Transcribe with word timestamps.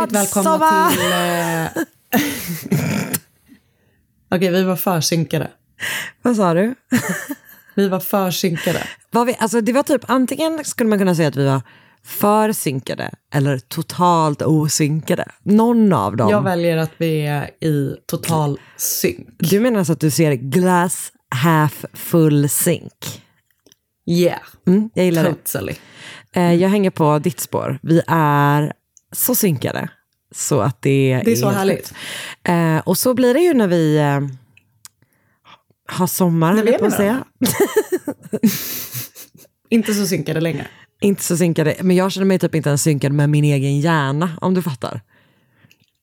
Hjärtligt 0.00 0.20
välkomna 0.20 0.90
till... 0.90 1.00
Eh... 1.12 1.84
Okej, 4.34 4.50
vi 4.50 4.62
var 4.62 4.76
försynkade. 4.76 5.50
Vad 6.22 6.36
sa 6.36 6.54
du? 6.54 6.74
Vi 7.74 7.88
var 7.88 8.00
försynkade. 8.00 8.82
Var 9.10 9.24
vi, 9.24 9.36
alltså 9.38 9.60
det 9.60 9.72
var 9.72 9.82
typ, 9.82 10.02
antingen 10.10 10.64
skulle 10.64 10.90
man 10.90 10.98
kunna 10.98 11.14
säga 11.14 11.28
att 11.28 11.36
vi 11.36 11.46
var 11.46 11.62
för 12.04 12.52
synkade 12.52 13.10
eller 13.34 13.58
totalt 13.58 14.42
osynkade. 14.42 15.24
Någon 15.42 15.92
av 15.92 16.16
dem. 16.16 16.30
Jag 16.30 16.42
väljer 16.42 16.76
att 16.76 16.90
vi 16.98 17.26
är 17.26 17.64
i 17.64 17.96
total 18.06 18.60
synk. 18.76 19.28
Du 19.38 19.60
menar 19.60 19.78
alltså 19.78 19.92
att 19.92 20.00
du 20.00 20.10
ser 20.10 20.32
glass 20.32 21.12
half 21.34 21.84
full 21.92 22.48
sink? 22.48 23.22
Yeah, 24.06 24.40
Mm, 24.66 24.90
jag 24.94 25.04
gillar 25.04 25.24
det. 25.24 25.34
totally. 25.34 25.74
Eh, 26.32 26.54
jag 26.54 26.68
hänger 26.68 26.90
på 26.90 27.18
ditt 27.18 27.40
spår. 27.40 27.78
Vi 27.82 28.02
är 28.06 28.72
så 29.12 29.34
synkade. 29.34 29.88
Så 30.34 30.60
att 30.60 30.82
det, 30.82 31.22
Det 31.24 31.32
är 31.32 31.36
så 31.36 31.46
helt 31.46 31.58
härligt. 31.58 31.94
Eh, 32.44 32.78
och 32.78 32.98
så 32.98 33.14
blir 33.14 33.34
det 33.34 33.40
ju 33.40 33.54
när 33.54 33.68
vi 33.68 33.96
eh, 33.96 34.20
har 35.88 36.06
sommar, 36.06 36.54
När 36.54 36.62
vi 36.62 36.74
är 36.74 36.78
på 36.78 36.86
att 36.86 36.92
säga. 36.92 37.24
Inte 39.70 39.94
så 39.94 40.06
synkade 40.06 40.40
längre. 40.40 40.66
Inte 41.00 41.22
så 41.22 41.36
synkade, 41.36 41.76
men 41.80 41.96
jag 41.96 42.12
känner 42.12 42.26
mig 42.26 42.38
typ 42.38 42.54
inte 42.54 42.68
ens 42.68 42.82
synkad 42.82 43.12
med 43.12 43.30
min 43.30 43.44
egen 43.44 43.80
hjärna, 43.80 44.30
om 44.40 44.54
du 44.54 44.62
fattar. 44.62 45.00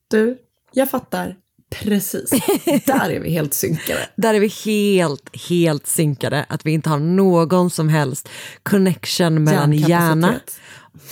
Du, 0.09 0.37
jag 0.73 0.89
fattar 0.89 1.35
precis. 1.69 2.29
Där 2.85 3.09
är 3.09 3.19
vi 3.19 3.31
helt 3.31 3.53
synkade. 3.53 4.09
Där 4.15 4.33
är 4.33 4.39
vi 4.39 4.47
helt, 4.47 5.35
helt 5.49 5.87
synkade. 5.87 6.45
Att 6.49 6.65
vi 6.65 6.71
inte 6.71 6.89
har 6.89 6.99
någon 6.99 7.69
som 7.69 7.89
helst 7.89 8.29
connection 8.63 9.43
mellan 9.43 9.73
hjärna. 9.73 10.35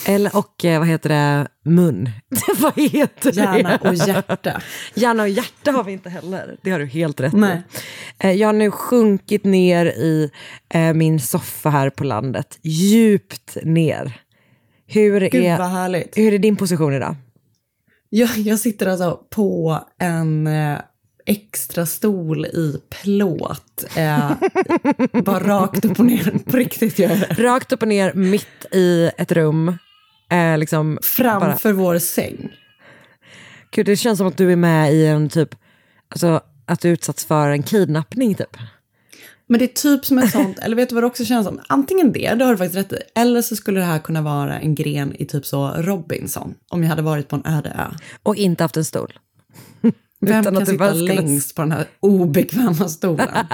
Eller, 0.07 0.35
och 0.37 0.65
eh, 0.65 0.79
vad 0.79 0.87
heter 0.87 1.09
det, 1.09 1.47
mun. 1.65 2.09
vad 2.59 2.73
heter 2.79 3.31
Hjärna 3.31 3.79
det? 3.83 3.89
och 3.89 3.95
hjärta. 3.95 4.61
Hjärna 4.93 5.23
och 5.23 5.29
hjärta 5.29 5.71
har 5.71 5.83
vi 5.83 5.91
inte 5.91 6.09
heller. 6.09 6.57
Det 6.61 6.71
har 6.71 6.79
du 6.79 6.85
helt 6.85 7.19
rätt 7.19 7.33
Nej. 7.33 7.61
i. 8.21 8.27
Eh, 8.27 8.31
Jag 8.31 8.47
har 8.47 8.53
nu 8.53 8.71
sjunkit 8.71 9.43
ner 9.43 9.85
i 9.85 10.29
eh, 10.73 10.93
min 10.93 11.19
soffa 11.19 11.69
här 11.69 11.89
på 11.89 12.03
landet. 12.03 12.59
Djupt 12.63 13.57
ner. 13.63 14.21
Hur 14.87 15.19
Gud 15.29 15.35
är, 15.45 15.57
vad 15.57 15.69
härligt. 15.69 16.17
hur 16.17 16.33
är 16.33 16.37
din 16.39 16.55
position 16.55 16.93
idag? 16.93 17.15
Jag, 18.09 18.29
jag 18.37 18.59
sitter 18.59 18.87
alltså 18.87 19.19
på 19.35 19.79
en 20.01 20.47
extra 21.25 21.85
stol 21.85 22.45
i 22.45 22.81
plåt. 22.89 23.85
Eh, 23.95 24.31
bara 25.23 25.39
rakt 25.39 25.85
upp 25.85 25.99
och 25.99 26.05
ner. 26.05 26.37
På 26.45 26.57
riktigt 26.57 26.99
gör 26.99 27.09
det. 27.09 27.43
Rakt 27.43 27.71
upp 27.71 27.81
och 27.81 27.87
ner, 27.87 28.13
mitt 28.13 28.65
i 28.71 29.11
ett 29.17 29.31
rum. 29.31 29.77
Eh, 30.31 30.57
liksom 30.57 30.95
bara, 30.95 31.01
Framför 31.03 31.71
vår 31.71 31.99
säng. 31.99 32.51
Gud, 33.71 33.85
det 33.85 33.95
känns 33.95 34.17
som 34.17 34.27
att 34.27 34.37
du 34.37 34.51
är 34.51 34.55
med 34.55 34.93
i 34.93 35.05
en 35.05 35.29
typ, 35.29 35.55
alltså 36.09 36.41
att 36.65 36.81
du 36.81 36.89
utsatts 36.89 37.25
för 37.25 37.49
en 37.49 37.63
kidnappning 37.63 38.35
typ. 38.35 38.57
Men 39.47 39.59
det 39.59 39.65
är 39.65 39.97
typ 39.97 40.05
som 40.05 40.17
ett 40.17 40.31
sånt, 40.31 40.59
eller 40.59 40.75
vet 40.75 40.89
du 40.89 40.95
vad 40.95 41.03
det 41.03 41.07
också 41.07 41.25
känns 41.25 41.47
som? 41.47 41.61
Antingen 41.67 42.11
det, 42.11 42.33
det 42.33 42.45
har 42.45 42.51
du 42.51 42.57
faktiskt 42.57 42.77
rätt 42.77 42.93
i. 42.93 43.01
Eller 43.15 43.41
så 43.41 43.55
skulle 43.55 43.79
det 43.79 43.85
här 43.85 43.99
kunna 43.99 44.21
vara 44.21 44.59
en 44.59 44.75
gren 44.75 45.15
i 45.15 45.25
typ 45.25 45.45
så 45.45 45.67
Robinson. 45.69 46.53
Om 46.69 46.83
jag 46.83 46.89
hade 46.89 47.01
varit 47.01 47.27
på 47.27 47.35
en 47.35 47.45
öde 47.45 47.69
ö. 47.69 47.95
Och 48.23 48.35
inte 48.35 48.63
haft 48.63 48.77
en 48.77 48.85
stol. 48.85 49.13
Vem 50.21 50.39
Utan 50.41 50.53
att 50.57 50.59
du 50.59 50.65
sitta 50.65 50.77
bara 50.77 50.89
skulle- 50.89 51.13
längst 51.13 51.55
på 51.55 51.61
den 51.61 51.71
här 51.71 51.87
obekväma 51.99 52.89
stolen? 52.89 53.27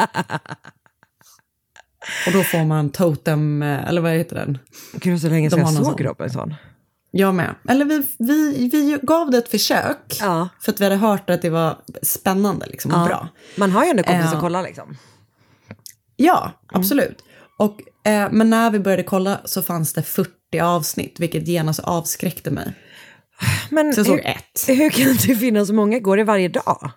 Och 2.27 2.31
då 2.33 2.43
får 2.43 2.65
man 2.65 2.89
totem, 2.89 3.61
eh, 3.63 3.87
eller 3.87 4.01
vad 4.01 4.11
heter 4.11 4.35
den? 4.35 4.57
Gud, 4.93 5.13
det 5.15 5.19
så 5.19 5.29
länge 5.29 5.49
sedan 5.49 5.59
jag 5.59 5.73
såg 5.73 5.85
sån. 5.85 5.97
Robinson. 5.97 6.53
Jag 7.11 7.35
med. 7.35 7.55
Eller 7.69 7.85
vi, 7.85 8.03
vi, 8.19 8.69
vi 8.73 8.97
gav 9.01 9.31
det 9.31 9.37
ett 9.37 9.49
försök. 9.49 10.17
Ja. 10.19 10.49
För 10.61 10.71
att 10.71 10.79
vi 10.81 10.83
hade 10.83 10.95
hört 10.95 11.29
att 11.29 11.41
det 11.41 11.49
var 11.49 11.77
spännande 12.01 12.65
liksom, 12.65 12.91
och 12.91 12.97
Ja. 12.99 13.05
bra. 13.05 13.27
Man 13.57 13.71
har 13.71 13.83
ju 13.83 13.89
ändå 13.89 14.03
kompis 14.03 14.25
Ja. 14.25 14.33
att 14.33 14.39
kolla 14.41 14.61
liksom. 14.61 14.97
Ja, 16.15 16.51
absolut. 16.67 17.23
Och, 17.57 17.81
eh, 18.11 18.27
men 18.31 18.49
när 18.49 18.71
vi 18.71 18.79
började 18.79 19.03
kolla 19.03 19.41
så 19.45 19.61
fanns 19.61 19.93
det 19.93 20.03
40 20.03 20.59
avsnitt, 20.61 21.19
vilket 21.19 21.47
genast 21.47 21.79
avskräckte 21.79 22.51
mig. 22.51 22.73
Men 23.69 23.93
såg 23.93 24.07
hur, 24.07 24.25
ett. 24.27 24.65
hur 24.67 24.89
kan 24.89 25.05
det 25.27 25.35
finnas 25.35 25.67
så 25.67 25.73
många? 25.73 25.99
Går 25.99 26.17
det 26.17 26.23
varje 26.23 26.47
dag? 26.47 26.91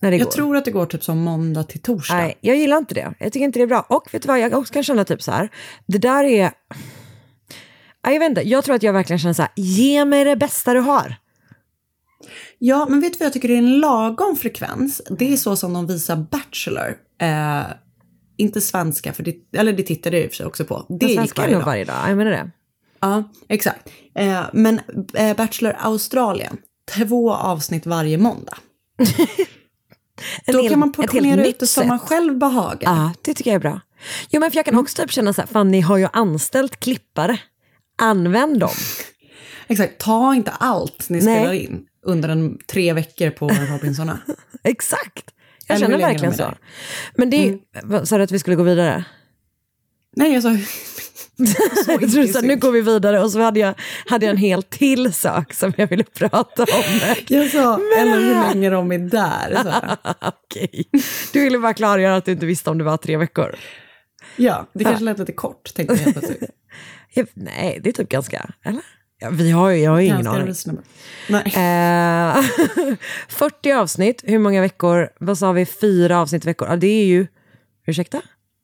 När 0.00 0.10
det 0.10 0.16
Jag 0.16 0.24
går? 0.26 0.32
tror 0.32 0.56
att 0.56 0.64
det 0.64 0.70
går 0.70 0.86
typ 0.86 1.04
som 1.04 1.18
måndag 1.18 1.62
till 1.62 1.82
torsdag. 1.82 2.14
Nej, 2.14 2.38
jag 2.40 2.56
gillar 2.56 2.76
inte 2.78 2.94
det. 2.94 3.14
Jag 3.18 3.32
tycker 3.32 3.44
inte 3.44 3.58
det 3.58 3.62
är 3.62 3.66
bra. 3.66 3.86
Och 3.88 4.08
vet 4.14 4.22
du 4.22 4.28
vad, 4.28 4.40
jag 4.40 4.54
också 4.54 4.72
kan 4.72 4.82
känna 4.82 5.04
typ 5.04 5.22
så 5.22 5.32
här. 5.32 5.48
Det 5.86 5.98
där 5.98 6.24
är... 6.24 6.50
Nej, 8.04 8.14
Jag 8.14 8.20
vet 8.20 8.28
inte, 8.28 8.48
jag 8.48 8.64
tror 8.64 8.74
att 8.74 8.82
jag 8.82 8.92
verkligen 8.92 9.18
känner 9.18 9.34
så 9.34 9.42
här. 9.42 9.50
Ge 9.56 10.04
mig 10.04 10.24
det 10.24 10.36
bästa 10.36 10.74
du 10.74 10.80
har. 10.80 11.16
Ja, 12.58 12.86
men 12.90 13.00
vet 13.00 13.12
du 13.12 13.18
vad 13.18 13.26
jag 13.26 13.32
tycker 13.32 13.50
är 13.50 13.56
en 13.56 13.80
lagom 13.80 14.36
frekvens? 14.36 15.02
Det 15.18 15.32
är 15.32 15.36
så 15.36 15.56
som 15.56 15.72
de 15.72 15.86
visar 15.86 16.16
Bachelor. 16.16 16.96
Eh, 17.20 17.62
inte 18.36 18.60
svenska, 18.60 19.12
för 19.12 19.22
det, 19.22 19.34
eller 19.56 19.72
det 19.72 19.82
tittade 19.82 20.16
jag 20.16 20.24
i 20.24 20.26
och 20.26 20.30
för 20.30 20.36
sig 20.36 20.46
också 20.46 20.64
på. 20.64 20.86
Det 21.00 21.06
gick 21.06 21.16
svenska 21.18 21.40
varje 21.42 21.54
dag. 21.54 21.64
varje 21.64 21.84
dag. 21.84 21.96
Jag 22.08 22.16
menar 22.16 22.30
det. 22.30 22.50
Ja, 23.06 23.24
exakt. 23.48 23.88
Eh, 24.14 24.42
men 24.52 24.80
eh, 25.14 25.36
Bachelor 25.36 25.76
Australien, 25.78 26.56
två 26.96 27.34
avsnitt 27.34 27.86
varje 27.86 28.18
måndag. 28.18 28.56
Då 30.46 30.60
hel- 30.62 30.70
kan 30.70 30.78
man 30.78 30.92
portionera 30.92 31.46
ut 31.46 31.58
det 31.58 31.66
som 31.66 31.88
man 31.88 31.98
själv 31.98 32.38
behagar. 32.38 32.78
Ja, 32.96 33.12
det 33.22 33.34
tycker 33.34 33.50
jag 33.50 33.54
är 33.54 33.60
bra. 33.60 33.80
Jo, 34.30 34.40
men 34.40 34.50
för 34.50 34.56
jag 34.58 34.68
Mm. 34.68 34.74
kan 34.76 34.82
också 34.84 35.02
typ 35.02 35.10
känna 35.12 35.32
så 35.32 35.40
här, 35.40 35.48
fan 35.48 35.70
ni 35.70 35.80
har 35.80 35.96
ju 35.96 36.08
anställt 36.12 36.80
klippare. 36.80 37.38
Använd 37.98 38.60
dem. 38.60 38.70
Exakt, 39.68 39.98
ta 39.98 40.34
inte 40.34 40.50
allt 40.50 41.08
ni 41.08 41.20
Nej. 41.20 41.36
spelar 41.38 41.52
in 41.52 41.86
under 42.02 42.28
en 42.28 42.58
tre 42.66 42.92
veckor 42.92 43.30
på 43.30 43.48
Robinsona. 43.48 44.18
Exakt. 44.64 45.30
Jag 45.68 45.76
Eller 45.76 45.86
känner 45.86 45.98
verkligen 45.98 46.34
så. 46.34 46.54
Men 47.14 47.30
det 47.30 47.36
är, 47.48 47.58
Mm. 47.82 48.06
sa 48.06 48.16
du 48.18 48.24
att 48.24 48.30
vi 48.32 48.38
skulle 48.38 48.56
gå 48.56 48.62
vidare? 48.62 49.04
Nej, 50.16 50.32
jag 50.32 50.42
sa 50.42 50.56
jag 51.86 52.12
trodde 52.12 52.28
så 52.28 52.40
nu 52.40 52.56
går 52.56 52.72
vi 52.72 52.80
vidare 52.80 53.22
och 53.22 53.30
så 53.30 53.40
hade 53.40 53.60
jag, 53.60 53.74
hade 54.06 54.26
jag 54.26 54.30
en 54.30 54.36
hel 54.36 54.62
till 54.62 55.12
sak 55.12 55.54
som 55.54 55.72
jag 55.76 55.86
ville 55.86 56.04
prata 56.04 56.62
om. 56.62 57.16
Jag 57.28 57.50
sa, 57.50 57.80
eller 57.98 58.20
hur 58.20 58.34
länge 58.34 58.70
de 58.70 58.92
är 58.92 58.98
där. 58.98 59.62
Okej. 60.20 60.88
Du 61.32 61.44
ville 61.44 61.58
bara 61.58 61.74
klargöra 61.74 62.16
att 62.16 62.24
du 62.24 62.32
inte 62.32 62.46
visste 62.46 62.70
om 62.70 62.78
det 62.78 62.84
var 62.84 62.96
tre 62.96 63.16
veckor. 63.16 63.54
Ja, 64.36 64.66
det 64.72 64.84
kanske 64.84 65.04
lät 65.04 65.18
lite 65.18 65.32
kort, 65.32 65.74
tänkte 65.74 65.94
jag 66.04 66.12
plötsligt. 66.12 66.50
Nej, 67.34 67.80
det 67.82 67.88
är 67.88 67.92
typ 67.92 68.08
ganska, 68.08 68.50
eller? 68.64 68.82
Ja, 69.18 69.30
vi 69.30 69.50
har 69.50 69.70
jag 69.70 69.90
har 69.90 70.00
ju 70.00 70.06
ingen 70.06 70.26
aning. 70.26 70.54
Eh, 71.28 72.42
40 73.28 73.72
avsnitt, 73.72 74.22
hur 74.26 74.38
många 74.38 74.60
veckor? 74.60 75.08
Vad 75.20 75.38
sa 75.38 75.52
vi, 75.52 75.66
fyra 75.66 76.20
avsnitt 76.20 76.44
i 76.44 76.48
veckor? 76.48 76.68
Ja, 76.68 76.76
det 76.76 76.86
är 76.86 77.04
ju, 77.04 77.26
ursäkta? 77.86 78.22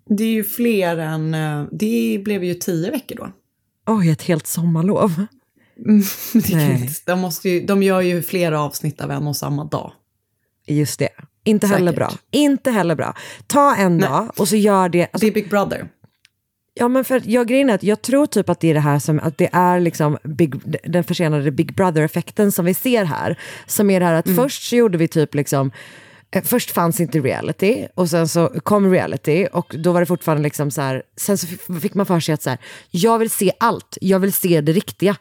Det 0.09 0.25
är 0.25 0.29
ju 0.33 0.45
fler 0.45 0.97
än, 0.97 1.35
eh, 1.35 1.65
det 1.73 2.21
blev 2.25 2.45
ju 2.45 2.55
tio 2.55 2.91
veckor 2.91 3.17
då. 3.17 3.33
Oj, 3.87 4.11
ett 4.11 4.23
helt 4.23 4.47
sommarlov. 4.47 5.27
Inte, 6.35 6.89
de, 7.07 7.21
måste 7.21 7.49
ju, 7.49 7.67
de 7.67 7.83
gör 7.83 8.01
ju 8.01 8.23
flera 8.23 8.61
avsnitt 8.61 9.01
av 9.01 9.11
en 9.11 9.27
och 9.27 9.37
samma 9.37 9.65
dag. 9.65 9.93
Just 10.67 10.99
det. 10.99 11.09
Inte 11.45 11.67
heller 11.67 11.93
Säkert. 11.93 12.09
bra. 12.09 12.19
Inte 12.31 12.71
heller 12.71 12.95
bra. 12.95 13.15
Ta 13.47 13.75
en 13.77 13.97
Nej. 13.99 14.09
dag 14.09 14.31
och 14.37 14.49
så 14.49 14.57
gör 14.57 14.89
det. 14.89 15.03
Alltså, 15.03 15.19
Det 15.19 15.27
är 15.27 15.35
Big 15.35 15.51
Brother. 15.51 15.89
ja, 16.75 16.89
men 16.89 17.05
för 17.05 17.23
jag, 17.25 17.49
grejen 17.49 17.71
är 17.71 17.75
att 17.75 17.83
jag 17.83 18.03
tror 18.03 18.27
typ 18.27 18.49
att 18.49 18.61
det 18.61 18.69
är 18.71 18.75
det 18.75 18.81
här 18.81 18.99
som, 18.99 19.21
att 19.21 19.39
det 19.39 19.49
är 19.53 19.81
liksom 19.81 20.19
big, 20.25 20.55
den 20.91 21.05
försenade 21.05 21.51
Big 21.51 21.75
Brother-effekten 21.75 22.53
som 22.53 22.65
vi 22.65 22.75
ser 22.75 23.05
här. 23.05 23.39
Som 23.67 23.91
är 23.91 24.01
det 24.01 24.07
här 24.07 24.15
att 24.15 24.37
först 24.37 24.69
så 24.69 24.77
gjorde 24.77 24.99
vi 24.99 25.09
typ 25.09 25.35
liksom, 25.35 25.71
först 26.45 26.71
fanns 26.71 27.01
inte 27.01 27.19
reality 27.21 27.87
och 27.95 28.11
sen 28.11 28.29
så 28.29 28.49
kom 28.49 28.91
reality 28.91 29.47
och 29.53 29.75
då 29.79 29.93
var 29.93 30.01
det 30.01 30.07
fortfarande 30.07 30.43
liksom 30.43 30.71
så 30.71 30.81
här, 30.81 31.03
sen 31.17 31.39
så 31.39 31.47
fick 31.81 31.95
man 31.95 32.07
för 32.07 32.21
sig 32.21 32.33
att 32.33 32.43
så 32.43 32.51
här, 32.51 32.59
jag 32.91 33.19
vill 33.19 33.31
se 33.31 33.53
allt, 33.61 33.99
jag 34.01 34.19
vill 34.19 34.33
se 34.33 34.61
det 34.61 34.73
riktiga. 34.73 35.17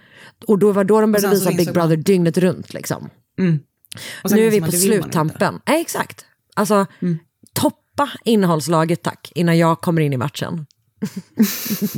Och 0.47 0.59
då 0.59 0.71
var 0.71 0.83
då 0.83 1.01
de 1.01 1.11
började 1.11 1.35
visa 1.35 1.49
Big 1.49 1.59
insåg 1.59 1.75
man- 1.75 1.89
Brother 1.89 2.03
dygnet 2.03 2.37
runt 2.37 2.73
liksom. 2.73 3.09
Sen 3.37 3.59
Nu 4.37 4.47
är 4.47 4.51
vi 4.51 4.61
på 4.61 4.71
sluttampen. 4.71 5.59
Nej, 5.67 5.81
exakt. 5.81 6.25
Alltså, 6.55 6.85
toppa 7.53 8.09
innehållslaget 8.25 9.03
tack, 9.03 9.31
innan 9.35 9.57
jag 9.57 9.81
kommer 9.81 10.01
in 10.01 10.13
i 10.13 10.17
matchen. 10.17 10.65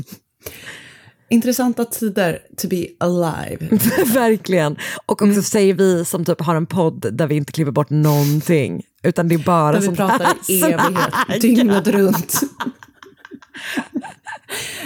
Intressanta 1.34 1.86
tider 1.86 2.40
to 2.58 2.68
be 2.68 2.88
alive. 3.00 3.80
Verkligen. 4.14 4.78
Och 5.06 5.22
också 5.22 5.42
säger 5.42 5.74
vi 5.74 6.06
som 6.06 6.26
typ 6.26 6.42
har 6.42 6.56
en 6.56 6.66
podd 6.66 7.06
där 7.12 7.28
vi 7.28 7.36
inte 7.36 7.52
klipper 7.52 7.72
bort 7.72 7.90
någonting. 7.90 8.84
Utan 9.04 9.28
det 9.28 9.36
är 9.36 9.40
bara 9.40 9.72
Där 9.72 9.80
vi 9.80 9.86
sånt 9.86 9.98
pratar 9.98 10.26
här 10.26 10.36
i 10.48 10.62
evighet, 10.64 11.42
dygnet 11.42 11.88
runt. 11.88 12.42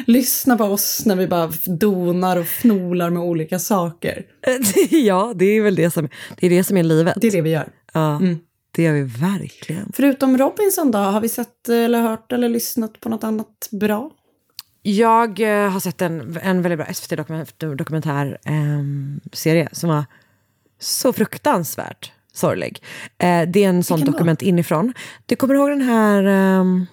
Lyssna 0.06 0.58
på 0.58 0.64
oss 0.64 1.06
när 1.06 1.16
vi 1.16 1.28
bara 1.28 1.52
donar 1.66 2.38
och 2.38 2.48
fnolar 2.48 3.10
med 3.10 3.24
olika 3.24 3.60
saker. 3.60 4.26
ja, 4.90 5.34
det 5.36 5.46
är 5.46 5.62
väl 5.62 5.76
det 5.76 5.92
som, 5.92 6.10
det 6.40 6.46
är, 6.46 6.50
det 6.50 6.64
som 6.64 6.78
är 6.78 6.84
livet. 6.84 7.18
Det 7.22 7.28
är 7.28 7.32
det 7.32 7.42
vi 7.42 7.50
gör. 7.50 7.70
Ja, 7.94 8.22
det 8.72 8.84
gör 8.84 8.94
vi 8.94 9.04
verkligen. 9.04 9.92
Förutom 9.94 10.38
Robinson 10.38 10.92
då, 10.92 10.98
har 10.98 11.22
vi 11.22 11.30
sett 11.30 11.70
eller 11.70 12.02
hört 12.02 12.32
eller 12.32 12.50
lyssnat 12.50 13.00
på 13.00 13.10
något 13.10 13.24
annat 13.24 13.70
bra? 13.72 14.12
Jag 14.90 15.40
eh, 15.40 15.70
har 15.70 15.80
sett 15.80 16.02
en, 16.02 16.38
en 16.42 16.62
väldigt 16.62 16.80
bra 16.80 16.94
SVT-dokumentärserie 16.94 19.70
som 19.72 19.90
var 19.90 20.06
så 20.80 21.14
fruktansvärt 21.14 22.12
sorglig. 22.34 22.84
Eh, 23.18 23.42
det 23.48 23.64
är 23.64 23.70
en 23.70 23.84
sån 23.84 24.06
dokument 24.06 24.42
inifrån. 24.42 24.94
Du 25.26 25.36
kommer 25.36 25.56
ihåg 25.56 25.70
den 25.70 25.82
här 25.82 26.24
ehm, 26.24 26.86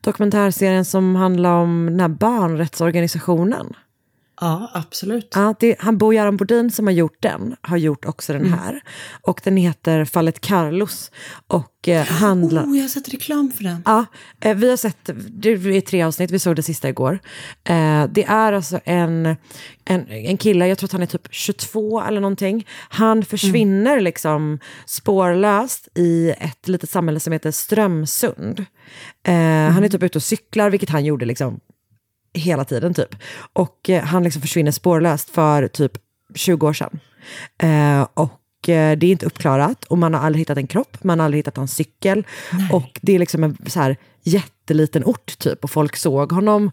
dokumentärserien 0.00 0.84
som 0.84 1.16
handlar 1.16 1.52
om 1.52 1.86
den 1.86 2.00
här 2.00 2.08
barnrättsorganisationen? 2.08 3.74
Ja, 4.40 4.70
absolut. 4.74 5.32
Ja, 5.34 5.54
det, 5.60 5.76
han 5.78 5.98
Bo 5.98 6.12
Göran 6.12 6.36
Bodin 6.36 6.70
som 6.70 6.86
har 6.86 6.92
gjort 6.92 7.22
den, 7.22 7.56
har 7.60 7.76
gjort 7.76 8.04
också 8.04 8.32
den 8.32 8.52
här. 8.52 8.80
Och 9.22 9.40
den 9.44 9.56
heter 9.56 10.04
Fallet 10.04 10.40
Carlos. 10.40 11.10
Och 11.46 11.88
eh, 11.88 12.06
handlar... 12.06 12.64
Oh, 12.64 12.76
jag 12.76 12.84
har 12.84 12.88
sett 12.88 13.08
reklam 13.08 13.50
för 13.50 13.64
den. 13.64 13.82
Ja, 13.84 14.04
eh, 14.40 14.56
vi 14.56 14.70
har 14.70 14.76
sett, 14.76 15.10
det 15.30 15.48
är 15.50 15.80
tre 15.80 16.02
avsnitt, 16.02 16.30
vi 16.30 16.38
såg 16.38 16.56
det 16.56 16.62
sista 16.62 16.88
igår. 16.88 17.18
Eh, 17.64 18.04
det 18.10 18.24
är 18.24 18.52
alltså 18.52 18.80
en, 18.84 19.36
en, 19.84 20.08
en 20.08 20.36
kille, 20.36 20.66
jag 20.66 20.78
tror 20.78 20.86
att 20.86 20.92
han 20.92 21.02
är 21.02 21.06
typ 21.06 21.28
22 21.30 22.02
eller 22.02 22.20
någonting. 22.20 22.66
Han 22.88 23.24
försvinner 23.24 24.00
liksom 24.00 24.58
spårlöst 24.86 25.88
i 25.94 26.30
ett 26.30 26.68
litet 26.68 26.90
samhälle 26.90 27.20
som 27.20 27.32
heter 27.32 27.50
Strömsund. 27.50 28.64
Eh, 29.26 29.34
Han 29.72 29.84
är 29.84 29.88
typ 29.88 30.02
ute 30.02 30.18
och 30.18 30.22
cyklar, 30.22 30.70
vilket 30.70 30.90
han 30.90 31.04
gjorde 31.04 31.24
liksom 31.24 31.60
hela 32.38 32.64
tiden 32.64 32.94
typ. 32.94 33.16
Och 33.52 33.90
eh, 33.90 34.02
han 34.02 34.22
liksom 34.24 34.42
försvinner 34.42 34.72
spårlöst 34.72 35.30
för 35.30 35.68
typ 35.68 35.92
20 36.34 36.66
år 36.66 36.72
sedan. 36.72 37.00
Eh, 37.62 38.06
och 38.14 38.68
eh, 38.68 38.98
det 38.98 39.06
är 39.06 39.10
inte 39.10 39.26
uppklarat 39.26 39.84
och 39.84 39.98
man 39.98 40.14
har 40.14 40.20
aldrig 40.20 40.40
hittat 40.40 40.58
en 40.58 40.66
kropp, 40.66 41.04
man 41.04 41.18
har 41.18 41.24
aldrig 41.24 41.38
hittat 41.38 41.56
hans 41.56 41.74
cykel. 41.74 42.26
Och 42.72 42.98
det 43.02 43.14
är 43.14 43.18
liksom 43.18 43.44
en 43.44 43.56
så 43.66 43.80
här 43.80 43.96
jätteliten 44.22 45.04
ort 45.04 45.38
typ 45.38 45.64
och 45.64 45.70
folk 45.70 45.96
såg 45.96 46.32
honom 46.32 46.70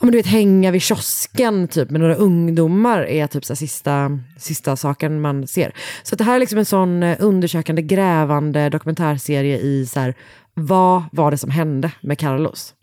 ja, 0.00 0.06
men 0.06 0.12
du 0.12 0.18
vet, 0.18 0.26
hänga 0.26 0.70
vid 0.70 0.82
kiosken 0.82 1.68
typ, 1.68 1.90
med 1.90 2.00
några 2.00 2.14
ungdomar 2.14 3.02
är 3.02 3.26
typ 3.26 3.44
så 3.44 3.56
sista, 3.56 4.18
sista 4.38 4.76
saken 4.76 5.20
man 5.20 5.46
ser. 5.46 5.72
Så 6.02 6.16
det 6.16 6.24
här 6.24 6.34
är 6.34 6.40
liksom 6.40 6.58
en 6.58 6.64
sån 6.64 7.02
eh, 7.02 7.16
undersökande, 7.20 7.82
grävande 7.82 8.68
dokumentärserie 8.68 9.58
i 9.58 9.86
så 9.86 10.00
här, 10.00 10.14
vad 10.54 11.02
var 11.12 11.30
det 11.30 11.38
som 11.38 11.50
hände 11.50 11.92
med 12.00 12.18
Carlos? 12.18 12.74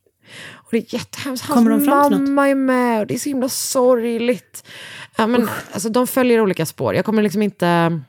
Och 0.53 0.67
det 0.71 0.77
är 0.77 0.93
jättehemskt. 0.93 1.45
Hans 1.45 1.57
Kommer 1.57 1.71
de 1.71 1.85
fram 1.85 2.09
till 2.09 2.19
något? 2.19 2.29
mamma 2.29 2.49
är 2.49 2.55
med 2.55 2.99
och 2.99 3.07
det 3.07 3.13
är 3.13 3.19
så 3.19 3.29
himla 3.29 3.49
sorgligt. 3.49 4.63
Ja, 5.17 5.27
men, 5.27 5.49
alltså, 5.71 5.89
de 5.89 6.07
följer 6.07 6.41
olika 6.41 6.65
spår. 6.65 6.95
Jag 6.95 7.05
kommer 7.05 7.21
liksom 7.21 7.41
inte... 7.41 8.01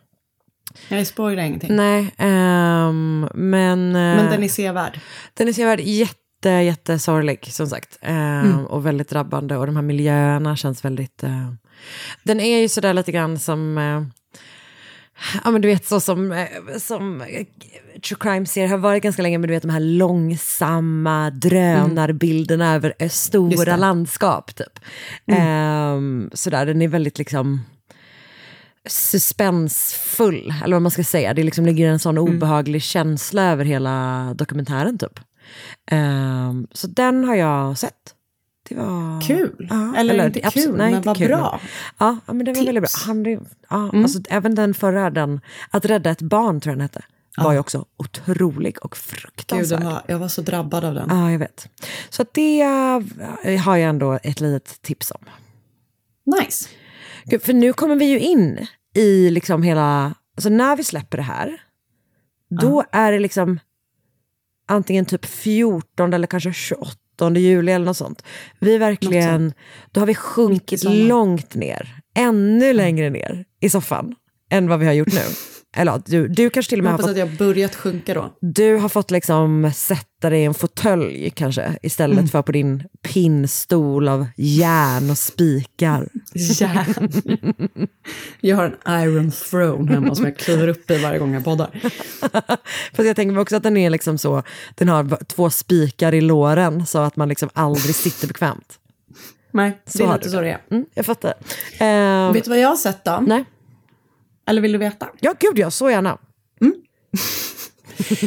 Jag 0.89 1.07
spoilar 1.07 1.43
ingenting. 1.43 1.77
Nej, 1.77 2.15
ehm, 2.19 3.29
men... 3.35 3.93
Men 3.93 4.25
eh, 4.27 4.31
den 4.31 4.43
är 4.45 4.49
sevärd. 4.49 5.01
den 5.35 5.49
är 5.49 5.53
sevärd 5.53 5.81
jätte, 5.81 6.49
jättesorglig 6.49 7.53
som 7.53 7.67
sagt. 7.67 7.99
Eh, 8.01 8.61
Och 8.65 8.87
väldigt 8.87 9.09
drabbande 9.09 9.57
och 9.57 9.67
de 9.67 9.77
här 9.77 9.83
miljöerna 9.83 10.57
känns 10.57 10.85
väldigt... 10.85 11.23
Eh, 11.23 11.53
den 12.23 12.41
är 12.41 12.59
ju 12.59 12.69
sådär 12.69 12.95
lite 12.95 13.13
grann 13.13 13.39
som... 13.39 13.79
Eh, 13.79 14.03
ja 15.45 15.51
men 15.51 15.61
du 15.61 15.69
vet 15.69 15.87
så 15.87 16.01
som, 16.01 16.33
eh, 16.33 16.47
som 16.79 17.21
eh, 17.21 17.47
true 18.03 18.19
crime-serier 18.21 18.69
har 18.69 18.79
varit 18.79 19.03
ganska 19.03 19.23
länge, 19.23 19.39
men 19.39 19.49
du 19.49 19.55
vet 19.55 19.63
de 19.63 19.71
här 19.71 19.81
långsamma 19.81 21.31
drönarbilderna 21.31 22.75
över 22.75 22.95
eh, 22.99 23.09
stora 23.09 23.77
landskap 23.77 24.55
typ. 24.55 24.79
Eh, 25.27 26.01
sådär, 26.33 26.67
den 26.67 26.83
är 26.83 26.89
väldigt 26.89 27.19
liksom 27.19 27.65
suspensfull, 28.89 30.55
eller 30.65 30.77
vad 30.77 30.83
man 30.83 30.91
ska 30.91 31.05
säga. 31.05 31.35
Det 31.35 31.43
liksom 31.43 31.67
ligger 31.67 31.89
en 31.89 31.99
sån 31.99 32.19
obehaglig 32.19 32.83
känsla 32.83 33.43
över 33.43 33.65
hela 33.65 34.35
dokumentären 34.35 34.99
typ. 34.99 35.21
Ehm, 35.91 36.67
så 36.73 36.87
den 36.87 37.25
har 37.25 37.35
jag 37.35 37.79
sett. 37.79 38.15
Det 38.69 38.75
var... 38.75 39.21
Kul. 39.21 39.67
Ja, 39.71 39.97
Eller 39.97 40.27
inte 40.27 40.41
absolut- 40.45 40.67
kul, 40.67 40.77
nej, 40.77 40.87
men 40.87 40.97
inte 40.97 41.09
vad 41.09 41.17
kul, 41.17 41.29
bra. 41.29 41.61
men- 41.63 41.71
Ja, 42.09 42.17
ja, 42.27 42.33
men 42.33 42.47
den 42.47 42.55
var 42.55 42.65
väldigt 42.65 42.83
bra. 42.83 42.89
Han, 43.07 43.23
det- 43.23 43.41
ja, 43.71 43.91
alltså, 43.95 44.19
även 44.31 44.55
den 44.55 44.75
förra, 44.75 45.11
den, 45.11 45.41
Att 45.71 45.85
rädda 45.85 46.11
ett 46.11 46.23
barn 46.23 46.61
tror 46.61 46.71
jag 46.73 46.77
den 46.79 46.83
hette, 46.83 47.03
var 47.37 47.53
ju 47.53 47.59
också 47.59 47.85
otrolig 47.97 48.85
och 48.85 48.91
Gud, 48.91 48.99
fruktansvärd. 48.99 49.81
den 49.81 49.89
var, 49.91 50.03
jag 50.07 50.19
var 50.19 50.29
så 50.29 50.43
drabbad 50.43 50.85
av 50.85 50.95
den. 50.95 51.09
Ja, 51.11 51.31
jag 51.33 51.39
vet. 51.39 51.69
Så 52.11 52.25
det 52.33 52.61
eh, 53.45 53.61
har 53.61 53.77
jag 53.77 53.89
ändå 53.91 54.19
ett 54.23 54.41
litet 54.41 54.83
tips 54.83 55.11
om. 55.11 55.25
Nice. 56.41 56.69
Gud, 57.25 57.43
För 57.43 57.53
nu 57.53 57.73
kommer 57.73 57.97
vi 57.97 58.05
ju 58.05 58.19
in 58.21 58.67
i 58.95 59.31
liksom 59.31 59.63
hela, 59.63 60.15
alltså 60.37 60.49
när 60.49 60.77
vi 60.77 60.85
släpper 60.85 61.17
det 61.17 61.23
här, 61.23 61.61
då 62.61 62.85
är 62.93 63.13
det 63.13 63.19
liksom 63.19 63.61
antingen 64.69 65.05
typ 65.07 65.25
14 65.27 66.13
eller 66.15 66.27
kanske 66.27 66.53
28 66.53 66.91
juli 67.41 67.73
eller 67.73 67.87
något 67.87 67.97
sånt. 67.97 68.23
Vi 68.59 68.79
verkligen, 68.79 69.53
då 69.93 70.01
har 70.01 70.07
vi 70.07 70.15
sjunkit 70.15 70.85
långt 70.85 71.55
ner, 71.55 71.95
ännu 72.17 72.73
längre 72.73 73.11
ner 73.11 73.45
i 73.61 73.71
soffan 73.71 74.15
än 74.51 74.69
vad 74.69 74.79
vi 74.79 74.87
har 74.87 74.93
gjort 74.93 75.13
nu. 75.13 75.21
Eller 75.79 76.03
du, 76.07 76.29
du 76.29 76.51
kanske 76.51 76.71
till 76.71 76.79
och 76.81 76.85
med 76.85 76.93
har 76.93 76.99
fått 76.99 77.11
att 77.11 77.17
jag 77.19 77.37
börjat 77.37 77.75
sjunka 77.75 78.15
då. 78.15 78.33
du 78.41 78.77
har 78.77 78.89
fått 78.89 79.11
liksom 79.11 79.71
sätta 79.75 80.31
dig 80.31 80.41
i 80.41 80.45
en 80.45 80.55
fåtölj 80.55 81.31
kanske, 81.31 81.79
istället 81.83 82.19
Mm. 82.19 82.29
för 82.29 82.43
på 82.43 82.53
din 82.53 82.85
pinnstol 83.03 84.09
av 84.09 84.27
järn 84.37 85.11
och 85.11 85.19
spikar. 85.19 86.09
Järn. 86.35 87.09
Jag 88.41 88.57
har 88.57 88.77
en 88.85 89.03
iron 89.03 89.31
throne 89.31 89.93
hemma 89.93 90.15
som 90.15 90.25
jag 90.25 90.37
kliver 90.37 90.69
upp 90.69 90.91
i 90.91 90.99
varje 91.03 91.19
gång 91.19 91.35
jag 91.35 91.45
poddar. 91.45 91.71
Fast 92.95 93.07
jag 93.07 93.17
tänker 93.17 93.33
mig 93.33 93.41
också 93.43 93.57
att 93.57 93.63
den 93.63 93.77
är 93.77 93.91
liksom 93.91 94.19
så, 94.19 94.43
den 94.75 94.89
har 94.89 95.25
två 95.25 95.51
spikar 95.51 96.15
i 96.15 96.21
låren 96.21 96.87
så 96.87 96.99
att 96.99 97.17
man 97.17 97.29
liksom 97.29 97.49
aldrig 97.53 97.95
sitter 97.95 98.29
bekvämt. 98.29 98.79
Nej, 99.51 99.79
det 99.93 100.03
är 100.03 100.19
du 100.23 100.31
så 100.31 100.41
det 100.41 100.51
är. 100.51 100.59
Mm, 100.71 100.87
jag 100.95 101.07
fattar. 101.07 101.35
Ehm, 101.79 102.33
Vet 102.33 102.45
du 102.45 102.51
vad 102.51 102.59
jag 102.61 102.69
har 102.69 102.77
sett 102.77 103.05
då? 103.05 103.25
nej. 103.27 103.45
Eller 104.49 104.63
vill 104.63 104.73
du 104.73 104.79
veta? 104.79 105.09
Ja, 105.21 105.35
gud 105.41 105.59
ja, 105.59 105.71
så 105.71 105.91
gärna. 105.91 106.19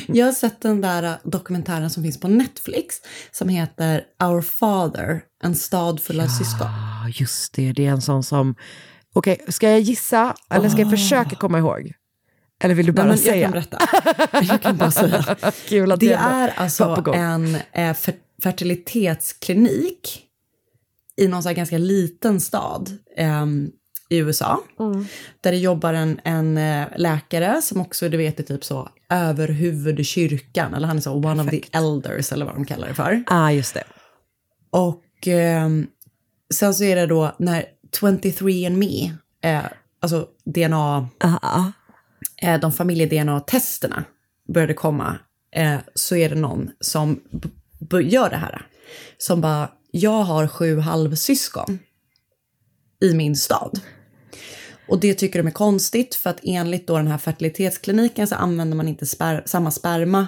Jag 0.07 0.25
har 0.25 0.33
sett 0.33 0.61
den 0.61 0.81
där 0.81 1.03
äh, 1.03 1.13
dokumentären 1.23 1.89
som 1.89 2.03
finns 2.03 2.19
på 2.19 2.27
Netflix 2.27 2.95
som 3.31 3.49
heter 3.49 4.03
Our 4.23 4.41
Father, 4.41 5.21
en 5.43 5.55
stad 5.55 6.01
full 6.01 6.19
av 6.19 6.27
syskon. 6.27 6.67
Ja, 6.67 7.09
just 7.13 7.53
det. 7.53 7.71
Det 7.73 7.85
är 7.85 7.91
en 7.91 8.01
sån 8.01 8.23
som... 8.23 8.55
Okej, 9.13 9.45
ska 9.47 9.69
jag 9.69 9.79
gissa 9.79 10.35
eller 10.49 10.69
ska 10.69 10.79
jag 10.81 10.89
försöka 10.89 11.35
komma 11.35 11.59
ihåg? 11.59 11.93
Eller 12.63 12.75
vill 12.75 12.85
du 12.85 12.91
bara 12.91 13.05
Nej, 13.07 13.17
men 13.17 13.25
jag 13.25 13.33
säga? 13.33 13.45
kan 13.45 13.51
berätta. 13.51 13.77
Jag 14.53 14.61
kan 14.61 14.77
bara 14.77 14.91
säga. 14.91 15.35
Kul 15.67 15.91
att 15.91 15.99
Det 15.99 16.13
är 16.13 16.53
alltså 16.57 17.03
en 17.13 17.55
eh, 17.55 17.59
fer- 17.93 18.15
fertilitetsklinik 18.43 20.21
i 21.17 21.27
någon 21.27 21.43
så 21.43 21.49
här 21.49 21.55
ganska 21.55 21.77
liten 21.77 22.39
stad 22.41 22.97
ehm, 23.17 23.71
i 24.11 24.17
USA. 24.17 24.63
Mm. 24.79 25.05
Där 25.41 25.51
det 25.51 25.57
jobbar 25.57 25.93
en, 25.93 26.19
en 26.23 26.57
eh, 26.57 26.87
läkare 26.95 27.61
som 27.61 27.81
också 27.81 28.09
du 28.09 28.17
vet 28.17 28.39
är 28.39 28.43
typ 28.43 28.63
så 28.63 28.89
överhuvud 29.09 29.99
i 29.99 30.03
kyrkan. 30.03 30.73
Eller 30.73 30.87
han 30.87 30.97
är 30.97 31.01
så 31.01 31.11
one 31.13 31.43
of 31.43 31.49
the 31.49 31.61
elders 31.71 32.31
eller 32.31 32.45
vad 32.45 32.55
de 32.55 32.65
kallar 32.65 32.87
det 32.87 32.93
för. 32.93 33.23
ah, 33.27 33.49
just 33.51 33.73
det. 33.73 33.83
Och 34.69 35.03
ehm, 35.27 35.87
sen 36.53 36.73
så 36.73 36.83
är 36.83 36.95
det 36.95 37.05
då 37.05 37.35
när 37.39 37.65
23andMe, 38.01 39.11
eh, 39.43 39.61
alltså 39.99 40.27
DNA, 40.45 41.07
Ah, 41.19 41.37
ah. 41.41 41.71
eh, 42.41 42.59
de 42.59 42.71
familje-DNA-testerna 42.71 44.03
började 44.53 44.73
komma, 44.73 45.17
eh, 45.55 45.77
så 45.95 46.15
är 46.15 46.29
det 46.29 46.35
någon 46.35 46.69
som 46.79 47.19
b- 47.31 47.49
b- 47.79 48.01
gör 48.01 48.29
det 48.29 48.35
här. 48.37 48.67
Som 49.17 49.41
bara, 49.41 49.71
jag 49.91 50.23
har 50.23 50.47
sju 50.47 50.79
halvsyskon 50.79 51.79
i 53.01 53.13
min 53.13 53.35
stad. 53.35 53.79
Och 54.87 54.99
det 54.99 55.13
tycker 55.13 55.39
de 55.39 55.47
är 55.47 55.51
konstigt 55.51 56.15
för 56.15 56.29
att 56.29 56.39
enligt 56.43 56.87
då 56.87 56.97
den 56.97 57.07
här 57.07 57.17
fertilitetskliniken 57.17 58.27
så 58.27 58.35
använder 58.35 58.77
man 58.77 58.87
inte 58.87 59.05
sper- 59.05 59.43
samma 59.45 59.71
sperma 59.71 60.27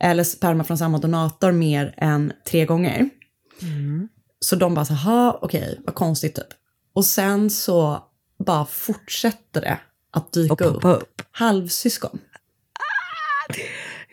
eller 0.00 0.24
sperma 0.24 0.64
från 0.64 0.78
samma 0.78 0.98
donator 0.98 1.52
mer 1.52 1.94
än 1.96 2.32
tre 2.48 2.64
gånger. 2.64 3.08
Så 4.40 4.56
de 4.56 4.74
bara 4.74 4.84
så 4.84 4.94
här, 4.94 5.44
okej, 5.44 5.80
vad 5.84 5.94
konstigt 5.94 6.34
typ. 6.34 6.46
Och 6.92 7.04
sen 7.04 7.50
så 7.50 8.04
bara 8.38 8.66
fortsätter 8.66 9.60
det 9.60 9.78
att 10.10 10.32
dyka 10.32 10.56
poppa 10.56 10.64
upp, 10.64 10.84
upp. 11.02 11.22
halvsyskon. 11.30 12.18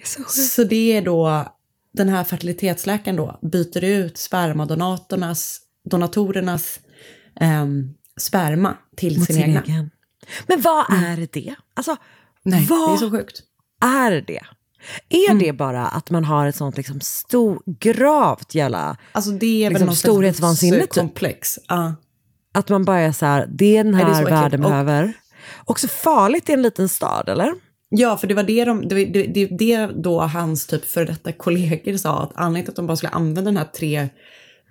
Så 0.04 0.24
Så 0.24 0.64
det 0.64 0.98
är 0.98 1.02
då, 1.02 1.48
den 1.94 2.10
här 2.10 2.24
fertilitetsläkaren 2.24 3.16
då 3.16 3.40
byter 3.42 3.84
ut 3.84 4.18
spermadonatorernas, 4.18 5.62
donatorernas 5.90 6.80
ehm, 7.40 7.94
sperma 8.18 8.78
till 8.96 9.18
Mot 9.20 9.28
sin, 9.28 9.36
sin 9.36 9.44
egna. 9.46 9.62
egen. 9.62 9.90
Men 10.48 10.62
vad 10.62 10.86
är 10.90 11.28
det? 11.32 11.56
Alltså, 11.74 11.96
Nej, 12.44 12.66
vad 12.70 12.90
det 12.90 12.94
är 12.94 12.98
så 12.98 13.12
sjukt. 13.12 13.42
är 13.82 14.12
det? 14.28 14.40
Är 15.10 15.34
det 15.34 15.54
bara 15.54 15.88
att 15.88 16.10
man 16.10 16.26
har 16.26 16.48
ett 16.48 16.56
sånt 16.56 16.78
liksom 16.78 17.02
stor, 17.02 17.62
gravt 17.80 18.56
jävla... 18.56 18.98
Alltså 19.12 19.32
det 19.32 19.66
är 19.66 19.70
Liksom 19.70 19.96
storhetsvansinne, 19.96 20.80
typ. 20.80 20.90
komplex. 20.94 21.60
Ja. 21.68 21.96
Att 22.54 22.70
man 22.70 22.86
bara 22.86 23.00
är 23.00 23.12
så 23.12 23.26
här, 23.26 23.48
det 23.50 23.78
är 23.78 23.84
den 23.84 23.94
är 23.94 23.98
här 24.04 24.12
äckligt. 24.12 24.32
världen 24.32 24.64
Och- 24.64 24.70
behöver. 24.72 25.14
Också 25.66 25.88
farligt 25.88 26.50
i 26.50 26.54
en 26.54 26.62
liten 26.62 26.90
stad, 26.90 27.30
eller? 27.30 27.54
Ja, 27.90 28.18
för 28.18 28.28
det 28.28 28.34
var 28.34 28.44
det, 28.44 28.66
de, 28.66 28.88
det, 28.88 29.06
det, 29.06 29.24
det, 29.24 29.46
det 29.46 29.88
då 29.88 30.22
hans 30.22 30.68
typ 30.68 30.86
för 30.86 31.06
detta 31.06 31.32
kollegor 31.32 31.98
sa, 31.98 32.24
att 32.24 32.32
anledningen 32.36 32.66
till 32.66 32.72
att 32.72 32.76
de 32.76 32.88
bara 32.88 32.98
skulle 32.98 33.12
använda 33.12 33.42
den 33.42 33.58
här 33.58 33.66
tre 33.66 34.10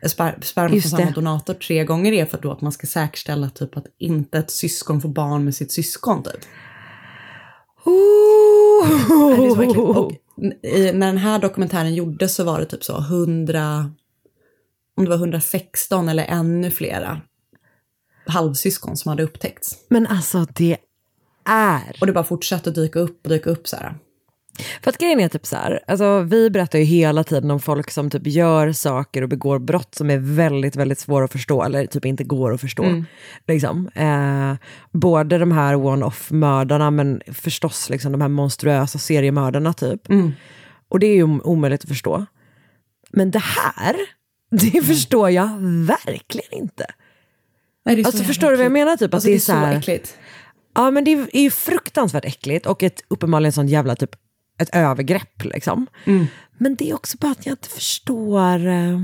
sper, 0.09 0.39
sperma 0.43 0.69
från 0.69 0.81
samma 0.81 1.11
donator 1.11 1.55
tre 1.55 1.85
gånger 1.85 2.13
är 2.13 2.25
för 2.25 2.39
då 2.39 2.53
att 2.53 2.61
man 2.61 2.73
ska 2.73 2.87
säkerställa 2.87 3.51
typ 3.51 3.77
att 3.77 3.87
inte 3.99 4.39
ett 4.39 4.51
syskon 4.51 5.01
får 5.01 5.09
barn 5.09 5.45
med 5.45 5.55
sitt 5.55 5.73
syskon 5.73 6.23
typ. 6.23 6.41
Nej, 7.87 9.57
det 9.57 9.65
är 9.65 9.75
så. 9.75 9.83
Och 9.83 10.13
i, 10.63 10.93
när 10.93 11.07
den 11.07 11.19
här 11.19 11.39
dokumentären 11.39 11.95
gjordes 11.95 12.35
så 12.35 12.45
var 12.45 12.61
det 12.61 12.67
typ 12.67 12.85
så 12.85 12.99
100, 12.99 13.91
om 14.97 15.05
det 15.05 15.11
var 15.11 15.17
116 15.17 16.09
eller 16.09 16.25
ännu 16.29 16.71
flera 16.71 17.21
halvsyskon 18.27 18.97
som 18.97 19.09
hade 19.09 19.23
upptäckts. 19.23 19.77
Men 19.89 20.07
alltså 20.07 20.47
det 20.55 20.77
är... 21.45 21.97
Och 22.01 22.07
det 22.07 22.13
bara 22.13 22.25
fortsatte 22.25 22.71
att 22.71 22.75
dyka 22.75 22.99
upp 22.99 23.21
och 23.25 23.29
dyka 23.29 23.51
upp 23.51 23.69
så 23.69 23.77
här. 23.77 23.99
För 24.83 24.91
att 24.91 24.99
grejen 24.99 25.21
är 25.21 25.29
typ 25.29 25.47
så 25.47 25.57
här, 25.57 25.81
alltså 25.87 26.21
vi 26.21 26.51
berättar 26.51 26.79
ju 26.79 26.85
hela 26.85 27.25
tiden 27.25 27.51
om 27.51 27.61
folk 27.61 27.91
som 27.91 28.11
typ 28.11 28.27
gör 28.27 28.73
saker 28.73 29.23
och 29.23 29.29
begår 29.29 29.59
brott 29.59 29.95
som 29.95 30.11
är 30.11 30.19
väldigt, 30.19 30.77
väldigt 30.77 30.99
svåra 30.99 31.25
att 31.25 31.33
förstå, 31.33 31.63
eller 31.63 31.87
typ 31.87 32.05
inte 32.05 32.25
går 32.25 32.55
att 32.55 32.61
förstå. 32.61 33.05
Liksom. 33.49 33.89
Eh, 33.95 34.55
både 34.93 35.39
de 35.39 35.53
här 35.53 35.75
one-off-mördarna, 35.77 36.91
men 36.91 37.23
förstås 37.33 37.91
liksom 37.91 38.13
de 38.13 38.21
här 38.21 38.29
monstruösa 38.29 38.99
seriemördarna 38.99 39.73
typ. 39.73 40.01
Och 40.89 40.99
det 40.99 41.07
är 41.07 41.15
ju 41.15 41.23
om- 41.23 41.43
omöjligt 41.45 41.83
att 41.83 41.89
förstå. 41.89 42.27
Men 43.11 43.31
det 43.31 43.43
här, 43.43 43.97
det 44.51 44.83
förstår 44.83 45.31
jag 45.31 45.49
verkligen 45.87 46.53
inte. 46.53 46.87
Nej, 47.85 47.97
det 47.97 48.07
Alltså 48.07 48.25
förstår 48.25 48.51
du 48.51 48.57
vad 48.57 48.65
jag 48.67 48.73
menar? 48.73 48.97
Typ, 48.97 49.09
att 49.09 49.15
Alltså, 49.15 49.27
det 49.29 49.33
det 49.33 49.35
är 49.35 49.37
är 49.37 49.41
så 49.41 49.45
så 49.53 49.53
här, 49.53 49.79
äckligt. 49.79 50.19
Ja, 50.75 50.91
men 50.91 51.05
det 51.05 51.13
är 51.13 51.41
ju 51.43 51.51
fruktansvärt 51.51 52.25
äckligt 52.25 52.67
och 52.67 52.83
ett, 52.83 53.01
uppenbarligen 53.09 53.53
sånt 53.53 53.71
jävla 53.71 53.97
typ, 53.97 54.11
ett 54.63 54.75
övergrepp. 54.75 55.45
Liksom. 55.45 55.87
Mm. 56.05 56.27
Men 56.59 56.75
det 56.75 56.91
är 56.91 56.95
också 56.95 57.17
bara 57.21 57.33
att 57.33 57.47
jag 57.47 57.53
inte 57.53 57.69
förstår 57.69 58.67
eh, 58.67 59.01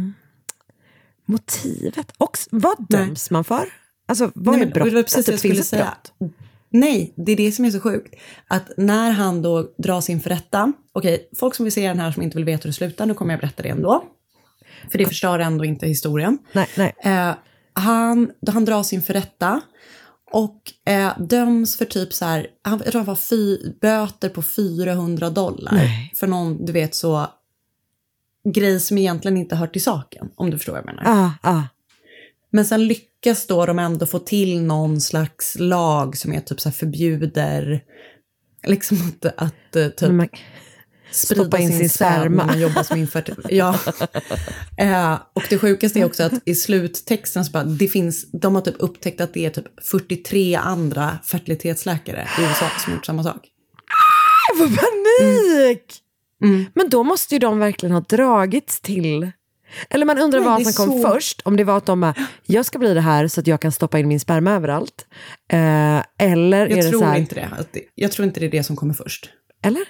motivet. 1.26 2.12
Och 2.18 2.38
vad 2.50 2.74
Nej. 2.78 3.00
döms 3.00 3.30
man 3.30 3.44
för? 3.44 3.68
Alltså, 4.06 4.30
vad 4.34 4.54
Nej, 4.54 4.66
är 4.66 4.72
brottet? 4.72 4.94
det 4.94 5.02
precis 5.02 5.26
det 5.26 5.38
finns 5.38 5.72
ett 5.72 5.80
brott? 5.80 6.32
Nej, 6.70 7.14
det 7.16 7.32
är 7.32 7.36
det 7.36 7.52
som 7.52 7.64
är 7.64 7.70
så 7.70 7.80
sjukt. 7.80 8.14
Att 8.48 8.70
när 8.76 9.10
han 9.10 9.42
då 9.42 9.68
dras 9.78 10.10
inför 10.10 10.30
rätta, 10.30 10.72
okej, 10.92 11.28
folk 11.36 11.54
som 11.54 11.64
vill 11.64 11.72
se 11.72 11.88
den 11.88 11.98
här 11.98 12.12
som 12.12 12.22
inte 12.22 12.36
vill 12.36 12.44
veta 12.44 12.62
hur 12.62 12.68
det 12.68 12.74
slutar, 12.74 13.06
nu 13.06 13.14
kommer 13.14 13.32
jag 13.32 13.40
berätta 13.40 13.62
det 13.62 13.68
ändå. 13.68 14.04
För 14.90 14.98
det 14.98 15.06
förstör 15.06 15.38
ändå 15.38 15.64
inte 15.64 15.86
historien. 15.86 16.38
Nej, 16.52 16.68
nej. 16.76 16.94
Eh, 17.04 17.34
han, 17.72 18.30
då 18.40 18.52
han 18.52 18.64
dras 18.64 18.92
inför 18.92 19.14
rätta 19.14 19.60
och 20.30 20.72
eh, 20.84 21.18
döms 21.18 21.76
för 21.76 21.84
typ 21.84 22.12
så 22.12 22.24
här, 22.24 22.46
han, 22.62 22.80
jag 22.84 22.92
tror 22.92 22.98
han 22.98 23.06
var 23.06 23.16
fy, 23.16 23.58
böter 23.80 24.28
på 24.28 24.42
400 24.42 25.30
dollar. 25.30 25.72
Nej. 25.72 26.12
För 26.16 26.26
någon, 26.26 26.64
du 26.64 26.72
vet 26.72 26.94
så, 26.94 27.26
grej 28.44 28.80
som 28.80 28.98
egentligen 28.98 29.36
inte 29.36 29.56
hör 29.56 29.66
till 29.66 29.82
saken, 29.82 30.30
om 30.34 30.50
du 30.50 30.58
förstår 30.58 30.72
vad 30.72 30.80
jag 30.80 30.86
menar. 30.86 31.02
Ah, 31.06 31.50
ah. 31.50 31.62
Men 32.50 32.64
sen 32.64 32.86
lyckas 32.86 33.46
då 33.46 33.66
de 33.66 33.78
ändå 33.78 34.06
få 34.06 34.18
till 34.18 34.62
någon 34.62 35.00
slags 35.00 35.56
lag 35.58 36.16
som 36.16 36.32
är 36.32 36.40
typ 36.40 36.60
så 36.60 36.70
förbjuder 36.70 37.84
liksom 38.66 38.96
att, 38.96 39.34
att 39.36 39.76
eh, 39.76 39.88
typ 39.88 40.10
man, 40.10 40.28
sprida 41.10 41.42
stoppa 41.42 41.58
in 41.58 41.78
sin, 41.78 41.88
sperma 41.88 42.46
man 42.46 42.60
jobbar 42.60 42.82
som 42.82 42.98
infertil. 42.98 43.46
Ja. 43.50 43.78
eh, 44.78 45.18
och 45.32 45.42
det 45.50 45.58
sjukaste 45.58 46.00
är 46.00 46.04
också 46.04 46.22
att 46.22 46.32
i 46.44 46.54
sluttexten 46.54 47.44
så 47.44 47.50
bara, 47.52 47.64
det 47.64 47.88
finns, 47.88 48.30
de 48.32 48.54
har 48.54 48.62
typ 48.62 48.74
upptäckt 48.78 49.20
att 49.20 49.34
det 49.34 49.46
är 49.46 49.50
typ 49.50 49.84
43 49.90 50.54
andra 50.54 51.18
fertilitetsläkare 51.24 52.28
i 52.38 52.42
USA 52.42 52.66
som 52.84 52.92
gjort 52.92 53.06
samma 53.06 53.22
sak. 53.22 53.48
jag 54.48 54.58
får 54.58 54.76
panik! 54.76 56.02
Mm. 56.44 56.64
Men 56.74 56.88
då 56.88 57.04
måste 57.04 57.34
ju 57.34 57.38
de 57.38 57.58
verkligen 57.58 57.92
ha 57.92 58.00
dragits 58.00 58.80
till... 58.80 59.30
Eller 59.90 60.06
man 60.06 60.18
undrar 60.18 60.40
Nej, 60.40 60.48
vad 60.48 60.62
som 60.74 60.84
är 60.84 60.86
kom 60.88 61.02
så- 61.02 61.08
först. 61.08 61.40
Om 61.44 61.56
det 61.56 61.64
var 61.64 61.76
att 61.76 61.86
de 61.86 62.00
bara, 62.00 62.14
jag 62.46 62.66
ska 62.66 62.78
bli 62.78 62.94
det 62.94 63.00
här 63.00 63.28
så 63.28 63.40
att 63.40 63.46
jag 63.46 63.60
kan 63.60 63.72
stoppa 63.72 63.98
in 63.98 64.08
min 64.08 64.20
sperma 64.20 64.50
överallt. 64.52 65.06
Eh, 65.52 66.02
eller 66.18 66.66
är 66.66 66.68
Jag 66.68 66.78
det 66.78 66.82
så 66.82 66.90
tror 66.90 67.02
här, 67.04 67.18
inte 67.18 67.34
det. 67.34 67.80
Jag 67.94 68.12
tror 68.12 68.26
inte 68.26 68.40
det 68.40 68.46
är 68.46 68.50
det 68.50 68.62
som 68.64 68.76
kommer 68.76 68.94
först. 68.94 69.30
Eller? 69.62 69.82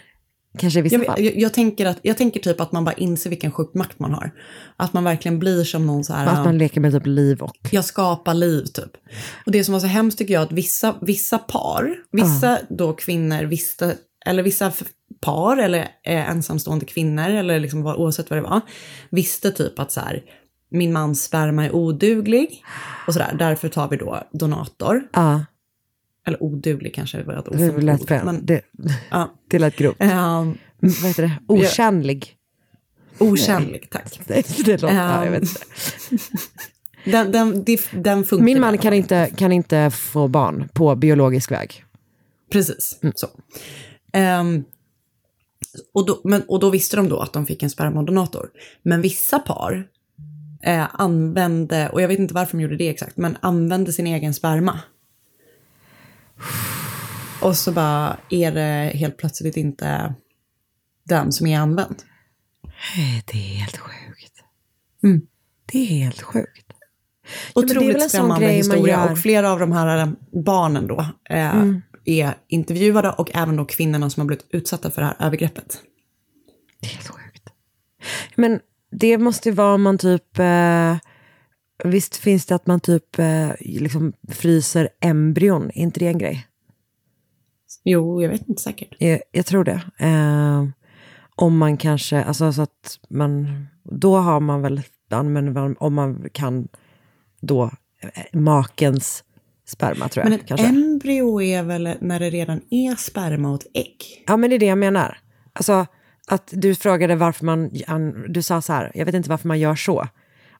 Kanske 0.59 0.78
i 0.78 0.83
vissa 0.83 0.97
Jag, 0.97 1.07
fall. 1.07 1.25
jag, 1.25 1.37
jag, 1.37 1.55
tänker 1.55 1.87
att, 1.87 1.99
jag 2.02 2.19
tänker 2.19 2.40
typ 2.40 2.61
att 2.61 2.73
man 2.73 2.85
bara 2.85 2.95
inser 2.95 3.31
vilken 3.31 3.52
sjuk 3.52 3.75
makt 3.75 3.99
man 3.99 4.14
har. 4.14 4.31
Att 4.76 4.93
man 4.93 5.05
verkligen 5.05 5.38
blir 5.38 5.64
som 5.64 5.87
någon 5.87 6.05
så 6.05 6.12
här... 6.12 6.26
Att 6.26 6.45
man 6.45 6.59
leker 6.59 6.81
med 6.81 6.93
typ 6.93 7.07
liv 7.07 7.43
och... 7.43 7.57
jag 7.71 7.85
skapar 7.85 8.35
liv 8.35 8.64
typ. 8.64 8.90
Och 9.47 9.52
det 9.52 9.64
som 9.64 9.73
var 9.73 9.81
så 9.81 9.87
hemskt 9.87 10.19
tycker 10.19 10.35
jag 10.35 10.43
att 10.43 10.52
vissa, 10.52 10.95
vissa 11.00 11.38
par, 11.38 11.95
vissa 12.12 12.59
då 12.69 12.93
kvinnor 12.93 13.45
visste, 13.45 13.97
eller 14.26 14.43
vissa 14.43 14.73
par 15.21 15.57
eller 15.57 15.81
eh, 16.05 16.31
ensamstående 16.31 16.87
kvinnor 16.87 17.28
eller 17.31 17.61
liksom 17.61 17.83
vad, 17.83 17.97
oavsett 17.97 18.31
vad 18.31 18.38
det 18.38 18.43
var, 18.43 18.61
visste 19.11 19.50
typ 19.50 19.78
att 19.78 19.93
så 19.93 20.00
här, 20.00 20.23
min 20.71 20.93
mans 20.93 21.25
sperma 21.25 21.64
är 21.64 21.75
oduglig 21.75 22.64
och 23.07 23.12
sådär, 23.12 23.37
därför 23.38 23.69
tar 23.69 23.88
vi 23.88 23.97
då 23.97 24.23
donator. 24.33 25.02
Ja, 25.12 25.45
Eller 26.29 26.43
oduglig 26.43 26.95
kanske 26.95 27.23
var 27.23 27.35
ett 27.35 27.49
ofint 27.49 27.83
lät, 27.83 28.01
ord, 28.01 28.21
men 28.25 28.47
det, 28.47 28.61
ja. 29.11 29.35
det 29.51 29.59
lät 29.59 29.77
grovt. 29.77 29.97
Ehm, 29.99 30.59
Vad 30.81 30.93
heter 30.93 31.23
det? 31.23 31.33
Otjänlig. 31.47 32.37
Otjänlig, 33.19 33.91
tack. 33.91 34.21
Det, 34.27 34.65
det 34.65 34.83
låter, 34.83 34.97
ja, 34.97 35.25
jag 35.25 35.31
vet 35.31 35.43
Ehm, 35.43 35.49
inte. 36.13 36.27
Den, 37.05 37.33
den, 37.33 37.65
det, 37.65 37.81
den 37.93 38.25
funkar. 38.25 38.45
Min 38.45 38.61
man 38.61 38.79
kan 38.79 38.93
inte, 38.93 39.31
kan 39.37 39.53
inte 39.53 39.91
få 39.91 40.29
barn 40.29 40.69
på 40.73 40.97
biologisk 40.97 41.51
väg. 41.51 41.85
Precis, 42.53 43.01
så. 43.15 43.27
Ehm, 44.13 44.65
och, 45.95 46.07
då, 46.07 46.21
men, 46.25 46.43
och 46.43 46.61
då 46.61 46.71
visste 46.71 46.97
de 46.97 47.09
då 47.09 47.21
att 47.21 47.33
de 47.33 47.47
fick 47.47 47.63
en 47.63 47.71
spermadonator. 47.71 48.51
Men 48.83 49.03
vissa 49.03 49.39
par 49.39 49.89
eh, 50.63 50.87
använde, 50.93 51.89
och 51.89 52.03
jag 52.03 52.09
vet 52.09 52.19
inte 52.19 52.35
varför 52.35 52.57
de 52.57 52.63
gjorde 52.63 52.77
det 52.77 52.89
exakt, 52.89 53.17
men 53.17 53.37
använde 53.41 53.93
sin 53.93 54.07
egen 54.07 54.35
sperma. 54.35 54.81
Och 57.42 57.57
så 57.57 57.73
bara 57.73 58.16
är 58.30 58.52
det 58.52 58.92
helt 58.95 59.16
plötsligt 59.16 59.57
inte 59.57 60.14
den 61.04 61.33
som 61.33 61.47
är 61.47 61.59
använd. 61.59 62.02
Nej, 62.97 63.23
Det 63.26 63.38
är 63.38 63.57
helt 63.61 63.76
sjukt. 63.76 64.42
Mm. 65.02 65.21
Det 65.73 65.78
är 65.78 65.87
helt 65.87 66.23
sjukt. 66.23 66.73
Ja, 67.54 67.62
Otroligt 67.62 68.00
sån 68.00 68.09
skrämmande 68.09 68.47
historia. 68.49 69.04
Och 69.12 69.18
flera 69.18 69.52
av 69.52 69.59
de 69.61 69.73
här 69.73 69.99
eh, 69.99 70.09
barnen 70.45 70.87
då 70.87 71.00
eh, 71.30 71.57
Mm. 71.57 71.83
är 72.04 72.35
intervjuade 72.49 73.11
och 73.11 73.30
även 73.35 73.57
då 73.57 73.64
kvinnorna 73.64 74.11
som 74.11 74.21
har 74.21 74.26
blivit 74.26 74.47
utsatta 74.50 74.90
för 74.90 75.02
det 75.02 75.07
här 75.07 75.26
övergreppet. 75.26 75.83
Det 76.80 76.87
är 76.87 76.90
helt 76.90 77.09
sjukt. 77.09 77.49
Men 78.35 78.61
det 78.90 79.18
måste 79.18 79.49
ju 79.49 79.54
vara 79.54 79.75
om 79.75 79.83
man 79.83 79.99
typ... 79.99 80.38
Eh, 80.38 80.97
visst 81.85 82.17
finns 82.17 82.47
det 82.47 82.55
att 82.55 82.67
man 82.67 82.81
typ 82.81 83.19
eh, 83.19 83.51
liksom 83.61 84.13
fryser 84.29 84.89
embryon? 85.01 85.71
Är 85.75 85.83
inte 85.83 86.01
det 86.01 86.07
en 86.09 86.19
grej? 86.19 86.47
Jo, 87.85 88.23
jag 88.23 88.29
vet 88.29 88.49
inte 88.49 88.63
säkert. 88.63 88.95
Jag, 88.99 89.21
jag 89.33 89.47
tror 89.47 89.65
det. 89.65 89.83
Eh, 89.99 90.65
om 91.35 91.59
man 91.59 91.77
kanske, 91.77 92.23
alltså 92.25 92.53
så 92.53 92.63
att 92.63 92.99
man, 93.09 93.67
då 93.85 94.17
har 94.17 94.41
man 94.41 94.63
väl, 94.63 94.83
om 95.79 95.95
man 95.95 96.29
kan 96.33 96.69
då, 97.41 97.65
eh, 98.01 98.41
makens 98.41 99.25
sperma 99.67 100.09
tror 100.09 100.25
jag. 100.25 100.31
Men 100.31 100.41
ett 100.41 100.47
kanske. 100.47 100.67
embryo 100.67 101.43
är 101.43 101.63
väl 101.63 101.95
när 102.01 102.21
det 102.21 102.31
redan 102.31 102.61
är 102.71 102.95
sperma 102.97 103.51
och 103.51 103.61
ett 103.61 103.67
ägg? 103.75 104.25
Ja, 104.27 104.37
men 104.37 104.51
det 104.51 104.57
är 104.57 104.61
det 104.61 104.67
jag 104.67 104.79
menar. 104.79 105.19
Alltså, 105.53 105.87
att 106.29 106.51
du 106.53 106.75
frågade 106.75 107.17
varför 107.17 107.45
man, 107.45 107.71
an- 107.87 108.25
du 108.29 108.43
sa 108.43 108.63
så 108.63 108.73
här, 108.73 108.93
jag 108.95 109.07
vet 109.07 109.15
inte 109.15 109.31
varför 109.31 109.49
man 109.49 109.61
gör 109.61 109.75
så. 109.75 110.09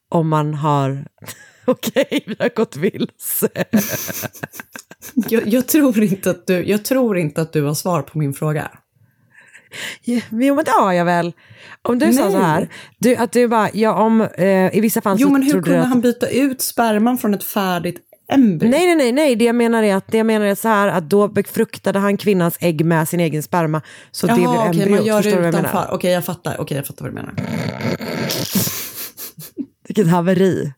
Om 0.09 0.29
man 0.29 0.55
har, 0.55 1.05
okej, 1.65 2.25
vi 2.27 2.37
har 2.39 2.57
gått 2.57 2.77
vilse. 2.77 3.49
Jag, 5.15 5.49
jag, 5.49 5.69
tror 5.69 6.03
inte 6.03 6.31
att 6.31 6.47
du, 6.47 6.69
jag 6.69 6.85
tror 6.85 7.19
inte 7.19 7.43
att 7.43 7.53
du 7.53 7.63
har 7.63 7.75
svar 7.75 8.03
på 8.03 8.19
min 8.19 8.35
fråga. 8.35 8.71
Ja, 10.05 10.21
Jo, 10.31 10.55
men 10.55 10.65
det 10.65 10.71
har 10.71 10.93
jag 10.93 11.05
väl. 11.05 11.33
Om 11.83 11.99
du 11.99 12.13
sa 12.13 12.23
Nej. 12.23 12.33
så 12.33 12.39
här, 12.39 12.69
du, 12.99 13.17
att 13.17 13.33
du 13.33 13.49
bara, 13.49 13.71
ja 13.73 13.95
om, 13.95 14.21
eh, 14.21 14.77
i 14.77 14.81
vissa 14.81 15.01
fall 15.01 15.17
Jo, 15.21 15.27
så 15.27 15.33
men 15.33 15.43
hur 15.43 15.51
trodde 15.51 15.65
kunde 15.65 15.83
att... 15.83 15.89
han 15.89 16.01
byta 16.01 16.29
ut 16.29 16.63
sperman 16.63 17.19
från 17.19 17.35
ett 17.35 17.45
färdigt 17.45 17.97
embryo? 18.33 18.71
Nej, 18.71 18.87
nej, 18.87 18.97
nej, 18.97 19.13
nej, 19.13 19.37
det 19.37 19.45
jag 19.45 19.55
menar 19.55 19.83
är 19.83 19.95
att, 19.95 20.07
det 20.07 20.19
jag 20.19 20.27
menar 20.27 20.47
är 20.47 20.55
så 20.55 20.69
här, 20.69 20.89
att 20.89 21.11
då 21.11 21.29
befruktade 21.29 21.99
han 21.99 22.17
kvinnans 22.17 22.59
ägg 22.61 22.85
med 22.85 23.09
sin 23.09 23.21
egen 23.21 23.43
sperma, 23.43 23.83
så 24.11 24.27
det 24.27 24.41
Jaha, 24.41 24.69
okej, 24.69 24.83
embryot. 24.83 24.99
man 24.99 25.07
gör 25.07 25.23
det 25.23 25.49
utanför. 25.49 25.89
Okej, 25.91 26.13
jag 26.13 26.25
fattar. 26.25 26.61
Okej, 26.61 26.77
jag 26.77 26.87
fattar 26.87 27.05
vad 27.05 27.13
du 27.13 27.15
menar. 27.15 27.35
Vilket 29.89 30.09
haveri. 30.09 30.73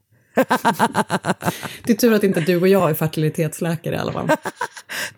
Det 1.85 1.93
är 1.93 1.97
tur 1.97 2.13
att 2.13 2.25
inte 2.25 2.41
du 2.41 2.61
och 2.61 2.69
jag 2.69 2.91
är 2.91 2.95
fertilitetsläkare 2.95 3.95
i 3.95 3.99
alla 3.99 4.13
fall. 4.13 4.29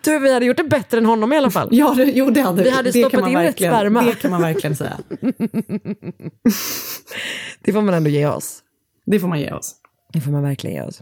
Du, 0.01 0.19
vi 0.19 0.33
hade 0.33 0.45
gjort 0.45 0.57
det 0.57 0.63
bättre 0.63 0.97
än 0.97 1.05
honom 1.05 1.33
i 1.33 1.37
alla 1.37 1.51
fall. 1.51 1.69
Ja, 1.71 1.93
det, 1.97 2.03
jo, 2.03 2.29
det 2.29 2.41
hade 2.41 2.63
Vi 2.63 2.69
hade 2.69 2.91
det 2.91 2.99
stoppat 2.99 3.29
in 3.29 3.37
rätt 3.37 3.55
sperma. 3.55 4.01
Det 4.01 4.15
kan 4.15 4.31
man 4.31 4.41
verkligen 4.41 4.75
säga. 4.75 4.97
Det 7.61 7.73
får 7.73 7.81
man 7.81 7.93
ändå 7.93 8.09
ge 8.09 8.27
oss. 8.27 8.59
Det 9.05 9.19
får 9.19 9.27
man 9.27 9.39
ge 9.39 9.51
oss. 9.51 9.75
Det 10.13 10.21
får 10.21 10.31
man 10.31 10.43
verkligen 10.43 10.75
ge 10.75 10.81
oss. 10.81 11.01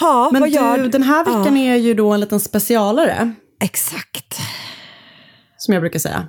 Ja, 0.00 0.30
Men 0.32 0.40
vad 0.40 0.50
gör 0.50 0.78
du, 0.78 0.88
den 0.88 1.02
här 1.02 1.24
veckan 1.24 1.56
Ja. 1.60 1.72
är 1.72 1.76
ju 1.76 1.94
då 1.94 2.12
en 2.12 2.20
liten 2.20 2.40
specialare, 2.40 3.32
Exakt. 3.62 4.38
som 5.56 5.74
jag 5.74 5.82
brukar 5.82 5.98
säga. 5.98 6.28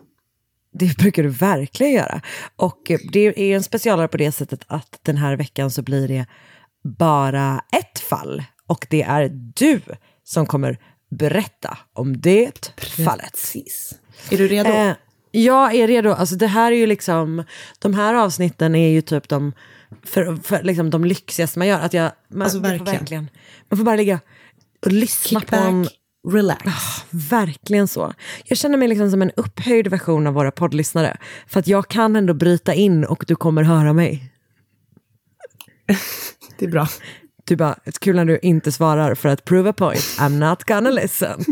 Det 0.74 0.98
brukar 0.98 1.24
du 1.24 1.30
verkligen 1.30 1.94
göra. 1.94 2.22
Och 2.56 2.92
eh, 2.92 3.00
det 3.12 3.40
är 3.52 3.56
en 3.56 3.64
specialare 3.64 4.08
på 4.08 4.18
det 4.18 4.32
sättet 4.32 4.64
att 4.68 5.00
den 5.02 5.18
här 5.18 5.36
veckan 5.36 5.72
så 5.72 5.82
blir 5.82 6.08
det 6.08 6.26
bara 6.84 7.64
ett 7.72 8.00
fall. 8.00 8.44
Och 8.68 8.88
det 8.90 9.04
är 9.04 9.30
du 9.34 9.82
som 10.24 10.46
kommer 10.46 10.78
berätta 11.10 11.78
om 11.94 12.22
det 12.22 12.74
fallet. 13.06 13.32
Precis. 13.32 13.94
Är 14.30 14.38
du 14.38 14.48
redo? 14.48 14.70
Eh, 14.70 14.94
jag 15.32 15.76
är 15.76 15.88
redo. 15.88 16.12
Alltså 16.12 16.36
det 16.36 16.48
här 16.48 16.72
är 16.72 16.76
ju 16.76 16.86
liksom, 16.86 17.44
de 17.80 17.94
här 17.94 18.14
avsnitten 18.14 18.76
är 18.76 18.90
ju 18.90 19.02
typ 19.02 19.30
de, 19.30 19.54
för, 20.04 20.36
för 20.36 20.64
liksom 20.64 20.90
de 20.90 21.06
lyxigaste 21.06 21.60
man 21.60 21.68
gör. 21.68 21.80
Att 21.80 21.94
jag, 21.94 22.12
man, 22.30 22.42
Alltså, 22.42 22.60
verkligen. 22.60 22.86
verkligen. 23.00 23.30
Man 23.70 23.78
får 23.78 23.84
bara 23.86 23.96
ligga 23.96 24.20
och 24.86 24.92
lyssna 24.92 25.40
Kick 25.40 25.50
på 25.50 25.56
en... 25.56 25.88
relax. 26.30 26.66
Verkligen 27.10 27.88
så. 27.88 28.14
Jag 28.46 28.58
känner 28.58 28.78
mig 28.78 28.88
liksom 28.88 29.12
som 29.12 29.22
en 29.22 29.32
upphöjd 29.36 29.88
version 29.88 30.28
av 30.28 30.34
våra 30.34 30.52
poddlyssnare. 30.52 31.18
För 31.48 31.60
att 31.60 31.68
jag 31.68 31.88
kan 31.88 32.16
ändå 32.16 32.34
bryta 32.34 32.74
in 32.74 33.06
och 33.06 33.24
du 33.28 33.36
kommer 33.36 33.64
höra 33.64 33.94
mig. 33.94 34.32
Det 36.60 36.66
är 36.66 36.70
bra. 36.70 36.88
Du 37.46 37.56
bara, 37.56 37.76
det 37.84 37.90
är 37.90 38.00
kul 38.00 38.16
när 38.16 38.26
du 38.26 38.40
inte 38.42 38.72
svarar 38.72 39.16
för 39.16 39.30
att 39.30 39.46
prove 39.46 39.70
a 39.70 39.74
point. 39.74 40.00
I'm 40.20 40.50
not 40.50 40.64
gonna 40.64 40.90
listen. 40.90 41.40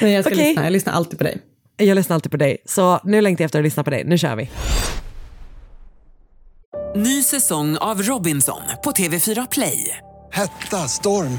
Men 0.00 0.10
jag 0.12 0.24
ska 0.24 0.34
Okej. 0.34 0.48
lyssna. 0.48 0.64
Jag 0.64 0.72
lyssnar 0.72 0.92
alltid 0.92 1.18
på 1.18 1.24
dig. 1.24 1.38
jag 1.76 1.94
lyssnar 1.94 2.14
alltid 2.14 2.30
på 2.30 2.36
dig. 2.36 2.56
Så 2.64 3.00
nu 3.04 3.20
längtar 3.20 3.42
jag 3.42 3.46
efter 3.46 3.58
att 3.58 3.64
lyssna 3.64 3.84
på 3.84 3.90
dig. 3.90 4.04
Nu 4.04 4.18
kör 4.18 4.36
vi. 4.36 4.50
Ny 6.96 7.22
säsong 7.22 7.76
av 7.76 8.02
Robinson 8.02 8.60
på 8.84 8.90
TV4 8.90 9.48
Play. 9.50 9.96
Hetta, 10.32 10.76
storm, 10.88 11.38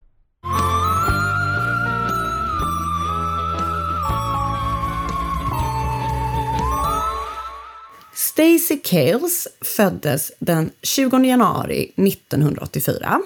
Stacey 8.41 8.79
Cales 8.83 9.47
föddes 9.61 10.31
den 10.39 10.71
20 10.81 11.17
januari 11.17 11.91
1984. 11.95 13.21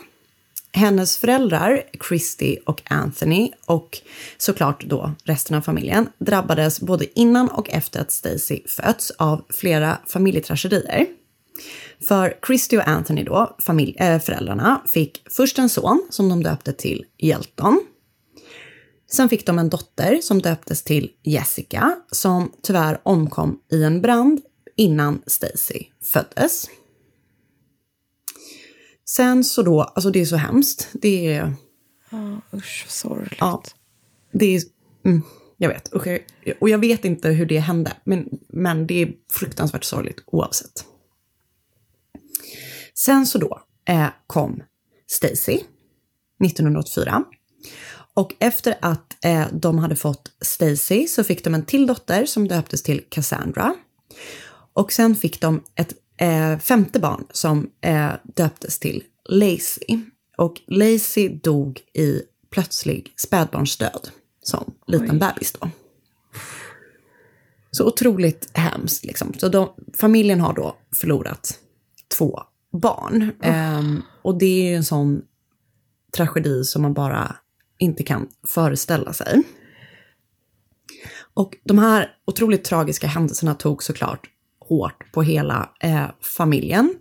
Hennes 0.71 1.17
föräldrar, 1.17 1.83
Christy 2.07 2.57
och 2.65 2.81
Anthony, 2.85 3.51
och 3.65 3.97
såklart 4.37 4.85
då 4.85 5.11
resten 5.23 5.57
av 5.57 5.61
familjen, 5.61 6.09
drabbades 6.17 6.81
både 6.81 7.19
innan 7.19 7.49
och 7.49 7.69
efter 7.69 8.01
att 8.01 8.11
Stacey 8.11 8.67
fötts 8.67 9.11
av 9.11 9.45
flera 9.49 9.97
familjetragedier. 10.07 11.05
För 12.07 12.37
Christy 12.47 12.77
och 12.77 12.87
Anthony 12.87 13.23
då, 13.23 13.55
familj, 13.59 13.95
äh, 13.97 14.19
föräldrarna, 14.19 14.81
fick 14.87 15.23
först 15.29 15.59
en 15.59 15.69
son 15.69 16.07
som 16.09 16.29
de 16.29 16.43
döpte 16.43 16.73
till 16.73 17.05
Hjelton. 17.17 17.81
Sen 19.11 19.29
fick 19.29 19.45
de 19.45 19.59
en 19.59 19.69
dotter 19.69 20.19
som 20.21 20.41
döptes 20.41 20.83
till 20.83 21.11
Jessica, 21.23 21.95
som 22.11 22.51
tyvärr 22.61 23.01
omkom 23.03 23.59
i 23.71 23.83
en 23.83 24.01
brand 24.01 24.41
innan 24.75 25.21
Stacy 25.27 25.85
föddes. 26.03 26.69
Sen 29.05 29.43
så 29.43 29.61
då, 29.61 29.81
alltså 29.81 30.11
det 30.11 30.21
är 30.21 30.25
så 30.25 30.35
hemskt. 30.35 30.89
Det 30.93 31.33
är, 31.33 31.53
Usch, 32.53 32.83
vad 32.85 32.91
sorgligt. 32.91 33.37
ja, 33.39 33.63
det 34.31 34.55
är, 34.55 34.61
mm, 35.05 35.21
jag 35.57 35.69
vet. 35.69 35.87
Och 35.87 36.07
jag, 36.07 36.19
och 36.59 36.69
jag 36.69 36.77
vet 36.77 37.05
inte 37.05 37.29
hur 37.29 37.45
det 37.45 37.59
hände, 37.59 37.93
men, 38.03 38.29
men 38.49 38.87
det 38.87 39.01
är 39.01 39.13
fruktansvärt 39.31 39.83
sorgligt 39.83 40.23
oavsett. 40.25 40.85
Sen 42.93 43.25
så 43.25 43.37
då 43.37 43.61
eh, 43.85 44.07
kom 44.27 44.63
Stacy 45.07 45.59
1984. 46.45 47.23
Och 48.13 48.33
efter 48.39 48.75
att 48.81 49.25
eh, 49.25 49.45
de 49.53 49.77
hade 49.77 49.95
fått 49.95 50.31
Stacy 50.41 51.07
så 51.07 51.23
fick 51.23 51.43
de 51.43 51.53
en 51.53 51.65
till 51.65 51.87
dotter 51.87 52.25
som 52.25 52.47
döptes 52.47 52.83
till 52.83 53.05
Cassandra. 53.09 53.75
Och 54.75 54.91
sen 54.91 55.15
fick 55.15 55.41
de 55.41 55.63
ett 55.75 55.93
eh, 56.17 56.59
femte 56.59 56.99
barn 56.99 57.25
som 57.31 57.69
eh, 57.81 58.11
döptes 58.23 58.79
till 58.79 59.03
Lacey. 59.29 59.99
Och 60.37 60.61
Lacey 60.67 61.29
dog 61.29 61.81
i 61.93 62.21
plötslig 62.49 63.13
spädbarnsdöd 63.17 64.09
som 64.41 64.73
liten 64.87 65.19
bebis 65.19 65.51
då. 65.51 65.69
Så 67.71 67.87
otroligt 67.87 68.57
hemskt 68.57 69.05
liksom. 69.05 69.33
Så 69.33 69.49
de, 69.49 69.69
familjen 69.93 70.39
har 70.39 70.53
då 70.53 70.77
förlorat 70.95 71.59
två 72.17 72.39
barn. 72.71 73.31
Ehm, 73.41 74.01
och 74.21 74.37
det 74.37 74.45
är 74.45 74.69
ju 74.69 74.75
en 74.75 74.83
sån 74.83 75.21
tragedi 76.17 76.63
som 76.63 76.81
man 76.81 76.93
bara 76.93 77.35
inte 77.77 78.03
kan 78.03 78.27
föreställa 78.47 79.13
sig. 79.13 79.43
Och 81.33 81.57
de 81.63 81.77
här 81.77 82.17
otroligt 82.25 82.63
tragiska 82.63 83.07
händelserna 83.07 83.53
tog 83.53 83.83
såklart 83.83 84.29
hårt 84.67 85.11
på 85.11 85.21
hela 85.21 85.69
eh, 85.79 86.05
familjen. 86.37 86.95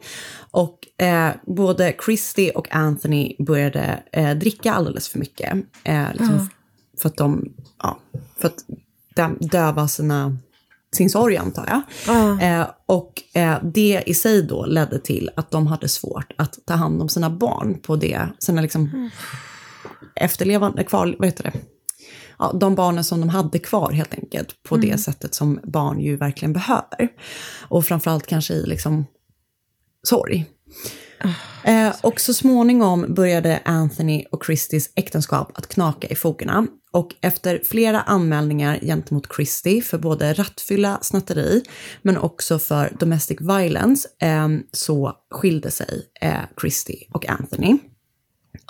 Och 0.50 1.03
eh, 1.05 1.31
både 1.46 1.94
Christy 2.05 2.50
och 2.50 2.74
Anthony 2.74 3.37
började 3.38 4.03
eh, 4.12 4.31
dricka 4.31 4.72
alldeles 4.72 5.09
för 5.09 5.18
mycket. 5.18 5.55
Eh, 5.85 6.09
liksom 6.12 6.35
Ja. 6.35 6.46
För 7.03 7.09
att 7.09 7.16
de, 7.16 7.53
ja, 7.83 7.98
för 8.37 8.48
att 8.48 8.64
dö- 9.16 9.37
döva 9.40 9.88
sina, 9.88 10.38
sin 10.96 11.11
sorg 11.11 11.37
antar 11.37 11.66
jag. 11.68 11.83
Ja. 12.07 12.40
Eh, 12.40 12.66
och 12.87 13.22
eh, 13.35 13.59
det 13.62 14.03
i 14.07 14.14
sig 14.14 14.42
då 14.42 14.66
ledde 14.66 14.98
till 14.98 15.31
att 15.37 15.50
de 15.50 15.66
hade 15.66 15.88
svårt 15.88 16.33
att 16.38 16.59
ta 16.66 16.74
hand 16.74 17.03
om 17.03 17.09
sina 17.09 17.31
barn 17.31 17.79
på 17.83 17.96
det, 17.96 18.29
sina 18.38 18.61
liksom 18.61 19.11
efterlevande, 20.14 20.85
kvar, 20.85 21.16
vad 21.18 21.29
heter 21.29 21.42
det? 21.44 21.53
Ja, 22.38 22.53
de 22.61 22.75
barnen 22.75 23.05
som 23.05 23.20
de 23.20 23.29
hade 23.29 23.59
kvar 23.59 23.92
helt 23.92 24.14
enkelt, 24.14 24.62
på 24.62 24.77
det 24.77 24.87
Mm. 24.87 24.99
sättet 24.99 25.35
som 25.35 25.61
barn 25.64 26.01
ju 26.01 26.16
verkligen 26.16 26.53
behöver. 26.53 27.09
Och 27.68 27.85
framförallt 27.85 28.27
kanske 28.27 28.55
i 28.55 28.66
liksom 28.66 29.07
sorg. 30.03 30.47
Eh, 31.64 31.94
och 32.03 32.20
så 32.20 32.35
småningom 32.35 33.14
började 33.14 33.61
Anthony 33.64 34.25
och 34.31 34.44
Christys 34.47 34.90
äktenskap 34.97 35.53
att 35.59 35.66
knaka 35.66 36.09
i 36.09 36.14
fogarna. 36.14 36.66
Och 36.92 37.14
efter 37.20 37.61
flera 37.64 38.01
anmälningar 38.01 38.79
gentemot 38.83 39.27
Christy 39.37 39.83
för 39.83 39.99
både 39.99 40.33
rattfylla, 40.33 40.99
snatteri, 41.03 41.62
men 42.03 42.18
också 42.18 42.59
för 42.59 42.97
domestic 43.01 43.40
violence, 43.40 44.09
eh, 44.20 44.49
så 44.73 45.12
skilde 45.31 45.70
sig 45.70 46.11
eh, 46.20 46.40
Christy 46.61 46.97
och 47.12 47.29
Anthony. 47.29 47.79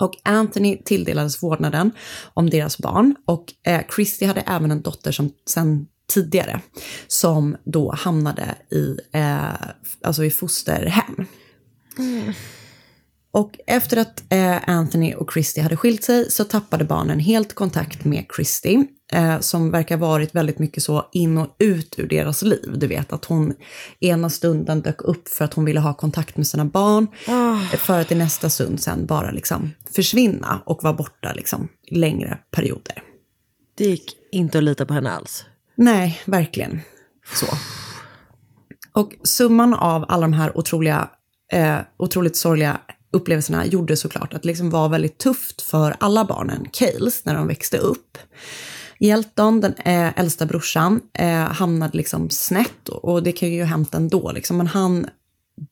Och 0.00 0.14
Anthony 0.22 0.82
tilldelades 0.84 1.42
vårdnaden 1.42 1.90
om 2.34 2.50
deras 2.50 2.78
barn 2.78 3.16
och 3.26 3.52
eh, 3.66 3.80
Christy 3.94 4.26
hade 4.26 4.40
även 4.40 4.70
en 4.70 4.82
dotter 4.82 5.12
som 5.12 5.30
sen 5.48 5.86
tidigare 6.12 6.60
som 7.06 7.56
då 7.64 7.92
hamnade 7.92 8.54
i, 8.70 8.96
eh, 9.12 9.54
alltså 10.02 10.24
i 10.24 10.30
fosterhem. 10.30 11.26
Mm. 11.98 12.32
Och 13.34 13.58
efter 13.66 13.96
att 13.96 14.22
eh, 14.32 14.68
Anthony 14.68 15.14
och 15.14 15.32
Christy 15.32 15.60
hade 15.60 15.76
skilt 15.76 16.04
sig 16.04 16.30
så 16.30 16.44
tappade 16.44 16.84
barnen 16.84 17.20
helt 17.20 17.54
kontakt 17.54 18.04
med 18.04 18.26
Christy, 18.36 18.84
eh, 19.12 19.40
som 19.40 19.70
verkar 19.70 19.96
varit 19.96 20.34
väldigt 20.34 20.58
mycket 20.58 20.82
så 20.82 21.08
in 21.12 21.38
och 21.38 21.56
ut 21.58 21.94
ur 21.98 22.08
deras 22.08 22.42
liv. 22.42 22.72
Du 22.76 22.86
vet 22.86 23.12
att 23.12 23.24
hon 23.24 23.54
ena 24.00 24.30
stunden 24.30 24.80
dök 24.80 25.02
upp 25.02 25.28
för 25.28 25.44
att 25.44 25.54
hon 25.54 25.64
ville 25.64 25.80
ha 25.80 25.94
kontakt 25.94 26.36
med 26.36 26.46
sina 26.46 26.64
barn, 26.64 27.08
eh, 27.28 27.78
för 27.78 28.00
att 28.00 28.12
i 28.12 28.14
nästa 28.14 28.50
stund 28.50 28.80
sen 28.80 29.06
bara 29.06 29.30
liksom 29.30 29.70
försvinna 29.94 30.62
och 30.66 30.82
vara 30.82 30.94
borta 30.94 31.32
liksom 31.32 31.68
längre 31.90 32.38
perioder. 32.50 33.02
Det 33.74 33.84
gick 33.84 34.16
inte 34.32 34.58
att 34.58 34.64
lita 34.64 34.86
på 34.86 34.94
henne 34.94 35.10
alls. 35.10 35.44
Nej, 35.76 36.20
verkligen 36.24 36.80
så. 37.34 37.46
Och 38.92 39.12
summan 39.22 39.74
av 39.74 40.04
alla 40.08 40.22
de 40.22 40.32
här 40.32 40.58
otroliga, 40.58 41.10
eh, 41.52 41.78
otroligt 41.96 42.36
sorgliga 42.36 42.80
upplevelserna 43.14 43.66
gjorde 43.66 43.96
såklart 43.96 44.34
att 44.34 44.42
det 44.42 44.48
liksom 44.48 44.70
var 44.70 44.88
väldigt 44.88 45.18
tufft 45.18 45.62
för 45.62 45.96
alla 46.00 46.24
barnen, 46.24 46.66
Cales, 46.72 47.24
när 47.24 47.34
de 47.34 47.46
växte 47.46 47.78
upp. 47.78 48.18
Elton, 49.00 49.60
den 49.60 49.74
eh, 49.74 50.18
äldsta 50.18 50.46
brorsan, 50.46 51.00
eh, 51.12 51.34
hamnade 51.34 51.96
liksom 51.96 52.30
snett 52.30 52.88
och, 52.88 53.22
det 53.22 53.32
kan 53.32 53.52
ju 53.52 53.60
ha 53.60 53.66
hänt 53.66 53.94
ändå, 53.94 54.32
liksom, 54.32 54.56
men 54.56 54.66
han 54.66 55.06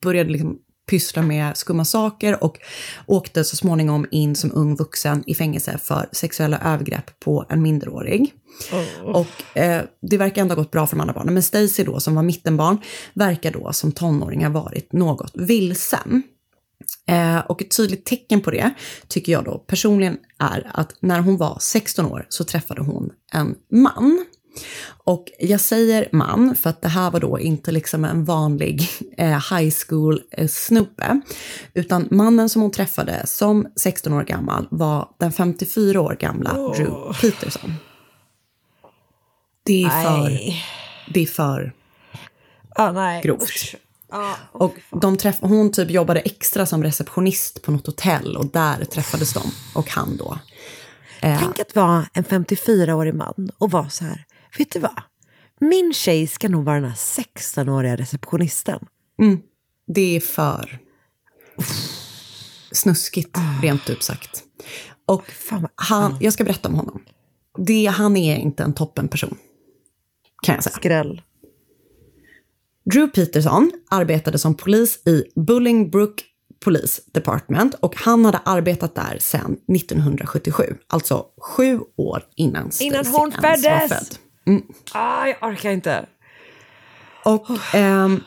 började 0.01 0.29
liksom 0.29 0.57
pyssla 0.89 1.21
med 1.21 1.57
skumma 1.57 1.85
saker 1.85 2.43
och 2.43 2.57
åkte 3.05 3.43
så 3.43 3.55
småningom 3.55 4.05
in 4.11 4.35
som 4.35 4.51
ung 4.53 4.75
vuxen 4.75 5.23
i 5.27 5.35
fängelse 5.35 5.77
för 5.77 6.09
sexuella 6.11 6.59
övergrepp 6.63 7.19
på 7.19 7.45
en 7.49 7.61
minderårig. 7.61 8.33
Och 9.03 9.57
eh, 9.57 9.83
det 10.01 10.17
verkar 10.17 10.41
ändå 10.41 10.55
ha 10.55 10.61
gått 10.61 10.71
bra 10.71 10.87
för 10.87 10.95
de 10.95 11.01
andra 11.01 11.13
barnen. 11.13 11.33
Men 11.33 11.43
Stacy 11.43 11.83
då, 11.83 11.99
som 11.99 12.15
var 12.15 12.23
mittenbarn, 12.23 12.77
verkar 13.13 13.51
då 13.51 13.73
som 13.73 13.91
tonåring 13.91 14.43
ha 14.43 14.51
varit 14.51 14.93
något 14.93 15.31
vilsen. 15.33 16.23
Eh, 17.07 17.39
och 17.39 17.61
ett 17.61 17.77
tydligt 17.77 18.05
tecken 18.05 18.41
på 18.41 18.51
det 18.51 18.73
tycker 19.07 19.31
jag 19.31 19.45
då 19.45 19.57
personligen 19.57 20.17
är 20.39 20.71
att 20.73 20.95
när 20.99 21.19
hon 21.19 21.37
var 21.37 21.57
16 21.61 22.05
år 22.05 22.25
så 22.29 22.43
träffade 22.43 22.81
hon 22.81 23.09
en 23.33 23.55
man. 23.71 24.25
Och 25.05 25.25
jag 25.39 25.59
säger 25.59 26.09
man 26.11 26.55
för 26.55 26.69
att 26.69 26.81
det 26.81 26.87
här 26.87 27.11
var 27.11 27.19
då 27.19 27.39
inte 27.39 27.71
liksom 27.71 28.05
en 28.05 28.25
vanlig 28.25 28.89
eh, 29.17 29.57
high 29.57 29.73
school 29.87 30.21
eh. 30.31 31.13
Utan 31.73 32.07
mannen 32.11 32.49
som 32.49 32.61
hon 32.61 32.71
träffade 32.71 33.21
som 33.25 33.67
16 33.75 34.13
år 34.13 34.23
gammal 34.23 34.67
var 34.71 35.09
den 35.19 35.31
54 35.31 36.01
år 36.01 36.17
gamla 36.19 36.53
Drew 36.53 37.13
Peterson. 37.21 37.73
Det 39.65 39.83
är 39.83 40.03
för, 40.03 40.23
Nej. 40.23 40.63
det 41.13 41.21
är 41.21 41.25
för 41.25 41.73
Ah, 42.75 42.91
nej. 42.91 43.21
grovt. 43.23 43.75
Ah, 44.15 44.35
Och 44.51 44.75
de 45.01 45.17
träff 45.17 45.37
hon 45.41 45.71
typ 45.71 45.91
jobbade 45.91 46.19
extra 46.19 46.65
som 46.65 46.83
receptionist 46.83 47.61
på 47.61 47.71
något 47.71 47.85
hotell 47.87 48.37
och 48.37 48.45
där 48.51 48.85
träffades 48.85 49.33
de 49.33 49.41
och 49.75 49.89
han 49.89 50.17
då. 50.17 50.37
Eh, 51.21 51.39
Tänk 51.39 51.59
att 51.59 51.75
vara 51.75 52.05
en 52.13 52.23
54-årig 52.23 53.13
man 53.15 53.49
och 53.57 53.71
vara 53.71 53.89
så 53.89 54.05
här, 54.05 54.25
vet 54.57 54.71
du 54.71 54.79
vad? 54.79 55.01
Min 55.59 55.93
tjej 55.93 56.27
ska 56.27 56.49
nog 56.49 56.65
vara 56.65 56.75
den 56.75 56.89
här 56.89 56.95
16-åriga 56.95 57.95
receptionisten. 57.95 58.85
mm, 59.21 59.39
det 59.87 60.15
är 60.15 60.19
för 60.19 60.79
snuskigt, 62.71 63.37
rent 63.61 63.89
ut 63.89 64.03
sagt. 64.03 64.43
Och 65.05 65.23
han, 65.75 66.17
jag 66.19 66.33
ska 66.33 66.43
berätta 66.43 66.69
om 66.69 66.75
honom. 66.75 67.03
Det, 67.57 67.85
han 67.85 68.17
är 68.17 68.37
inte 68.37 68.63
en 68.63 68.73
toppenperson, 68.73 69.37
kan 70.43 70.55
jag 70.55 70.63
säga. 70.63 70.75
Skräll. 70.75 71.21
Drew 72.85 73.07
Peterson 73.07 73.71
arbetade 73.89 74.39
som 74.39 74.55
polis 74.55 75.07
i 75.07 75.23
Bullingbrook 75.35 76.23
Police 76.63 77.01
Department 77.13 77.73
och 77.73 77.95
han 77.95 78.25
hade 78.25 78.37
arbetat 78.37 78.95
där 78.95 79.17
sedan 79.19 79.57
1977, 79.75 80.63
alltså 80.87 81.25
sju 81.41 81.79
år 81.97 82.23
innan 82.35 82.71
Innan 82.79 83.05
hon 83.05 83.31
föddes! 83.31 83.89
född. 83.89 84.17
Mm. 84.45 84.63
Ah, 84.93 85.27
jag 85.27 85.49
orkar 85.51 85.71
inte. 85.71 86.05
Och 87.25 87.75
ehm, 87.75 88.23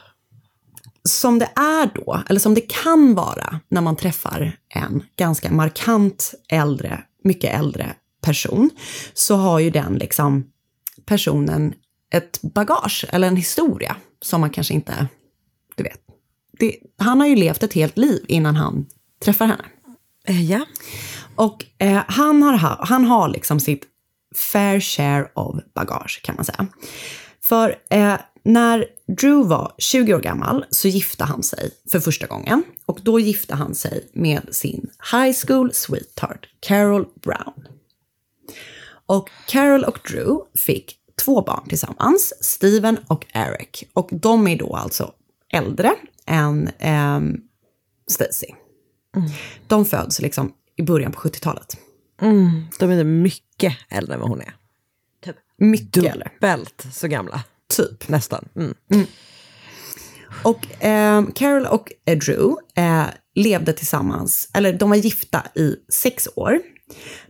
som 1.03 1.39
det 1.39 1.51
är 1.57 1.91
då, 1.95 2.23
eller 2.29 2.41
som 2.41 2.55
det 2.55 2.61
kan 2.61 3.15
vara 3.15 3.61
när 3.69 3.81
man 3.81 3.97
träffar 3.97 4.59
en 4.69 5.03
ganska 5.17 5.51
markant 5.51 6.35
äldre, 6.49 7.01
mycket 7.25 7.55
äldre 7.59 7.95
person, 8.23 8.71
så 9.15 9.37
har 9.37 9.59
ju 9.59 9.71
den 9.71 9.95
liksom 9.95 10.47
personen 11.07 11.75
ett 12.13 12.43
bagage 12.43 13.05
eller 13.09 13.29
en 13.29 13.37
historia 13.37 13.97
som 14.23 14.41
man 14.41 14.51
kanske 14.51 14.75
inte, 14.75 15.09
du 15.75 15.83
vet. 15.83 16.01
Det, 16.59 16.77
han 16.99 17.21
har 17.21 17.27
ju 17.27 17.37
levt 17.37 17.63
ett 17.63 17.73
helt 17.73 17.99
liv 17.99 18.25
innan 18.29 18.57
han 18.57 18.87
träffar 19.25 19.47
henne. 19.47 19.65
ja. 20.43 20.67
Och 21.37 21.65
eh, 21.79 22.03
han, 22.09 22.43
har, 22.43 22.57
ha- 22.59 22.85
han 22.85 23.05
har 23.05 23.29
liksom 23.29 23.61
sitt 23.61 23.85
fair 24.53 24.81
share 24.81 25.29
of 25.35 25.57
bagage 25.75 26.21
kan 26.25 26.35
man 26.35 26.45
säga. 26.45 26.67
För 27.45 27.77
eh, 27.91 28.15
när 28.45 28.87
Drew 29.09 29.49
var 29.49 29.75
20 29.79 30.15
år 30.15 30.21
gammal 30.21 30.65
så 30.71 30.89
gifte 30.89 31.25
han 31.25 31.43
sig 31.43 31.71
för 31.93 32.01
första 32.01 32.27
gången. 32.27 32.63
Och 32.87 32.99
då 33.03 33.21
gifte 33.21 33.55
han 33.55 33.75
sig 33.75 34.09
med 34.13 34.49
sin 34.51 34.91
high 35.13 35.37
school 35.47 35.75
sweetheart, 35.75 36.49
Carol 36.61 37.07
Brown. 37.23 37.69
Och 39.07 39.31
Carol 39.49 39.85
och 39.85 39.99
Drew 40.11 40.39
fick 40.67 40.97
två 41.25 41.43
barn 41.43 41.69
tillsammans, 41.69 42.33
Steven 42.41 42.99
och 43.09 43.27
Eric. 43.33 43.85
Och 43.93 44.09
de 44.13 44.47
är 44.47 44.59
då 44.59 44.77
alltså 44.77 45.13
äldre 45.53 45.93
än 46.27 46.71
ehm, 46.79 47.41
Stacy. 48.11 48.47
De 49.67 49.85
föds 49.85 50.21
liksom 50.21 50.53
i 50.77 50.83
början 50.83 51.13
på 51.13 51.21
70-talet. 51.21 51.77
Mm, 52.23 52.65
de 52.79 52.91
är 52.91 53.05
mycket 53.05 53.73
äldre 53.89 54.15
än 54.15 54.21
vad 54.21 54.29
hon 54.29 54.41
är. 54.41 54.55
Typ 55.25 55.37
Mycket 55.59 55.93
dubbelt 55.93 56.87
så 56.93 57.09
gamla. 57.09 57.45
Typ. 57.77 58.09
Nästan. 58.09 58.49
Mm. 58.57 59.07
Och 60.43 60.85
eh, 60.85 61.25
Carol 61.35 61.67
och 61.67 61.93
eh, 62.05 62.19
Drew 62.19 62.57
eh, 62.77 63.05
levde 63.35 63.73
tillsammans, 63.73 64.51
eller 64.55 64.73
de 64.73 64.91
var 64.91 64.97
gifta 64.97 65.43
i 65.55 65.77
sex 65.89 66.29
år. 66.35 66.61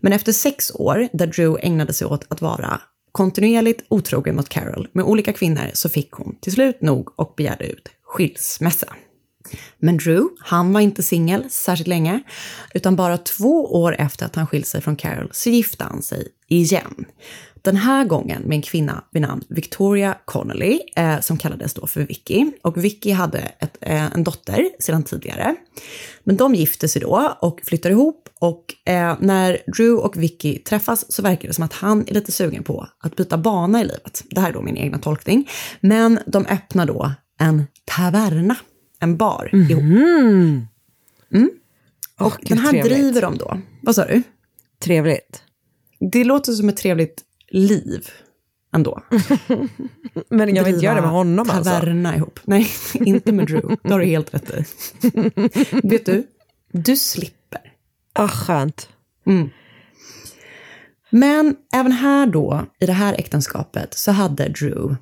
Men 0.00 0.12
efter 0.12 0.32
sex 0.32 0.70
år, 0.74 1.08
där 1.12 1.26
Drew 1.26 1.58
ägnade 1.62 1.92
sig 1.92 2.06
åt 2.06 2.24
att 2.28 2.40
vara 2.40 2.80
kontinuerligt 3.16 3.84
otrogen 3.88 4.36
mot 4.36 4.48
Carol 4.48 4.88
med 4.92 5.04
olika 5.04 5.32
kvinnor, 5.32 5.70
så 5.72 5.88
fick 5.88 6.12
hon 6.12 6.36
till 6.40 6.52
slut 6.52 6.80
nog 6.80 7.20
och 7.20 7.34
begärde 7.36 7.66
ut 7.66 7.88
skilsmässa. 8.02 8.86
Men 9.78 9.96
Drew, 9.96 10.28
han 10.38 10.72
var 10.72 10.80
inte 10.80 11.02
singel 11.02 11.50
särskilt 11.50 11.88
länge, 11.88 12.22
utan 12.74 12.96
bara 12.96 13.18
två 13.18 13.82
år 13.82 13.96
efter 13.98 14.26
att 14.26 14.36
han 14.36 14.46
skilt 14.46 14.66
sig 14.66 14.80
från 14.80 14.96
Carol 14.96 15.28
så 15.32 15.50
gifte 15.50 15.84
han 15.84 16.02
sig 16.02 16.28
igen 16.48 17.04
den 17.66 17.76
här 17.76 18.04
gången 18.04 18.42
med 18.42 18.56
en 18.56 18.62
kvinna 18.62 19.04
vid 19.10 19.22
namn 19.22 19.42
Victoria 19.48 20.16
Connolly, 20.24 20.80
eh, 20.96 21.20
som 21.20 21.38
kallades 21.38 21.74
då 21.74 21.86
för 21.86 22.00
Vicky. 22.00 22.46
Och 22.62 22.84
Vicky 22.84 23.10
hade 23.10 23.38
ett, 23.38 23.76
eh, 23.80 24.14
en 24.14 24.24
dotter 24.24 24.68
sedan 24.78 25.02
tidigare. 25.02 25.56
Men 26.24 26.36
de 26.36 26.54
gifte 26.54 26.88
sig 26.88 27.02
då 27.02 27.36
och 27.40 27.60
flyttar 27.64 27.90
ihop 27.90 28.28
och 28.40 28.74
eh, 28.84 29.16
när 29.20 29.58
Drew 29.76 29.98
och 29.98 30.22
Vicky 30.22 30.58
träffas 30.58 31.12
så 31.12 31.22
verkar 31.22 31.48
det 31.48 31.54
som 31.54 31.64
att 31.64 31.72
han 31.72 32.04
är 32.08 32.14
lite 32.14 32.32
sugen 32.32 32.62
på 32.62 32.88
att 32.98 33.16
byta 33.16 33.38
bana 33.38 33.80
i 33.80 33.84
livet. 33.84 34.24
Det 34.30 34.40
här 34.40 34.48
är 34.48 34.52
då 34.52 34.62
min 34.62 34.76
egna 34.76 34.98
tolkning. 34.98 35.48
Men 35.80 36.18
de 36.26 36.46
öppnar 36.46 36.86
då 36.86 37.12
en 37.40 37.64
taverna, 37.84 38.56
en 39.00 39.16
bar 39.16 39.50
ihop. 39.52 39.82
Mm. 41.32 41.50
Och 42.18 42.32
gud, 42.40 42.48
den 42.48 42.58
här 42.58 42.70
trevligt. 42.70 42.92
driver 42.92 43.20
de 43.20 43.38
då. 43.38 43.60
Vad 43.82 43.94
sa 43.94 44.04
du? 44.04 44.22
Trevligt. 44.82 45.42
Det 46.12 46.24
låter 46.24 46.52
som 46.52 46.68
ett 46.68 46.76
trevligt 46.76 47.25
liv 47.56 48.08
ändå. 48.74 49.02
Men 50.28 50.54
jag 50.56 50.64
vill 50.64 50.74
inte 50.74 50.84
göra 50.86 50.94
det 50.94 51.00
med 51.00 51.10
honom 51.10 51.50
alltså. 51.50 51.70
taverna 51.72 52.16
ihop. 52.16 52.40
Nej, 52.44 52.68
inte 52.94 53.32
med 53.32 53.46
Drew. 53.46 53.76
Det 53.82 53.92
har 53.92 54.00
du 54.00 54.06
helt 54.06 54.34
rätt 54.34 54.50
i. 54.50 54.64
Vet 55.88 56.06
du? 56.06 56.26
Du 56.72 56.96
slipper. 56.96 57.72
Ah, 58.12 58.28
skönt. 58.28 58.88
Men 61.10 61.56
även 61.72 61.92
här 61.92 62.26
då, 62.26 62.66
i 62.80 62.86
det 62.86 62.92
här 62.92 63.14
äktenskapet, 63.14 63.94
så 63.98 64.12
hade 64.12 64.48
Drew 64.48 64.96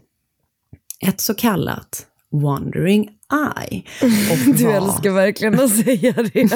ett 1.01 1.21
så 1.21 1.35
kallat 1.35 2.07
wandering 2.31 3.11
eye. 3.61 3.83
Och 4.03 4.55
Du 4.55 4.65
var- 4.65 4.73
älskar 4.73 5.11
verkligen 5.11 5.61
att 5.61 5.71
säga 5.71 6.13
det. 6.13 6.53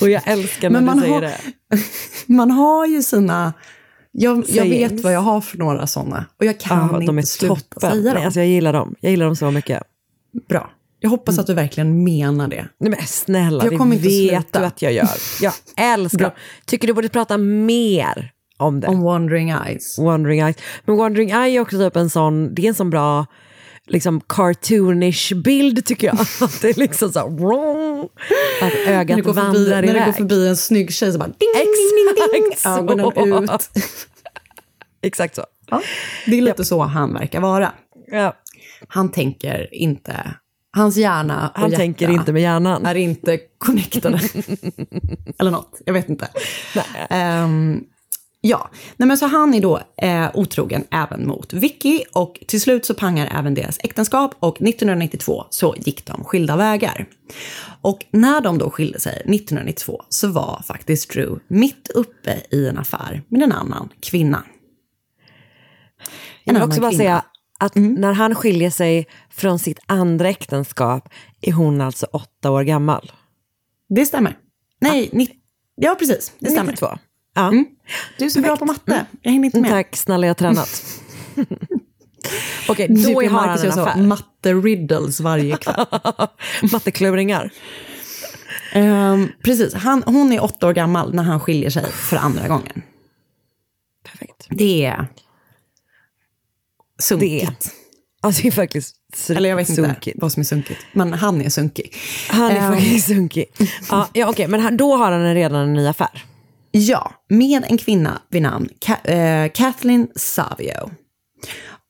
och 0.00 0.10
jag 0.10 0.22
älskar 0.28 0.70
när 0.70 0.94
du 0.94 1.00
säger 1.00 1.14
har- 1.14 1.20
det. 1.20 1.38
Man 2.26 2.50
har 2.50 2.86
ju 2.86 3.02
sina... 3.02 3.52
Jag, 4.16 4.44
jag 4.48 4.64
vet 4.64 5.00
vad 5.00 5.12
jag 5.12 5.20
har 5.20 5.40
för 5.40 5.58
några 5.58 5.86
sådana. 5.86 6.24
Och 6.38 6.44
jag 6.46 6.60
kan 6.60 6.88
Ja, 7.06 7.12
inte 7.12 7.26
sluta 7.26 7.54
toppen. 7.54 7.80
säga 7.80 7.94
dem. 7.94 8.14
Nej, 8.14 8.24
alltså 8.24 8.40
jag 8.40 8.46
gillar 8.48 8.72
dem. 8.72 8.94
Jag 9.00 9.10
gillar 9.10 9.26
dem 9.26 9.36
så 9.36 9.50
mycket. 9.50 9.82
Bra. 10.48 10.70
Jag 11.00 11.10
hoppas 11.10 11.38
att 11.38 11.46
du 11.46 11.54
verkligen 11.54 12.04
menar 12.04 12.48
det. 12.48 12.68
Nej 12.80 12.90
men 12.90 13.06
snälla, 13.06 13.64
Jag 13.64 13.72
det 13.72 13.76
kommer 13.76 13.96
inte 13.96 14.08
vet 14.08 14.42
sluta. 14.42 14.60
du 14.60 14.64
att 14.66 14.82
jag 14.82 14.92
gör. 14.92 15.08
Jag 15.40 15.52
älskar 15.76 16.18
Bra. 16.18 16.28
dem. 16.28 16.36
Tycker 16.66 16.86
du 16.86 16.92
borde 16.94 17.08
prata 17.08 17.38
mer 17.38 18.30
om 18.56 18.80
det. 18.80 18.86
Om 18.88 19.02
wandering 19.02 19.50
eyes. 19.50 19.98
Wandering 19.98 20.40
Eye. 20.40 20.54
Men 20.84 20.96
Wandering 20.96 21.30
Eye 21.30 21.56
är 21.56 21.60
också 21.60 21.78
typ 21.78 21.96
en 21.96 22.10
sån, 22.10 22.54
det 22.54 22.62
är 22.64 22.68
en 22.68 22.74
sån 22.74 22.90
bra 22.90 23.26
liksom 23.86 24.20
cartoonish 24.20 25.34
bild 25.34 25.86
tycker 25.86 26.06
jag. 26.06 26.20
Att 26.40 26.60
det 26.62 26.68
är 26.68 26.74
liksom 26.74 27.12
så 27.12 27.28
wrong, 27.28 28.08
att 28.62 28.72
När 28.86 28.92
ögat 28.92 29.16
det, 29.16 29.22
går 29.22 29.34
förbi, 29.34 29.46
vandrar 29.46 29.74
när 29.74 29.82
det 29.82 29.88
iväg. 29.88 30.04
går 30.06 30.12
förbi 30.12 30.48
en 30.48 30.56
snygg 30.56 30.92
tjej 30.92 31.12
så 31.12 31.18
bara 31.18 31.26
ding, 31.28 31.34
ding, 31.54 31.64
ding, 32.16 32.32
ding, 32.42 32.52
Exakt 32.52 32.66
ögonen 32.90 33.48
så. 33.48 33.54
ut. 33.54 33.70
Exakt 35.02 35.34
så. 35.36 35.44
Ja, 35.70 35.82
det 36.26 36.38
är 36.38 36.42
lite 36.42 36.64
så 36.64 36.82
han 36.82 37.14
verkar 37.14 37.40
vara. 37.40 37.72
Ja. 38.06 38.36
Han 38.88 39.10
tänker 39.10 39.74
inte, 39.74 40.34
hans 40.76 40.96
hjärna 40.96 41.48
och 41.54 41.60
Han 41.60 41.70
hjärta 41.70 41.80
tänker 41.80 42.10
inte 42.10 42.32
med 42.32 42.42
hjärnan. 42.42 42.86
är 42.86 42.94
inte 42.94 43.38
connectade. 43.58 44.20
Eller 45.38 45.50
något, 45.50 45.80
jag 45.84 45.92
vet 45.92 46.08
inte. 46.08 46.28
Ehm, 47.10 47.80
ja, 48.48 48.70
Nej, 48.96 49.06
men 49.06 49.18
så 49.18 49.26
han 49.26 49.54
är 49.54 49.60
då 49.60 49.80
eh, 49.96 50.30
otrogen 50.34 50.84
även 50.90 51.26
mot 51.26 51.52
Vicky 51.52 52.00
och 52.12 52.44
till 52.46 52.60
slut 52.60 52.86
så 52.86 52.94
pangar 52.94 53.38
även 53.38 53.54
deras 53.54 53.78
äktenskap 53.82 54.34
och 54.40 54.62
1992 54.62 55.44
så 55.50 55.74
gick 55.78 56.06
de 56.06 56.24
skilda 56.24 56.56
vägar. 56.56 57.06
Och 57.80 58.04
när 58.10 58.40
de 58.40 58.58
då 58.58 58.70
skilde 58.70 59.00
sig 59.00 59.12
1992 59.12 60.02
så 60.08 60.28
var 60.28 60.62
faktiskt 60.66 61.10
Drew 61.10 61.38
mitt 61.48 61.88
uppe 61.94 62.40
i 62.50 62.68
en 62.68 62.78
affär 62.78 63.22
med 63.28 63.42
en 63.42 63.52
annan 63.52 63.88
kvinna. 64.00 64.42
Jag 66.44 66.54
vill 66.54 66.62
också 66.62 66.80
bara 66.80 66.90
kvinna. 66.90 67.02
säga 67.02 67.24
att 67.58 67.74
när 67.74 68.12
han 68.12 68.34
skiljer 68.34 68.70
sig 68.70 69.06
från 69.30 69.58
sitt 69.58 69.78
andra 69.86 70.28
äktenskap 70.28 71.08
är 71.40 71.52
hon 71.52 71.80
alltså 71.80 72.06
åtta 72.06 72.50
år 72.50 72.62
gammal. 72.62 73.12
Det 73.88 74.06
stämmer. 74.06 74.38
Nej, 74.80 75.10
ni- 75.12 75.30
ja 75.76 75.96
precis, 75.98 76.32
det 76.38 76.50
stämmer. 76.50 76.76
92. 77.36 77.40
Ja. 77.40 77.64
Du 78.18 78.24
är 78.24 78.28
så 78.28 78.40
bra 78.40 78.56
på 78.56 78.64
matte, 78.64 79.06
jag 79.22 79.30
hänger 79.30 79.44
inte 79.44 79.60
med. 79.60 79.70
Tack, 79.70 79.96
snälla 79.96 80.26
jag 80.26 80.30
har 80.30 80.34
tränat. 80.34 80.82
Okej, 82.68 82.88
Du 82.88 83.12
då 83.14 83.22
han 83.28 83.32
Marcus 83.32 83.64
en 83.64 83.78
affär. 83.82 84.02
matte-riddles 84.02 85.20
varje 85.20 85.56
kväll. 85.56 85.86
Mattekluringar. 86.72 87.50
Ehm, 88.72 89.28
precis, 89.44 89.74
han, 89.74 90.02
hon 90.06 90.32
är 90.32 90.44
åtta 90.44 90.66
år 90.68 90.72
gammal 90.72 91.14
när 91.14 91.22
han 91.22 91.40
skiljer 91.40 91.70
sig 91.70 91.92
för 91.92 92.16
andra 92.16 92.48
gången. 92.48 92.82
Perfekt. 94.10 94.46
Det 94.50 94.84
är 94.84 95.06
sunkigt. 97.02 97.70
Alltså 98.22 98.42
det 98.42 98.48
är 98.48 98.52
faktiskt 98.52 98.96
Eller 99.30 99.48
jag 99.48 99.56
vet 99.56 99.68
inte 99.68 99.82
sunkigt. 99.82 100.18
vad 100.20 100.32
som 100.32 100.40
är 100.40 100.44
sunkigt, 100.44 100.80
men 100.92 101.12
han 101.12 101.40
är 101.40 101.48
sunkig. 101.48 101.94
Han 102.28 102.50
är 102.50 102.56
Ehm, 102.56 102.72
faktiskt 102.72 103.06
sunkig. 103.06 103.44
Ja, 103.90 104.08
ja 104.12 104.28
okej, 104.28 104.48
men 104.48 104.60
han- 104.60 104.76
då 104.76 104.96
har 104.96 105.12
han 105.12 105.34
redan 105.34 105.60
en 105.62 105.72
ny 105.74 105.86
affär. 105.86 106.24
Ja, 106.76 107.12
med 107.28 107.64
en 107.68 107.78
kvinna 107.78 108.22
vid 108.30 108.42
namn 108.42 108.68
Ka- 108.86 109.10
eh, 109.44 109.50
Kathleen 109.54 110.08
Savio. 110.16 110.90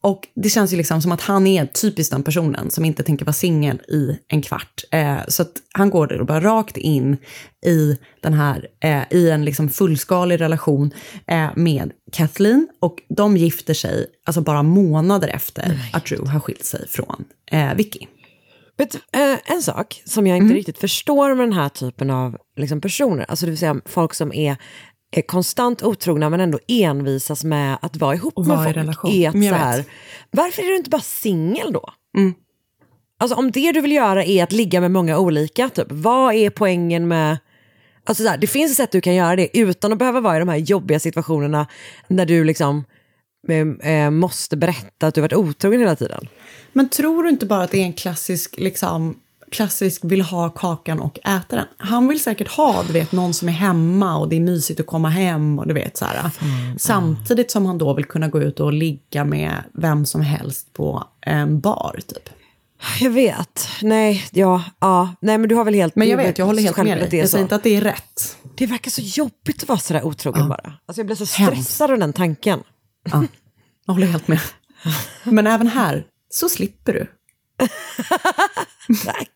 Och 0.02 0.28
det 0.34 0.48
känns 0.50 0.72
ju 0.72 0.76
liksom 0.76 1.02
som 1.02 1.12
att 1.12 1.20
han 1.20 1.46
är 1.46 1.66
typiskt 1.66 2.12
den 2.12 2.22
personen 2.22 2.70
som 2.70 2.84
inte 2.84 3.02
tänker 3.02 3.24
vara 3.24 3.32
singel 3.32 3.76
i 3.88 4.18
en 4.28 4.42
kvart. 4.42 4.84
Eh, 4.90 5.18
så 5.28 5.42
att 5.42 5.52
han 5.72 5.90
går 5.90 6.06
då 6.06 6.24
bara 6.24 6.40
rakt 6.40 6.76
in 6.76 7.16
i 7.66 7.98
den 8.22 8.34
här, 8.34 8.66
eh, 8.84 9.02
i 9.10 9.30
en 9.30 9.44
liksom 9.44 9.68
fullskalig 9.70 10.40
relation 10.40 10.90
eh, 11.26 11.48
med 11.56 11.92
Kathleen. 12.12 12.68
Och 12.80 12.96
de 13.16 13.36
gifter 13.36 13.74
sig 13.74 14.06
alltså 14.26 14.40
bara 14.40 14.62
månader 14.62 15.28
efter 15.28 15.80
att 15.92 16.04
Drew 16.06 16.26
har 16.28 16.40
skilt 16.40 16.64
sig 16.64 16.88
från 16.88 17.24
eh, 17.50 17.74
Vicky. 17.74 18.06
Du, 18.76 18.84
eh, 19.20 19.38
en 19.44 19.62
sak 19.62 20.02
som 20.04 20.26
jag 20.26 20.36
inte 20.36 20.54
riktigt 20.54 20.78
förstår 20.78 21.34
med 21.34 21.46
den 21.46 21.52
här 21.52 21.68
typen 21.68 22.10
av 22.10 22.36
liksom, 22.56 22.80
personer, 22.80 23.24
alltså 23.28 23.46
det 23.46 23.50
vill 23.50 23.58
säga 23.58 23.80
folk 23.86 24.14
som 24.14 24.32
är, 24.32 24.56
är 25.16 25.22
konstant 25.22 25.82
otrogna 25.82 26.30
men 26.30 26.40
ändå 26.40 26.58
envisas 26.68 27.44
med 27.44 27.78
att 27.82 27.96
vara 27.96 28.14
ihop 28.14 28.32
Och 28.36 28.46
med 28.46 28.56
vara 28.56 28.70
i 28.70 28.74
folk. 28.74 28.76
relation. 28.76 29.10
Är 29.10 29.28
att 29.28 29.34
Men 29.34 29.42
jag 29.42 29.56
så 29.56 29.64
här, 29.64 29.84
varför 30.30 30.62
är 30.62 30.66
du 30.66 30.76
inte 30.76 30.90
bara 30.90 31.02
singel 31.02 31.72
då? 31.72 31.92
Mm. 32.16 32.34
Alltså 33.18 33.36
om 33.36 33.50
det 33.50 33.72
du 33.72 33.80
vill 33.80 33.92
göra 33.92 34.24
är 34.24 34.42
att 34.42 34.52
ligga 34.52 34.80
med 34.80 34.90
många 34.90 35.18
olika, 35.18 35.68
typ, 35.68 35.86
vad 35.90 36.34
är 36.34 36.50
poängen 36.50 37.08
med... 37.08 37.38
Alltså 38.06 38.22
så 38.22 38.28
här, 38.28 38.38
det 38.38 38.46
finns 38.46 38.70
ett 38.70 38.76
sätt 38.76 38.92
du 38.92 39.00
kan 39.00 39.14
göra 39.14 39.36
det 39.36 39.58
utan 39.58 39.92
att 39.92 39.98
behöva 39.98 40.20
vara 40.20 40.36
i 40.36 40.38
de 40.38 40.48
här 40.48 40.56
jobbiga 40.56 41.00
situationerna 41.00 41.66
när 42.08 42.26
du 42.26 42.44
liksom 42.44 42.84
eh, 43.82 44.10
måste 44.10 44.56
berätta 44.56 45.06
att 45.06 45.14
du 45.14 45.20
varit 45.20 45.32
otrogen 45.32 45.80
hela 45.80 45.96
tiden. 45.96 46.28
Men 46.72 46.88
tror 46.88 47.22
du 47.22 47.28
inte 47.28 47.46
bara 47.46 47.62
att 47.62 47.70
det 47.70 47.78
är 47.78 47.84
en 47.84 47.92
klassisk, 47.92 48.54
liksom, 48.58 49.16
klassisk 49.50 50.00
vill 50.04 50.20
ha 50.22 50.50
kakan 50.50 51.00
och 51.00 51.18
äta 51.18 51.56
den? 51.56 51.66
Han 51.76 52.08
vill 52.08 52.22
säkert 52.22 52.48
ha, 52.48 52.82
du 52.86 52.92
vet, 52.92 53.12
någon 53.12 53.34
som 53.34 53.48
är 53.48 53.52
hemma 53.52 54.16
och 54.18 54.28
det 54.28 54.36
är 54.36 54.40
mysigt 54.40 54.80
att 54.80 54.86
komma 54.86 55.08
hem 55.08 55.58
och 55.58 55.66
du 55.68 55.74
vet 55.74 55.96
så 55.96 56.04
här. 56.04 56.30
Samtidigt 56.78 57.50
som 57.50 57.66
han 57.66 57.78
då 57.78 57.94
vill 57.94 58.04
kunna 58.04 58.28
gå 58.28 58.42
ut 58.42 58.60
och 58.60 58.72
ligga 58.72 59.24
med 59.24 59.64
vem 59.72 60.06
som 60.06 60.20
helst 60.20 60.72
på 60.72 61.04
en 61.20 61.60
bar, 61.60 62.00
typ. 62.06 62.28
Jag 63.00 63.10
vet. 63.10 63.68
Nej, 63.82 64.24
ja, 64.32 64.64
ja. 64.80 65.14
Nej, 65.20 65.38
men 65.38 65.48
du 65.48 65.54
har 65.54 65.64
väl 65.64 65.74
helt... 65.74 65.96
Men 65.96 66.08
jag 66.08 66.16
vet, 66.16 66.38
jag 66.38 66.46
håller 66.46 66.62
helt 66.62 66.76
med 66.76 66.98
dig. 67.10 67.18
Jag 67.18 67.28
säger 67.28 67.42
inte 67.42 67.54
att 67.54 67.62
det 67.62 67.76
är 67.76 67.80
rätt. 67.80 68.36
Det 68.56 68.66
verkar 68.66 68.90
så 68.90 69.00
jobbigt 69.00 69.62
att 69.62 69.68
vara 69.68 69.78
sådär 69.78 70.04
otrogen 70.04 70.48
bara. 70.48 70.72
Alltså 70.86 71.00
jag 71.00 71.06
blir 71.06 71.16
så 71.16 71.42
Hemskt. 71.42 71.64
stressad 71.64 71.90
av 71.90 71.98
den 71.98 72.12
tanken. 72.12 72.60
Ja, 73.04 73.24
jag 73.86 73.94
håller 73.94 74.06
helt 74.06 74.28
med. 74.28 74.40
Men 75.24 75.46
även 75.46 75.66
här 75.66 76.06
så 76.30 76.48
slipper 76.48 76.92
du. 76.92 77.06
Tack. 79.04 79.30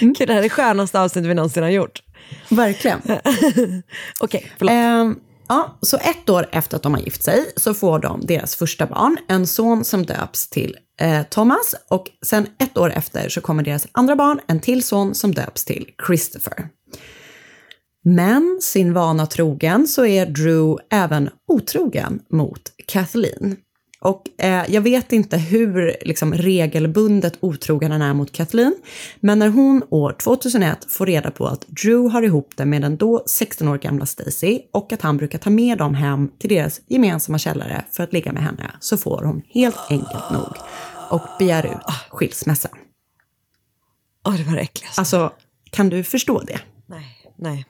Gud, 0.00 0.28
det 0.28 0.32
här 0.32 0.38
är 0.38 0.42
det 0.42 0.48
skönaste 0.48 1.00
avsnittet 1.00 1.30
vi 1.30 1.34
någonsin 1.34 1.62
har 1.62 1.70
gjort. 1.70 2.02
Verkligen. 2.48 3.00
Okej, 4.20 4.52
förlåt. 4.58 4.72
Ehm, 4.72 5.16
ja, 5.48 5.78
så 5.82 5.96
ett 5.96 6.30
år 6.30 6.48
efter 6.52 6.76
att 6.76 6.82
de 6.82 6.94
har 6.94 7.00
gift 7.00 7.22
sig 7.22 7.52
så 7.56 7.74
får 7.74 7.98
de 7.98 8.20
deras 8.26 8.56
första 8.56 8.86
barn, 8.86 9.16
en 9.28 9.46
son 9.46 9.84
som 9.84 10.06
döps 10.06 10.48
till 10.48 10.76
eh, 11.00 11.22
Thomas 11.22 11.74
och 11.88 12.06
sen 12.26 12.46
ett 12.58 12.78
år 12.78 12.92
efter 12.92 13.28
så 13.28 13.40
kommer 13.40 13.62
deras 13.62 13.86
andra 13.92 14.16
barn, 14.16 14.40
en 14.46 14.60
till 14.60 14.82
son 14.82 15.14
som 15.14 15.34
döps 15.34 15.64
till 15.64 15.86
Christopher. 16.06 16.68
Men 18.04 18.58
sin 18.62 18.92
vana 18.92 19.26
trogen 19.26 19.86
så 19.86 20.06
är 20.06 20.26
Drew 20.26 20.78
även 20.90 21.30
otrogen 21.48 22.20
mot 22.30 22.62
Kathleen. 22.86 23.56
Och 24.00 24.22
eh, 24.38 24.64
jag 24.68 24.80
vet 24.80 25.12
inte 25.12 25.36
hur 25.36 25.96
liksom, 26.00 26.34
regelbundet 26.34 27.38
otrogen 27.40 27.92
han 27.92 28.02
är 28.02 28.14
mot 28.14 28.32
Kathleen, 28.32 28.74
men 29.20 29.38
när 29.38 29.48
hon 29.48 29.82
år 29.90 30.12
2001 30.12 30.84
får 30.88 31.06
reda 31.06 31.30
på 31.30 31.46
att 31.46 31.66
Drew 31.66 32.12
har 32.12 32.22
ihop 32.22 32.52
det 32.56 32.64
med 32.64 32.82
den 32.82 32.96
då 32.96 33.22
16 33.26 33.68
år 33.68 33.78
gamla 33.78 34.06
Stacy 34.06 34.60
och 34.72 34.92
att 34.92 35.02
han 35.02 35.16
brukar 35.16 35.38
ta 35.38 35.50
med 35.50 35.78
dem 35.78 35.94
hem 35.94 36.28
till 36.38 36.50
deras 36.50 36.80
gemensamma 36.86 37.38
källare 37.38 37.84
för 37.90 38.02
att 38.02 38.12
ligga 38.12 38.32
med 38.32 38.42
henne, 38.42 38.70
så 38.80 38.96
får 38.96 39.22
hon 39.22 39.42
helt 39.48 39.90
enkelt 39.90 40.30
nog 40.32 40.56
och 41.10 41.22
begär 41.38 41.66
ut 41.66 41.94
skilsmässa. 42.10 42.68
Åh, 44.26 44.36
det 44.36 44.44
var 44.44 44.54
det 44.54 44.60
äckligaste. 44.60 45.00
Alltså, 45.00 45.32
kan 45.70 45.88
du 45.88 46.04
förstå 46.04 46.40
det? 46.40 46.60
Nej, 46.86 47.06
nej. 47.38 47.66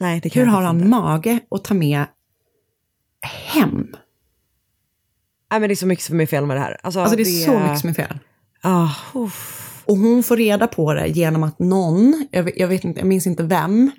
Nej, 0.00 0.20
det 0.20 0.30
kan 0.30 0.40
Hur 0.42 0.46
har 0.48 0.62
han 0.62 0.76
inte. 0.76 0.88
mage 0.88 1.40
att 1.50 1.64
ta 1.64 1.74
med 1.74 2.04
hem. 3.52 3.86
Nej, 5.50 5.60
men 5.60 5.68
det 5.68 5.72
är 5.72 5.76
så 5.76 5.86
mycket 5.86 6.04
som 6.04 6.20
är 6.20 6.26
fel 6.26 6.46
med 6.46 6.56
det 6.56 6.60
här. 6.60 6.76
Alltså, 6.82 7.00
Alltså 7.00 7.16
det 7.16 7.22
är 7.22 7.44
så 7.46 7.58
mycket 7.58 7.78
som 7.78 7.90
är 7.90 7.94
fel. 7.94 8.18
Uff. 9.14 9.64
Och 9.84 9.96
hon 9.96 10.22
får 10.22 10.36
reda 10.36 10.66
på 10.66 10.94
det 10.94 11.06
genom 11.08 11.42
att 11.42 11.58
någon, 11.58 12.26
jag 12.30 12.42
vet, 12.42 12.54
jag, 12.56 12.68
vet 12.68 12.84
inte, 12.84 13.00
jag 13.00 13.06
minns 13.06 13.26
inte 13.26 13.42
vem, 13.42 13.90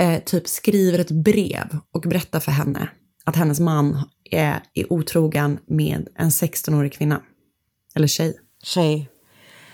eh, 0.00 0.22
typ 0.22 0.48
skriver 0.48 0.98
ett 0.98 1.10
brev 1.10 1.78
och 1.94 2.00
berättar 2.00 2.40
för 2.40 2.52
henne 2.52 2.88
att 3.24 3.36
hennes 3.36 3.60
man 3.60 4.02
är, 4.30 4.60
är 4.74 4.92
otrogen 4.92 5.58
med 5.68 6.08
en 6.18 6.28
16-årig 6.30 6.92
kvinna. 6.92 7.22
Eller 7.94 8.06
tjej. 8.06 8.38
Tjej. 8.62 9.10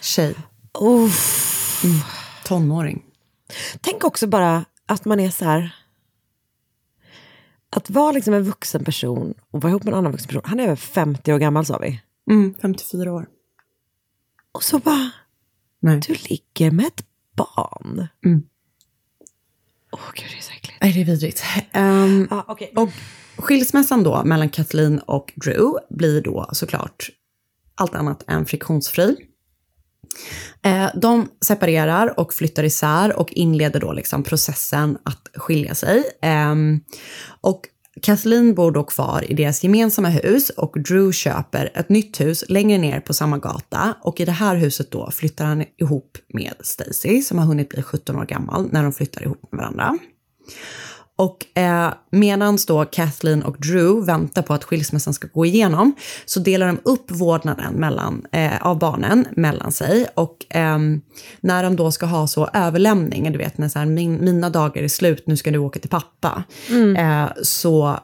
Tjej. 0.01 0.35
Uff. 0.81 1.81
Mm. 1.85 1.97
Tonåring. 2.45 3.03
Tänk 3.81 4.05
också 4.05 4.27
bara 4.27 4.65
att 4.87 5.05
man 5.05 5.21
är 5.21 5.31
så 5.31 5.45
här... 5.45 5.75
Att 7.71 7.91
vara 7.91 8.13
liksom 8.13 8.35
en 8.35 8.43
vuxen 8.43 8.85
person 8.85 9.35
och 9.51 9.61
vara 9.63 9.71
ihop 9.71 9.85
med 9.85 9.93
en 9.93 9.99
annan 9.99 10.13
vuxen 10.13 10.29
person. 10.29 10.43
Han 10.45 10.61
är 10.61 10.65
över 10.65 10.77
50 10.77 11.33
år 11.33 11.39
gammal 11.39 11.67
sa 11.67 11.79
vi. 11.79 12.01
Mm, 12.31 12.55
54 12.63 13.13
år. 13.13 13.27
Och 14.53 14.63
så 14.63 14.79
bara... 14.79 15.11
Nej. 15.81 16.01
Du 16.07 16.15
ligger 16.15 16.71
med 16.71 16.87
ett 16.87 17.05
barn. 17.37 18.09
Mm. 18.25 18.43
Åh 19.93 20.01
gud, 20.15 20.27
det 20.31 20.39
är 20.39 20.43
så 20.43 20.53
äckligt. 20.53 20.79
Nej, 20.81 20.93
det 20.93 21.01
är 21.01 21.05
vidrigt. 21.05 21.43
Ehm, 21.73 22.29
Ah, 22.31 22.53
okay. 22.53 22.69
Och 22.77 22.89
skilsmässan 23.37 24.03
då 24.03 24.25
mellan 24.25 24.49
Kathleen 24.49 24.99
och 24.99 25.33
Drew 25.37 25.73
blir 25.91 26.21
då 26.23 26.49
såklart 26.53 27.11
allt 27.75 27.95
annat 27.95 28.25
än 28.27 28.47
friktionsfri. 28.47 29.17
Eh, 30.63 30.91
de 30.95 31.29
separerar 31.45 32.21
och 32.21 32.33
flyttar 32.33 32.65
isär 32.65 33.19
och 33.19 33.33
inleder 33.33 33.81
då 33.81 33.93
liksom 33.93 34.23
processen 34.23 34.99
att 35.03 35.29
skilja 35.35 35.75
sig. 35.75 36.05
Ehm, 36.23 36.81
och 37.41 37.61
Kathleen 38.03 38.55
bor 38.55 38.73
då 38.73 38.85
kvar 38.85 39.31
i 39.31 39.35
deras 39.35 39.65
gemensamma 39.65 40.09
hus 40.09 40.51
och 40.51 40.83
Drew 40.83 41.13
köper 41.13 41.71
ett 41.75 41.89
nytt 41.89 42.21
hus 42.21 42.45
längre 42.49 42.79
ner 42.79 43.01
på 43.01 43.15
samma 43.15 43.39
gata 43.39 43.95
och 44.03 44.21
i 44.21 44.25
det 44.25 44.33
här 44.33 44.57
huset 44.57 44.91
då 44.91 45.11
flyttar 45.11 45.45
han 45.45 45.65
ihop 45.81 46.19
med 46.35 46.55
Stacy 46.61 47.23
som 47.23 47.39
har 47.39 47.47
hunnit 47.47 47.69
bli 47.69 47.83
17 47.83 48.17
år 48.17 48.25
gammal 48.25 48.69
när 48.73 48.83
de 48.83 48.93
flyttar 48.93 49.23
ihop 49.23 49.53
med 49.53 49.59
varandra. 49.59 49.99
Och 51.17 51.59
eh, 51.59 51.93
medan 52.11 52.59
då 52.67 52.85
Kathleen 52.85 53.43
och 53.43 53.57
Drew 53.59 54.07
väntar 54.07 54.43
på 54.43 54.55
att 54.55 54.65
skilsmässan 54.65 55.15
ska 55.15 55.29
gå 55.33 55.47
igenom 55.47 55.95
så 56.25 56.41
delar 56.41 56.67
de 56.67 56.81
upp 56.83 57.11
vårdnaden 57.11 57.75
mellan, 57.75 58.27
eh, 58.33 58.67
av 58.67 58.79
barnen 58.79 59.27
mellan 59.37 59.73
sig. 59.73 60.07
Och 60.15 60.37
ehm, 60.51 61.01
när 61.41 61.63
de 61.63 61.77
då 61.77 61.91
ska 61.91 62.07
ha 62.07 62.27
så 62.27 62.49
överlämning, 62.53 63.33
du 63.33 63.39
vet 63.39 63.59
när 63.59 63.69
så 63.69 63.79
här, 63.79 63.87
min, 63.87 64.25
mina 64.25 64.51
dagar 64.51 64.83
är 64.83 64.89
slut, 64.89 65.27
nu 65.27 65.37
ska 65.37 65.51
du 65.51 65.59
åka 65.59 65.81
till 65.81 65.91
pappa. 65.91 66.45
Eh, 66.97 67.27
så 67.43 67.99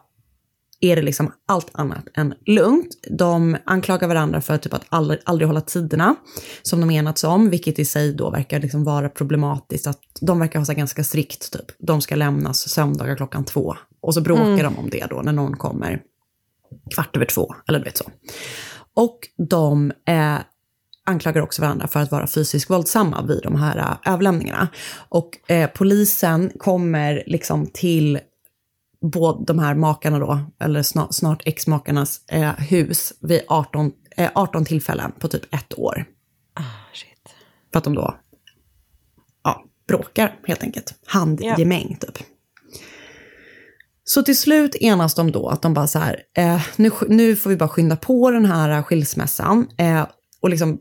är 0.81 0.97
det 0.97 1.03
liksom 1.03 1.33
allt 1.47 1.71
annat 1.73 2.05
än 2.15 2.35
lugnt. 2.47 2.89
De 3.11 3.57
anklagar 3.65 4.09
varandra 4.09 4.41
för 4.41 4.59
typ 4.59 4.75
att 4.75 4.85
aldrig, 4.89 5.21
aldrig 5.25 5.47
hålla 5.47 5.61
tiderna 5.61 6.15
som 6.63 6.81
de 6.81 6.91
enats 6.91 7.25
om, 7.25 7.51
vilket 7.51 7.79
i 7.79 7.85
sig 7.85 8.13
då 8.13 8.31
verkar 8.31 8.61
liksom 8.61 8.85
vara 8.85 9.09
problematiskt. 9.09 9.87
Att 9.87 10.01
de 10.21 10.39
verkar 10.39 10.59
ha 10.59 10.67
så 10.67 10.73
här 10.73 10.79
ganska 10.79 11.05
strikt, 11.05 11.53
typ. 11.53 11.67
De 11.79 12.01
ska 12.01 12.17
lämnas 12.17 12.69
söndagar 12.69 13.17
klockan 13.17 13.45
två. 13.45 13.75
Och 14.01 14.15
så 14.15 14.21
bråkar 14.21 14.65
de 14.65 14.79
om 14.79 14.91
det 14.91 15.07
då 15.11 15.23
när 15.23 15.33
någon 15.33 15.57
kommer 15.57 16.03
kvart 16.95 17.17
över 17.17 17.27
två, 17.27 17.55
eller 17.69 17.79
du 17.79 17.85
vet 17.85 17.97
så. 17.97 18.11
Och 18.95 19.19
de 19.49 19.93
eh, 20.09 20.37
anklagar 21.07 21.43
också 21.43 21.63
varandra 21.63 21.89
för 21.89 22.01
att 22.01 22.11
vara 22.11 22.27
fysiskt 22.27 22.71
våldsamma 22.71 23.23
vid 23.23 23.41
de 23.43 23.57
här 23.57 23.79
eh, 23.79 24.13
överlämningarna. 24.13 24.69
Och 25.09 25.51
eh, 25.51 25.71
polisen 25.75 26.53
kommer 26.59 27.23
liksom 27.27 27.67
till 27.67 28.21
båda 29.01 29.45
de 29.45 29.59
här 29.59 29.75
makarna 29.75 30.19
då, 30.19 30.41
eller 30.61 30.83
snart, 30.83 31.15
snart 31.15 31.43
ex-makarnas 31.45 32.21
eh, 32.29 32.53
hus 32.53 33.13
vid 33.21 33.41
18, 33.49 33.93
eh, 34.17 34.31
18 34.35 34.65
tillfällen 34.65 35.13
på 35.19 35.29
typ 35.29 35.55
ett 35.55 35.79
år. 35.79 36.05
Ah, 36.55 36.95
shit. 36.95 37.35
För 37.73 37.79
att 37.79 37.85
de 37.85 37.95
då 37.95 38.15
ja, 39.45 39.65
bråkar 39.89 40.37
helt 40.47 40.63
enkelt. 40.63 40.95
Handgemäng 41.07 41.97
typ. 42.01 42.19
Så 44.05 44.23
till 44.23 44.37
slut 44.37 44.75
enas 44.75 45.15
de 45.15 45.33
då 45.33 45.49
att 45.49 45.63
de 45.63 45.75
bara 45.75 45.87
så 45.87 45.99
här, 45.99 46.21
eh, 46.37 46.63
nu, 46.77 46.91
nu 47.09 47.37
får 47.37 47.51
vi 47.51 47.57
bara 47.57 47.69
skynda 47.69 47.97
på 47.97 48.31
den 48.31 48.45
här 48.45 48.83
skilsmässan. 48.83 49.67
Eh, 49.79 50.07
och 50.41 50.51
liksom 50.51 50.79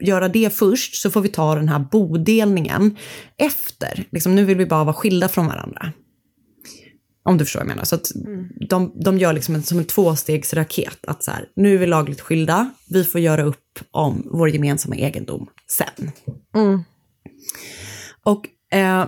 göra 0.00 0.28
det 0.28 0.54
först 0.54 0.94
så 0.94 1.10
får 1.10 1.20
vi 1.20 1.28
ta 1.28 1.54
den 1.54 1.68
här 1.68 1.78
bodelningen 1.78 2.96
efter. 3.36 4.04
Liksom, 4.10 4.34
nu 4.34 4.44
vill 4.44 4.56
vi 4.58 4.66
bara 4.66 4.84
vara 4.84 4.94
skilda 4.94 5.28
från 5.28 5.46
varandra. 5.46 5.92
Om 7.28 7.38
du 7.38 7.44
förstår 7.44 7.60
vad 7.60 7.64
jag 7.64 7.74
menar. 7.74 7.84
Så 7.84 7.94
att 7.94 8.10
de, 8.68 8.92
de 9.04 9.18
gör 9.18 9.32
liksom 9.32 9.54
en, 9.54 9.62
som 9.62 9.78
en 9.78 9.84
tvåstegsraket. 9.84 10.98
Att 11.06 11.24
så 11.24 11.30
här, 11.30 11.48
nu 11.56 11.74
är 11.74 11.78
vi 11.78 11.86
lagligt 11.86 12.20
skilda, 12.20 12.70
vi 12.90 13.04
får 13.04 13.20
göra 13.20 13.42
upp 13.42 13.78
om 13.90 14.28
vår 14.32 14.50
gemensamma 14.50 14.96
egendom 14.96 15.46
sen. 15.66 16.10
Och 18.24 18.76
eh, 18.78 19.06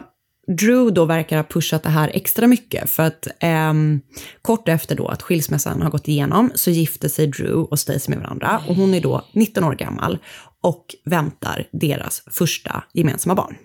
Drew 0.59 0.93
då 0.93 1.05
verkar 1.05 1.37
ha 1.37 1.45
pushat 1.45 1.83
det 1.83 1.89
här 1.89 2.11
extra 2.15 2.47
mycket 2.47 2.91
för 2.91 3.03
att 3.03 3.27
ehm, 3.41 4.01
kort 4.43 4.69
efter 4.69 4.97
då 4.97 5.09
att 5.09 5.23
skilsmässan 5.23 5.83
har 5.83 5.91
gått 5.91 6.09
igenom 6.09 6.51
så 6.55 6.71
gifter 6.71 7.09
sig 7.09 7.27
Drew 7.27 7.57
och 7.57 7.79
Stacy 7.79 8.11
med 8.11 8.19
varandra 8.19 8.61
och 8.69 8.77
hon 8.77 8.95
är 8.95 9.01
då 9.01 9.25
19 9.35 9.65
år 9.65 9.75
gammal 9.75 10.19
och 10.63 10.87
väntar 11.05 11.69
deras 11.73 12.23
första 12.31 12.85
gemensamma 12.93 13.35
barn. 13.35 13.57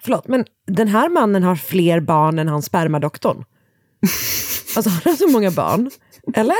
Förlåt, 0.00 0.28
men 0.28 0.44
den 0.66 0.88
här 0.88 1.08
mannen 1.08 1.42
har 1.42 1.56
fler 1.56 2.00
barn 2.00 2.38
än 2.38 2.48
han 2.48 2.62
spermadoktorn. 2.62 3.44
Alltså 4.76 4.90
han 4.90 5.00
har 5.04 5.16
så 5.16 5.28
många 5.28 5.50
barn. 5.50 5.90
Eller? 6.34 6.56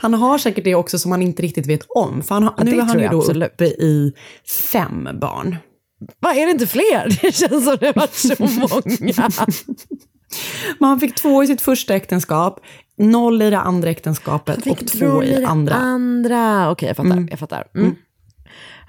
Han 0.00 0.14
har 0.14 0.38
säkert 0.38 0.64
det 0.64 0.74
också 0.74 0.98
som 0.98 1.10
man 1.10 1.22
inte 1.22 1.42
riktigt 1.42 1.66
vet 1.66 1.86
om, 1.88 2.22
för 2.22 2.34
han 2.34 2.42
har, 2.42 2.54
Ja, 2.58 2.64
nu 2.64 2.78
är 2.78 2.82
han 2.82 3.00
ju 3.00 3.08
då 3.08 3.18
absolut. 3.18 3.52
uppe 3.52 3.64
i 3.64 4.12
fem 4.72 5.08
barn. 5.20 5.56
Vad 6.20 6.36
är 6.36 6.46
det 6.46 6.52
inte 6.52 6.66
fler? 6.66 7.18
Det 7.22 7.32
känns 7.34 7.64
som 7.64 7.76
det 7.80 7.86
har 7.86 7.94
varit 7.94 8.14
så 8.14 8.34
många. 8.38 9.30
Men 10.78 10.88
han 10.88 11.00
fick 11.00 11.14
två 11.14 11.44
i 11.44 11.46
sitt 11.46 11.60
första 11.60 11.94
äktenskap, 11.94 12.60
noll 12.98 13.42
i 13.42 13.50
det 13.50 13.58
andra 13.58 13.90
äktenskapet 13.90 14.66
och 14.66 14.86
två 14.86 15.22
i 15.24 15.30
det 15.40 15.46
andra. 15.46 15.74
andra. 15.74 16.70
Okej, 16.70 16.88
jag 16.88 16.96
fattar. 16.96 17.26
Jag 17.30 17.38
fattar. 17.38 17.64
Mm. 17.74 17.94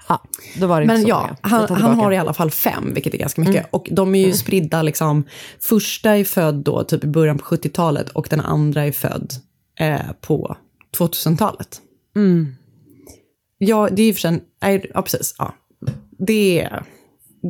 Ja, 0.08 0.22
då 0.60 0.66
var 0.66 0.80
det 0.80 0.82
inte 0.82 0.94
Men 0.94 1.02
så 1.02 1.08
ja, 1.08 1.20
många. 1.20 1.36
Han, 1.40 1.82
han 1.82 1.94
har 1.94 2.12
i 2.12 2.16
alla 2.16 2.34
fall 2.34 2.50
fem, 2.50 2.94
vilket 2.94 3.14
är 3.14 3.18
ganska 3.18 3.40
mycket. 3.40 3.66
Och 3.70 3.88
de 3.90 4.14
är 4.14 4.26
ju 4.26 4.32
spridda 4.32 4.82
liksom, 4.82 5.24
första 5.60 6.16
är 6.16 6.24
född 6.24 6.54
då 6.54 6.84
typ 6.84 7.04
i 7.04 7.06
början 7.06 7.38
på 7.38 7.44
70-talet 7.44 8.10
och 8.10 8.26
den 8.30 8.40
andra 8.40 8.84
är 8.84 8.92
född 8.92 9.32
eh, 9.80 10.12
på 10.20 10.56
2000-talet. 10.98 11.80
Ja, 13.58 13.88
det 13.92 14.02
är 14.02 14.06
ju 14.06 14.12
för 14.12 14.20
sig, 14.20 14.40
nej, 14.62 14.90
ja 14.94 15.02
precis, 15.02 15.34
ja. 15.38 15.54
Det 16.18 16.60
är, 16.60 16.84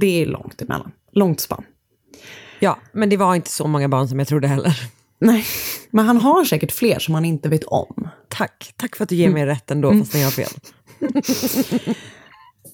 det 0.01 0.23
är 0.23 0.27
långt 0.27 0.63
emellan, 0.63 0.93
långt 1.13 1.41
spann. 1.41 1.65
Ja, 2.61 2.79
men 2.93 3.09
det 3.09 3.17
var 3.17 3.35
inte 3.35 3.51
så 3.51 3.67
många 3.67 3.89
barn 3.89 4.09
som 4.09 4.19
jag 4.19 4.29
trodde 4.29 4.49
heller. 4.49 4.91
Nej, 5.19 5.45
men 5.91 6.07
han 6.07 6.17
har 6.17 6.45
säkert 6.45 6.73
fler 6.73 6.99
som 6.99 7.15
han 7.15 7.25
inte 7.25 7.49
vet 7.49 7.65
om. 7.65 8.09
Tack, 8.29 8.75
tack 8.77 8.97
för 8.97 9.05
att 9.05 9.09
du 9.09 9.17
ger 9.17 9.31
mig 9.31 9.47
rätt 9.47 9.71
ändå, 9.71 9.93
fast 9.93 10.15
jag 10.15 10.25
har 10.25 10.31
fel. 10.31 10.51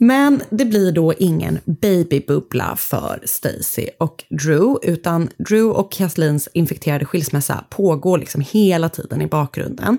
Men 0.02 0.42
det 0.50 0.64
blir 0.64 0.92
då 0.92 1.14
ingen 1.18 1.58
babybubbla 1.64 2.76
för 2.76 3.22
Stacy 3.24 3.88
och 3.98 4.24
Drew, 4.30 4.78
utan 4.82 5.28
Drew 5.38 5.70
och 5.70 5.92
Kathleens 5.92 6.48
infekterade 6.54 7.04
skilsmässa 7.04 7.64
pågår 7.70 8.18
liksom 8.18 8.44
hela 8.50 8.88
tiden 8.88 9.22
i 9.22 9.26
bakgrunden. 9.26 9.98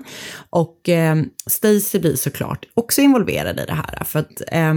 Och 0.50 0.88
eh, 0.88 1.22
Stacy 1.46 1.98
blir 1.98 2.16
såklart 2.16 2.66
också 2.74 3.00
involverad 3.00 3.60
i 3.60 3.64
det 3.66 3.74
här, 3.74 4.04
för 4.04 4.18
att 4.18 4.42
eh, 4.52 4.74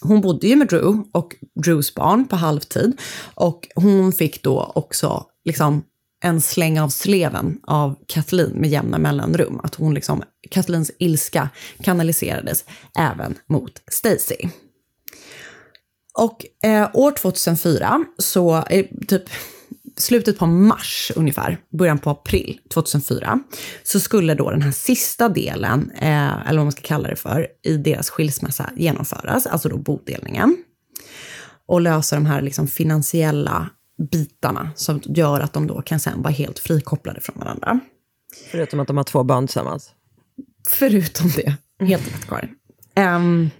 hon 0.00 0.20
bodde 0.20 0.48
ju 0.48 0.56
med 0.56 0.68
Drew 0.68 1.04
och 1.12 1.36
Drews 1.64 1.94
barn 1.94 2.28
på 2.28 2.36
halvtid. 2.36 3.00
Och 3.34 3.68
hon 3.74 4.12
fick 4.12 4.42
då 4.42 4.72
också 4.74 5.26
liksom 5.44 5.82
en 6.20 6.40
släng 6.40 6.80
av 6.80 6.88
sleven 6.88 7.58
av 7.66 7.96
Kathleen 8.06 8.50
med 8.50 8.70
jämna 8.70 8.98
mellanrum. 8.98 9.60
Att 9.62 9.74
hon 9.74 9.94
liksom, 9.94 10.22
Kathleens 10.50 10.90
ilska 10.98 11.48
kanaliserades 11.82 12.64
även 12.98 13.38
mot 13.46 13.82
Stacy. 13.90 14.48
Och 16.14 16.46
eh, 16.64 16.90
år 16.92 17.12
2004, 17.12 18.04
så 18.18 18.56
eh, 18.56 18.86
typ 19.08 19.22
slutet 19.96 20.38
på 20.38 20.46
mars 20.46 21.12
ungefär, 21.16 21.58
början 21.78 21.98
på 21.98 22.10
april 22.10 22.60
2004, 22.74 23.40
så 23.82 24.00
skulle 24.00 24.34
då 24.34 24.50
den 24.50 24.62
här 24.62 24.72
sista 24.72 25.28
delen, 25.28 25.90
eh, 25.94 26.48
eller 26.48 26.56
vad 26.58 26.66
man 26.66 26.72
ska 26.72 26.82
kalla 26.82 27.08
det 27.08 27.16
för, 27.16 27.46
i 27.62 27.76
deras 27.76 28.10
skilsmässa 28.10 28.70
genomföras, 28.76 29.46
alltså 29.46 29.68
då 29.68 29.76
bodelningen. 29.76 30.56
Och 31.66 31.80
lösa 31.80 32.16
de 32.16 32.26
här 32.26 32.42
liksom 32.42 32.66
finansiella 32.68 33.70
bitarna 34.10 34.70
som 34.74 35.00
gör 35.04 35.40
att 35.40 35.52
de 35.52 35.66
då 35.66 35.82
kan 35.82 36.00
sen 36.00 36.22
vara 36.22 36.32
helt 36.32 36.58
frikopplade 36.58 37.20
från 37.20 37.38
varandra. 37.38 37.80
Förutom 38.50 38.80
att 38.80 38.86
de 38.86 38.96
har 38.96 39.04
två 39.04 39.24
barn 39.24 39.46
tillsammans. 39.46 39.90
Förutom 40.68 41.30
det, 41.36 41.56
helt 41.86 42.14
rätt 42.14 42.28
Karin. 42.28 42.50
Ehm, 42.94 43.50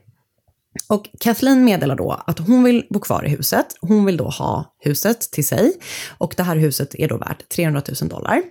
och 0.88 1.09
Kathleen 1.20 1.64
meddelar 1.64 1.97
då 1.97 2.22
att 2.26 2.38
hon 2.38 2.64
vill 2.64 2.86
bo 2.91 3.01
kvar 3.01 3.26
i 3.26 3.28
huset. 3.28 3.66
Hon 3.80 4.05
vill 4.05 4.16
då 4.16 4.28
ha 4.28 4.76
huset 4.78 5.20
till 5.20 5.47
sig. 5.47 5.72
Och 6.18 6.34
det 6.36 6.43
här 6.43 6.57
huset 6.57 6.95
är 6.95 7.09
då 7.09 7.16
värt 7.16 7.49
300 7.49 7.82
000 8.01 8.09
dollar. 8.09 8.43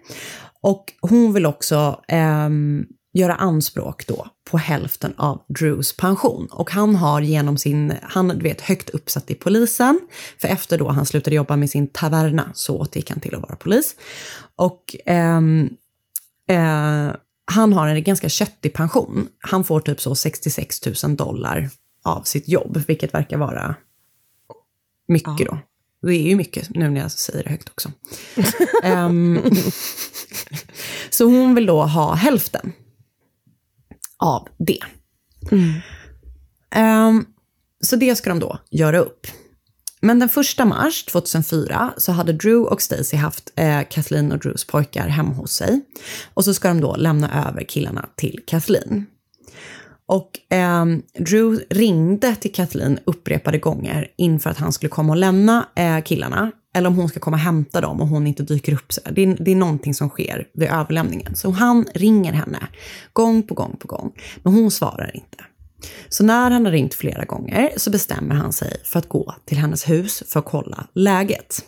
Och 0.61 0.93
hon 1.01 1.33
vill 1.33 1.45
också 1.45 2.01
ehm, 2.07 2.85
göra 3.13 3.35
anspråk 3.35 4.07
då 4.07 4.27
på 4.51 4.57
hälften 4.57 5.13
av 5.17 5.41
Drews 5.47 5.97
pension. 5.97 6.47
Och 6.51 6.71
han 6.71 6.95
har 6.95 7.21
genom 7.21 7.57
sin, 7.57 7.93
han 8.01 8.27
du 8.27 8.43
vet 8.43 8.61
högt 8.61 8.89
uppsatt 8.89 9.31
i 9.31 9.35
polisen, 9.35 9.99
för 10.37 10.47
efter 10.47 10.77
då 10.77 10.89
han 10.89 11.05
slutade 11.05 11.35
jobba 11.35 11.55
med 11.55 11.69
sin 11.69 11.87
taverna 11.87 12.51
så 12.53 12.77
återgick 12.77 13.09
han 13.09 13.19
till 13.19 13.35
att 13.35 13.41
vara 13.41 13.55
polis. 13.55 13.95
Och 14.55 14.95
ehm, 15.05 15.69
eh, 16.49 17.15
han 17.45 17.73
har 17.73 17.87
en 17.87 18.03
ganska 18.03 18.29
köttig 18.29 18.73
pension. 18.73 19.27
Han 19.39 19.63
får 19.63 19.79
typ 19.79 20.01
så 20.01 20.15
66 20.15 21.03
000 21.03 21.15
dollar 21.15 21.69
av 22.03 22.21
sitt 22.23 22.47
jobb, 22.47 22.83
vilket 22.87 23.13
verkar 23.13 23.37
vara 23.37 23.75
mycket 25.07 25.47
då. 25.47 25.57
Det 26.01 26.15
är 26.15 26.29
ju 26.29 26.35
mycket 26.35 26.69
nu 26.69 26.89
när 26.89 27.01
jag 27.01 27.11
säger 27.11 27.43
det 27.43 27.49
högt 27.49 27.69
också. 27.69 27.91
Ehm, 28.83 29.41
så 31.09 31.25
hon 31.25 31.55
vill 31.55 31.65
då 31.65 31.83
ha 31.83 32.13
hälften 32.13 32.73
av 34.19 34.47
det. 34.57 34.79
Ehm, 36.75 37.25
så 37.81 37.95
det 37.95 38.15
ska 38.15 38.29
de 38.29 38.39
då 38.39 38.59
göra 38.71 38.99
upp. 38.99 39.27
Men 40.01 40.19
den 40.19 40.29
första 40.29 40.65
mars 40.65 41.05
2004 41.05 41.93
så 41.97 42.11
hade 42.11 42.33
Drew 42.33 42.65
och 42.65 42.81
Stacy 42.81 43.17
haft 43.17 43.53
eh, 43.55 43.81
Kathleen 43.89 44.31
och 44.31 44.39
Drews 44.39 44.65
pojkar 44.65 45.07
hemma 45.07 45.33
hos 45.33 45.51
sig. 45.51 45.81
Och 46.33 46.45
så 46.45 46.53
ska 46.53 46.67
de 46.67 46.81
då 46.81 46.95
lämna 46.95 47.47
över 47.47 47.63
killarna 47.63 48.09
till 48.15 48.39
Kathleen. 48.47 49.05
Och 50.05 50.39
ehm, 50.49 51.01
Drew 51.19 51.59
ringde 51.69 52.35
till 52.35 52.53
Kathleen 52.53 52.99
upprepade 53.05 53.57
gånger 53.57 54.07
inför 54.17 54.49
att 54.49 54.57
han 54.57 54.73
skulle 54.73 54.89
komma 54.89 55.13
och 55.13 55.17
lämna 55.17 55.67
eh, 55.75 56.01
killarna. 56.01 56.51
Eller 56.75 56.87
om 56.87 56.95
hon 56.95 57.09
ska 57.09 57.19
komma 57.19 57.35
och 57.35 57.41
hämta 57.41 57.81
dem 57.81 58.01
och 58.01 58.07
hon 58.07 58.27
inte 58.27 58.43
dyker 58.43 58.73
upp. 58.73 58.93
Så 58.93 59.01
det, 59.11 59.23
är, 59.23 59.37
det 59.39 59.51
är 59.51 59.55
någonting 59.55 59.93
som 59.93 60.09
sker 60.09 60.47
vid 60.53 60.69
överlämningen. 60.69 61.35
Så 61.35 61.51
han 61.51 61.85
ringer 61.93 62.33
henne 62.33 62.67
gång 63.13 63.43
på 63.43 63.53
gång 63.53 63.77
på 63.79 63.87
gång. 63.87 64.11
Men 64.43 64.53
hon 64.53 64.71
svarar 64.71 65.15
inte. 65.15 65.37
Så 66.09 66.23
när 66.23 66.51
han 66.51 66.65
har 66.65 66.71
ringt 66.71 66.93
flera 66.93 67.25
gånger 67.25 67.69
så 67.77 67.89
bestämmer 67.89 68.35
han 68.35 68.53
sig 68.53 68.81
för 68.83 68.99
att 68.99 69.09
gå 69.09 69.35
till 69.45 69.57
hennes 69.57 69.89
hus 69.89 70.23
för 70.27 70.39
att 70.39 70.45
kolla 70.45 70.87
läget. 70.93 71.65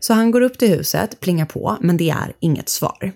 Så 0.00 0.14
han 0.14 0.30
går 0.30 0.40
upp 0.40 0.58
till 0.58 0.68
huset, 0.68 1.20
plingar 1.20 1.46
på, 1.46 1.76
men 1.80 1.96
det 1.96 2.10
är 2.10 2.32
inget 2.40 2.68
svar. 2.68 3.12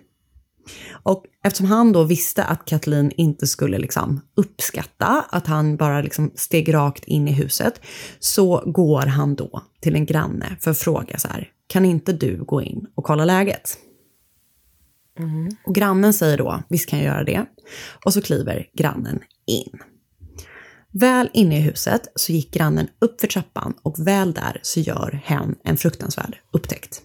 Och 1.02 1.24
eftersom 1.44 1.66
han 1.66 1.92
då 1.92 2.04
visste 2.04 2.44
att 2.44 2.64
Kathleen 2.64 3.12
inte 3.16 3.46
skulle 3.46 3.78
liksom 3.78 4.20
uppskatta 4.34 5.24
att 5.30 5.46
han 5.46 5.76
bara 5.76 6.02
liksom 6.02 6.32
steg 6.34 6.74
rakt 6.74 7.04
in 7.04 7.28
i 7.28 7.32
huset, 7.32 7.80
så 8.18 8.62
går 8.66 9.06
han 9.06 9.34
då 9.34 9.62
till 9.80 9.94
en 9.94 10.06
granne 10.06 10.56
för 10.60 10.70
att 10.70 10.78
fråga 10.78 11.18
så 11.18 11.28
här, 11.28 11.50
kan 11.66 11.84
inte 11.84 12.12
du 12.12 12.44
gå 12.44 12.62
in 12.62 12.86
och 12.94 13.04
kolla 13.04 13.24
läget? 13.24 13.78
Och 15.66 15.74
grannen 15.74 16.12
säger 16.12 16.38
då, 16.38 16.62
visst 16.68 16.88
kan 16.88 16.98
jag 16.98 17.06
göra 17.06 17.24
det. 17.24 17.46
Och 18.04 18.12
så 18.12 18.22
kliver 18.22 18.66
grannen 18.72 19.20
in. 19.46 19.78
Väl 20.92 21.30
inne 21.32 21.58
i 21.58 21.60
huset 21.60 22.02
så 22.14 22.32
gick 22.32 22.54
grannen 22.54 22.88
upp 22.98 23.20
för 23.20 23.26
trappan 23.28 23.74
och 23.82 24.06
väl 24.06 24.32
där 24.32 24.60
så 24.62 24.80
gör 24.80 25.20
hen 25.24 25.54
en 25.64 25.76
fruktansvärd 25.76 26.36
upptäckt. 26.52 27.02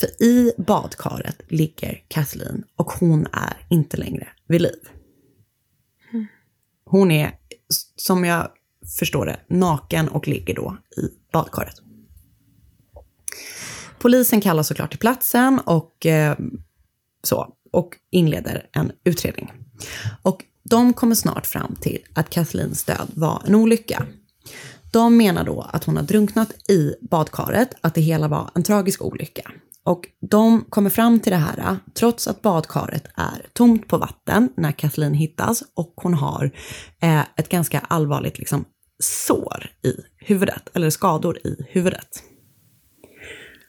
För 0.00 0.22
i 0.22 0.52
badkaret 0.58 1.40
ligger 1.48 2.04
Kathleen 2.08 2.64
och 2.76 2.92
hon 2.92 3.26
är 3.32 3.66
inte 3.68 3.96
längre 3.96 4.28
vid 4.48 4.60
liv. 4.60 4.88
Hon 6.84 7.10
är, 7.10 7.32
som 7.96 8.24
jag 8.24 8.48
förstår 8.98 9.26
det, 9.26 9.40
naken 9.48 10.08
och 10.08 10.28
ligger 10.28 10.54
då 10.54 10.76
i 10.96 11.08
badkaret. 11.32 11.74
Polisen 13.98 14.40
kallas 14.40 14.68
såklart 14.68 14.90
till 14.90 14.98
platsen 14.98 15.60
och 15.66 16.06
eh, 16.06 16.36
så, 17.22 17.54
och 17.72 17.96
inleder 18.10 18.68
en 18.72 18.92
utredning. 19.04 19.52
Och 20.22 20.44
de 20.62 20.92
kommer 20.92 21.14
snart 21.14 21.46
fram 21.46 21.76
till 21.80 21.98
att 22.14 22.30
Kathleens 22.30 22.84
död 22.84 23.10
var 23.14 23.42
en 23.46 23.54
olycka. 23.54 24.06
De 24.90 25.16
menar 25.16 25.44
då 25.44 25.60
att 25.72 25.84
hon 25.84 25.96
har 25.96 26.04
drunknat 26.04 26.70
i 26.70 26.94
badkaret, 27.10 27.74
att 27.80 27.94
det 27.94 28.00
hela 28.00 28.28
var 28.28 28.50
en 28.54 28.62
tragisk 28.62 29.02
olycka. 29.02 29.50
Och 29.84 30.08
de 30.30 30.64
kommer 30.68 30.90
fram 30.90 31.20
till 31.20 31.32
det 31.32 31.38
här 31.38 31.76
trots 31.94 32.28
att 32.28 32.42
badkaret 32.42 33.04
är 33.16 33.46
tomt 33.52 33.88
på 33.88 33.98
vatten 33.98 34.48
när 34.56 34.72
Kathleen 34.72 35.14
hittas 35.14 35.62
och 35.74 35.92
hon 35.96 36.14
har 36.14 36.50
eh, 37.02 37.20
ett 37.36 37.48
ganska 37.48 37.78
allvarligt 37.80 38.38
liksom, 38.38 38.64
sår 39.02 39.70
i 39.82 39.94
huvudet, 40.18 40.68
eller 40.74 40.90
skador 40.90 41.38
i 41.38 41.56
huvudet. 41.68 42.22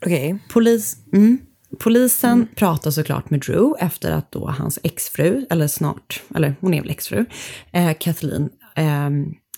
Okej. 0.06 0.40
Polis, 0.50 0.98
mm, 1.14 1.38
polisen 1.80 2.48
pratar 2.56 2.92
såklart 2.92 3.30
med 3.30 3.40
Drew 3.40 3.74
efter 3.80 4.12
att 4.12 4.32
då 4.32 4.48
hans 4.48 4.80
exfru, 4.84 5.46
eller 5.50 5.68
snart, 5.68 6.24
eller 6.36 6.56
hon 6.62 6.74
är 6.74 6.82
väl 6.82 6.90
exfru, 6.90 7.26
eh, 7.72 7.94
Kathleen, 8.00 8.50
eh, 8.76 9.10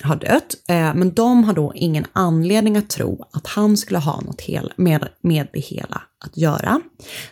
har 0.03 0.15
dött. 0.15 0.55
Eh, 0.69 0.93
men 0.93 1.13
de 1.13 1.43
har 1.43 1.53
då 1.53 1.71
ingen 1.75 2.05
anledning 2.13 2.77
att 2.77 2.89
tro 2.89 3.25
att 3.31 3.47
han 3.47 3.77
skulle 3.77 3.99
ha 3.99 4.21
något 4.21 4.41
hel, 4.41 4.73
med, 4.75 5.07
med 5.21 5.47
det 5.53 5.59
hela 5.59 6.01
att 6.25 6.37
göra. 6.37 6.81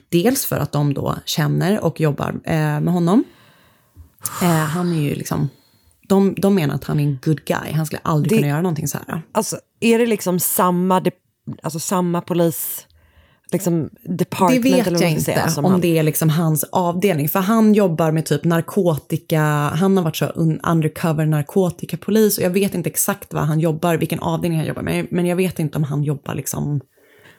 Dels 0.10 0.46
för 0.46 0.58
att 0.58 0.72
de 0.72 0.94
då 0.94 1.16
känner 1.26 1.80
och 1.84 2.00
jobbar 2.02 2.30
eh, 2.44 2.54
med 2.80 2.94
honom. 2.94 3.24
Eh, 4.42 4.48
han 4.50 4.94
är 4.94 5.02
ju 5.02 5.16
liksom, 5.16 5.50
de, 6.08 6.36
de 6.38 6.56
menar 6.56 6.76
att 6.76 6.84
han 6.84 7.00
är 7.00 7.04
en 7.04 7.20
good 7.24 7.46
guy, 7.46 7.72
han 7.74 7.86
skulle 7.86 8.02
aldrig 8.04 8.32
Det- 8.32 8.36
kunna 8.36 8.48
göra 8.48 8.62
någonting 8.62 8.88
så 8.88 8.98
här. 9.08 9.22
Alltså, 9.32 9.58
är 9.80 10.00
det 10.00 10.06
liksom 10.06 10.40
samma, 10.40 11.04
alltså 11.64 11.80
samma 11.80 12.22
polis, 12.22 12.88
liksom 13.52 13.90
Det 14.04 14.14
department 14.18 14.66
vet 14.66 14.88
eller 14.88 15.02
jag 15.02 15.10
inte 15.12 15.24
säga, 15.24 15.50
om 15.58 15.66
han- 15.66 15.82
det 15.82 15.98
är 15.98 16.04
liksom 16.04 16.30
hans 16.30 16.64
avdelning. 16.64 17.30
För 17.30 17.40
han 17.40 17.74
jobbar 17.74 18.12
med 18.12 18.26
typ 18.26 18.44
narkotika, 18.44 19.42
han 19.74 19.98
har 19.98 20.04
varit 20.04 20.16
så 20.16 20.26
un- 20.26 20.60
undercover 20.72 21.26
narkotikapolis 21.26 22.38
och 22.38 22.44
jag 22.44 22.50
vet 22.50 22.74
inte 22.76 22.90
exakt 22.90 23.34
vad 23.34 23.44
han 23.44 23.60
jobbar, 23.60 23.98
vilken 23.98 24.20
avdelning 24.20 24.60
han 24.60 24.68
jobbar 24.68 24.82
med. 24.82 25.08
Men 25.12 25.26
jag 25.26 25.36
vet 25.36 25.60
inte 25.60 25.78
om 25.78 25.84
han 25.84 26.04
jobbar 26.04 26.36
liksom... 26.36 26.82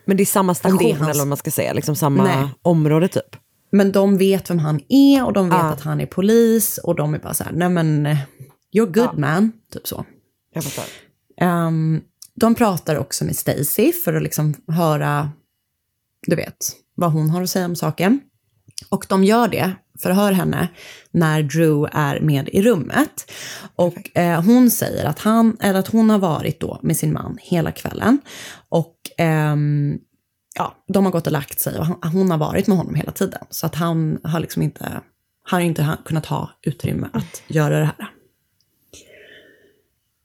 Men 0.06 0.16
det 0.16 0.22
är 0.22 0.24
samma 0.24 0.54
station 0.54 0.78
det 0.78 0.90
är 0.90 0.94
hans- 0.94 1.10
eller 1.10 1.18
vad 1.20 1.28
man 1.28 1.36
ska 1.38 1.50
säga, 1.50 1.72
liksom 1.72 1.96
samma 1.96 2.24
Nej. 2.24 2.48
område 2.62 3.08
typ. 3.08 3.36
Men 3.72 3.92
de 3.92 4.18
vet 4.18 4.50
vem 4.50 4.58
han 4.58 4.80
är 4.88 5.24
och 5.26 5.32
de 5.32 5.48
vet 5.48 5.58
Ja. 5.58 5.64
att 5.64 5.80
han 5.80 6.00
är 6.00 6.06
polis 6.06 6.78
och 6.78 6.94
de 6.94 7.14
är 7.14 7.18
bara 7.18 7.34
så 7.34 7.44
här, 7.44 7.52
nej 7.52 7.68
men 7.68 8.06
you're 8.76 8.92
good 8.92 9.18
man, 9.18 9.52
typ 9.72 9.86
så. 9.86 10.04
Jag 10.54 10.64
fattar. 10.64 10.84
Ehm, 11.40 12.00
de 12.40 12.54
pratar 12.54 12.96
också 12.96 13.24
med 13.24 13.36
Stacy 13.36 13.92
för 13.92 14.14
att 14.14 14.22
liksom 14.22 14.54
höra, 14.68 15.30
du 16.26 16.36
vet, 16.36 16.72
vad 16.94 17.12
hon 17.12 17.30
har 17.30 17.42
att 17.42 17.50
säga 17.50 17.66
om 17.66 17.76
saken. 17.76 18.20
Och 18.88 19.06
de 19.08 19.24
gör 19.24 19.48
det, 19.48 19.72
förhör 19.98 20.32
henne, 20.32 20.68
när 21.10 21.42
Drew 21.42 21.88
är 21.92 22.20
med 22.20 22.48
i 22.48 22.62
rummet. 22.62 23.32
Och 23.76 24.18
eh, 24.18 24.42
hon 24.42 24.70
säger 24.70 25.04
att, 25.04 25.18
han, 25.18 25.56
eller 25.60 25.78
att 25.78 25.88
hon 25.88 26.10
har 26.10 26.18
varit 26.18 26.60
då 26.60 26.78
med 26.82 26.96
sin 26.96 27.12
man 27.12 27.38
hela 27.40 27.72
kvällen. 27.72 28.18
Och 28.68 28.96
ehm, 29.18 29.98
ja, 30.54 30.84
de 30.88 31.04
har 31.04 31.12
gått 31.12 31.26
och 31.26 31.32
lagt 31.32 31.60
sig 31.60 31.78
och 31.78 31.86
han, 31.86 32.12
hon 32.12 32.30
har 32.30 32.38
varit 32.38 32.66
med 32.66 32.76
honom 32.76 32.94
hela 32.94 33.12
tiden. 33.12 33.44
Så 33.50 33.66
att 33.66 33.74
han 33.74 34.18
har 34.24 34.40
liksom 34.40 34.62
inte, 34.62 35.00
har 35.50 35.60
inte 35.60 35.96
kunnat 36.04 36.26
ha 36.26 36.50
utrymme 36.62 37.08
att 37.12 37.42
göra 37.46 37.78
det 37.78 37.84
här. 37.84 38.21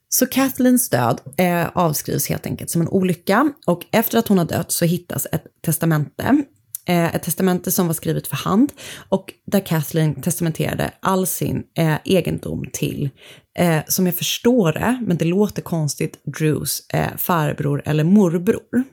Så 0.10 0.26
Kathleens 0.28 0.90
död 0.90 1.22
eh, 1.38 1.68
avskrivs 1.74 2.30
helt 2.30 2.46
enkelt 2.46 2.70
som 2.70 2.82
en 2.82 2.88
olycka 2.88 3.54
och 3.66 3.86
efter 3.92 4.18
att 4.18 4.28
hon 4.28 4.38
har 4.38 4.46
dött 4.46 4.72
så 4.72 4.86
hittas 4.86 5.28
ett 5.32 5.44
testamente. 5.66 6.44
Eh, 6.86 7.16
ett 7.16 7.24
testamente 7.24 7.72
som 7.72 7.88
var 7.88 7.94
skrivet 7.94 8.28
för 8.28 8.36
hand 8.36 8.72
och 9.10 9.34
där 9.46 9.60
Kathleen 9.60 10.22
testamenterade 10.22 10.92
all 11.00 11.28
sin 11.28 11.64
eh, 11.78 11.96
egendom 12.06 12.66
till, 12.74 13.10
eh, 13.58 13.80
som 13.88 14.06
jag 14.06 14.16
förstår 14.16 14.74
det, 14.74 15.04
men 15.08 15.18
det 15.18 15.26
låter 15.26 15.62
konstigt, 15.62 16.20
Drews 16.38 16.90
eh, 16.94 17.18
farbror 17.18 17.82
eller 17.86 18.04
morbror. 18.04 18.84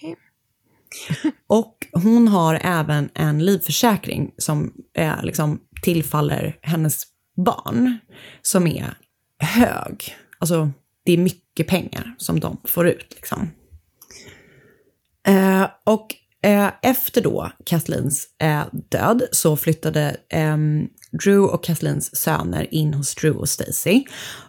Och 1.46 1.86
hon 1.92 2.28
har 2.28 2.60
även 2.62 3.08
en 3.14 3.44
livförsäkring 3.44 4.34
som 4.38 4.72
eh, 4.96 5.22
liksom 5.22 5.60
tillfaller 5.82 6.58
hennes 6.62 7.02
barn, 7.36 7.98
som 8.42 8.66
är 8.66 8.94
hög. 9.44 10.16
Alltså, 10.38 10.70
det 11.04 11.12
är 11.12 11.18
mycket 11.18 11.66
pengar 11.66 12.14
som 12.18 12.40
de 12.40 12.60
får 12.64 12.88
ut. 12.88 13.14
Liksom. 13.14 13.50
Eh, 15.26 15.66
och 15.84 16.14
eh, 16.42 16.70
efter 16.82 17.20
då 17.20 17.50
Kathleens 17.66 18.28
eh, 18.38 18.62
död 18.72 19.22
så 19.32 19.56
flyttade 19.56 20.16
eh, 20.28 20.56
Drew 21.12 21.40
och 21.40 21.64
Kathleens 21.64 22.16
söner 22.16 22.74
in 22.74 22.94
hos 22.94 23.14
Drew 23.14 23.38
och 23.38 23.48
Stacy. 23.48 24.04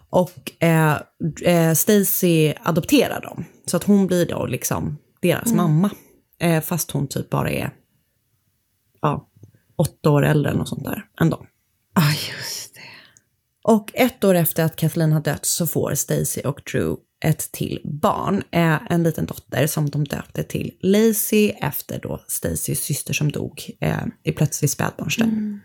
Och 0.10 0.64
eh, 0.64 1.02
eh, 1.43 1.74
Stacy 1.74 2.54
adopterar 2.64 3.22
dem. 3.22 3.46
Så 3.66 3.78
att 3.78 3.84
hon 3.84 4.08
blir 4.08 4.26
då 4.26 4.46
liksom 4.46 4.98
deras 5.22 5.54
mamma. 5.54 5.89
Eh, 6.39 6.62
fast 6.62 6.91
hon 6.91 7.08
typ 7.08 7.30
bara 7.30 7.52
är 7.52 7.74
ja, 9.02 9.30
åtta 9.76 10.10
år 10.10 10.26
äldre 10.26 10.50
eller 10.50 10.60
något 10.60 10.70
sånt 10.70 10.84
där 10.84 11.06
än 11.22 11.30
dem. 11.30 11.46
Ah, 11.93 12.12
just. 12.12 12.64
Och 13.68 13.91
ett 13.93 14.24
år 14.24 14.36
efter 14.36 14.63
att 14.63 14.76
Kathleen 14.76 15.11
har 15.11 15.22
dött 15.22 15.45
så 15.45 15.68
får 15.68 15.95
Stacy 15.95 16.41
och 16.41 16.61
Drew 16.72 16.95
ett 17.26 17.51
till 17.51 17.82
barn, 17.84 18.43
eh, 18.51 18.91
en 18.91 19.03
liten 19.03 19.26
dotter 19.26 19.68
som 19.68 19.89
de 19.89 20.03
döpte 20.03 20.43
till 20.43 20.74
Lacey 20.82 21.49
efter 21.49 21.99
då 21.99 22.24
Stacys 22.28 22.84
syster 22.84 23.13
som 23.13 23.32
dog 23.32 23.72
eh, 23.82 23.97
i 24.24 24.32
plötslig 24.32 24.70
spädbarnsdöd. 24.70 25.59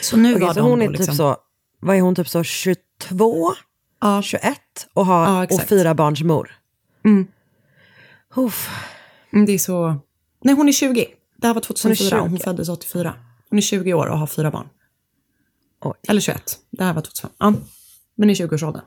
Så 0.00 0.16
nu 0.16 0.34
Okej, 0.34 0.46
var 0.46 0.54
så 0.54 0.60
de 0.60 0.70
hon 0.70 0.82
är 0.82 0.86
typ 0.86 0.98
liksom- 0.98 1.14
så, 1.14 1.36
vad 1.80 1.96
är 1.96 2.00
hon, 2.00 2.14
typ 2.14 2.28
så 2.28 2.44
22? 2.44 3.52
Ja. 4.00 4.22
21? 4.22 4.56
Och, 4.92 5.06
har, 5.06 5.24
Ja, 5.24 5.56
och 5.56 5.62
fyra 5.62 5.94
barns 5.94 6.22
mor? 6.22 6.50
Mm. 7.04 7.26
Uff. 8.36 8.70
Mm, 9.32 9.46
Det 9.46 9.52
är 9.52 9.58
så... 9.58 9.96
Nej, 10.44 10.54
hon 10.54 10.68
är 10.68 10.72
20. 10.72 11.06
Det 11.36 11.46
här 11.46 11.54
var 11.54 11.60
2004, 11.60 12.20
hon, 12.20 12.30
20. 12.30 12.44
föddes 12.44 12.68
84. 12.68 13.14
Hon 13.50 13.58
är 13.58 13.62
20 13.62 13.94
år 13.94 14.06
och 14.06 14.18
har 14.18 14.26
fyra 14.26 14.50
barn. 14.50 14.68
Oj. 15.84 15.94
Eller 16.08 16.20
21. 16.20 16.42
Det 16.70 16.84
här 16.84 16.92
var 16.92 17.02
2005. 17.02 17.30
Ja, 17.38 17.52
men 18.16 18.30
i 18.30 18.34
20-årsåldern. 18.34 18.82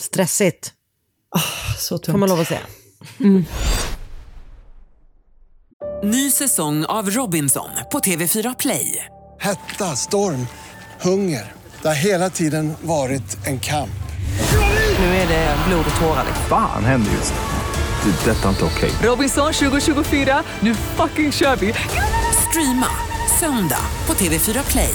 Stressigt, 0.00 0.72
Så 1.78 1.98
tungt. 1.98 2.12
får 2.12 2.18
man 2.18 2.28
lov 2.28 2.40
att 2.40 2.48
säga. 2.48 2.60
Ny 6.04 6.30
säsong 6.30 6.84
av 6.84 7.10
Robinson 7.10 7.68
på 7.92 7.98
TV4 7.98 8.54
Play. 8.58 9.06
Hetta, 9.40 9.96
storm, 9.96 10.46
hunger. 11.00 11.52
Det 11.82 11.88
har 11.88 11.94
hela 11.94 12.30
tiden 12.30 12.72
varit 12.82 13.46
en 13.46 13.60
kamp. 13.60 13.90
Nu 14.98 15.04
är 15.04 15.28
det 15.28 15.56
blod 15.68 15.84
och 15.94 16.00
tårar. 16.00 16.24
Fan 16.48 16.84
händer 16.84 17.12
just 17.12 17.32
nu. 17.34 17.40
Det. 18.10 18.30
är 18.30 18.34
Detta 18.34 18.44
är 18.44 18.50
inte 18.50 18.64
okej. 18.64 18.90
Robinson 19.02 19.52
2024, 19.52 20.42
nu 20.60 20.74
fucking 20.74 21.32
kör 21.32 21.56
vi! 21.56 21.74
Streama 22.48 22.86
söndag 23.40 23.80
på 24.06 24.14
TV4 24.14 24.70
Play. 24.70 24.94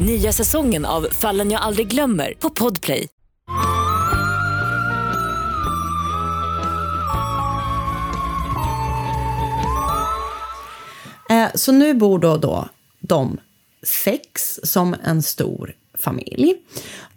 Nya 0.00 0.32
säsongen 0.32 0.84
av 0.84 1.06
Fallen 1.10 1.50
jag 1.50 1.62
aldrig 1.62 1.88
glömmer 1.88 2.34
på 2.38 2.50
Podplay. 2.50 3.08
Eh, 11.30 11.48
så 11.54 11.72
nu 11.72 11.94
bor 11.94 12.18
då, 12.18 12.36
då 12.36 12.68
de 13.00 13.40
sex 13.82 14.60
som 14.62 14.96
en 15.04 15.22
stor 15.22 15.74
familj. 15.98 16.54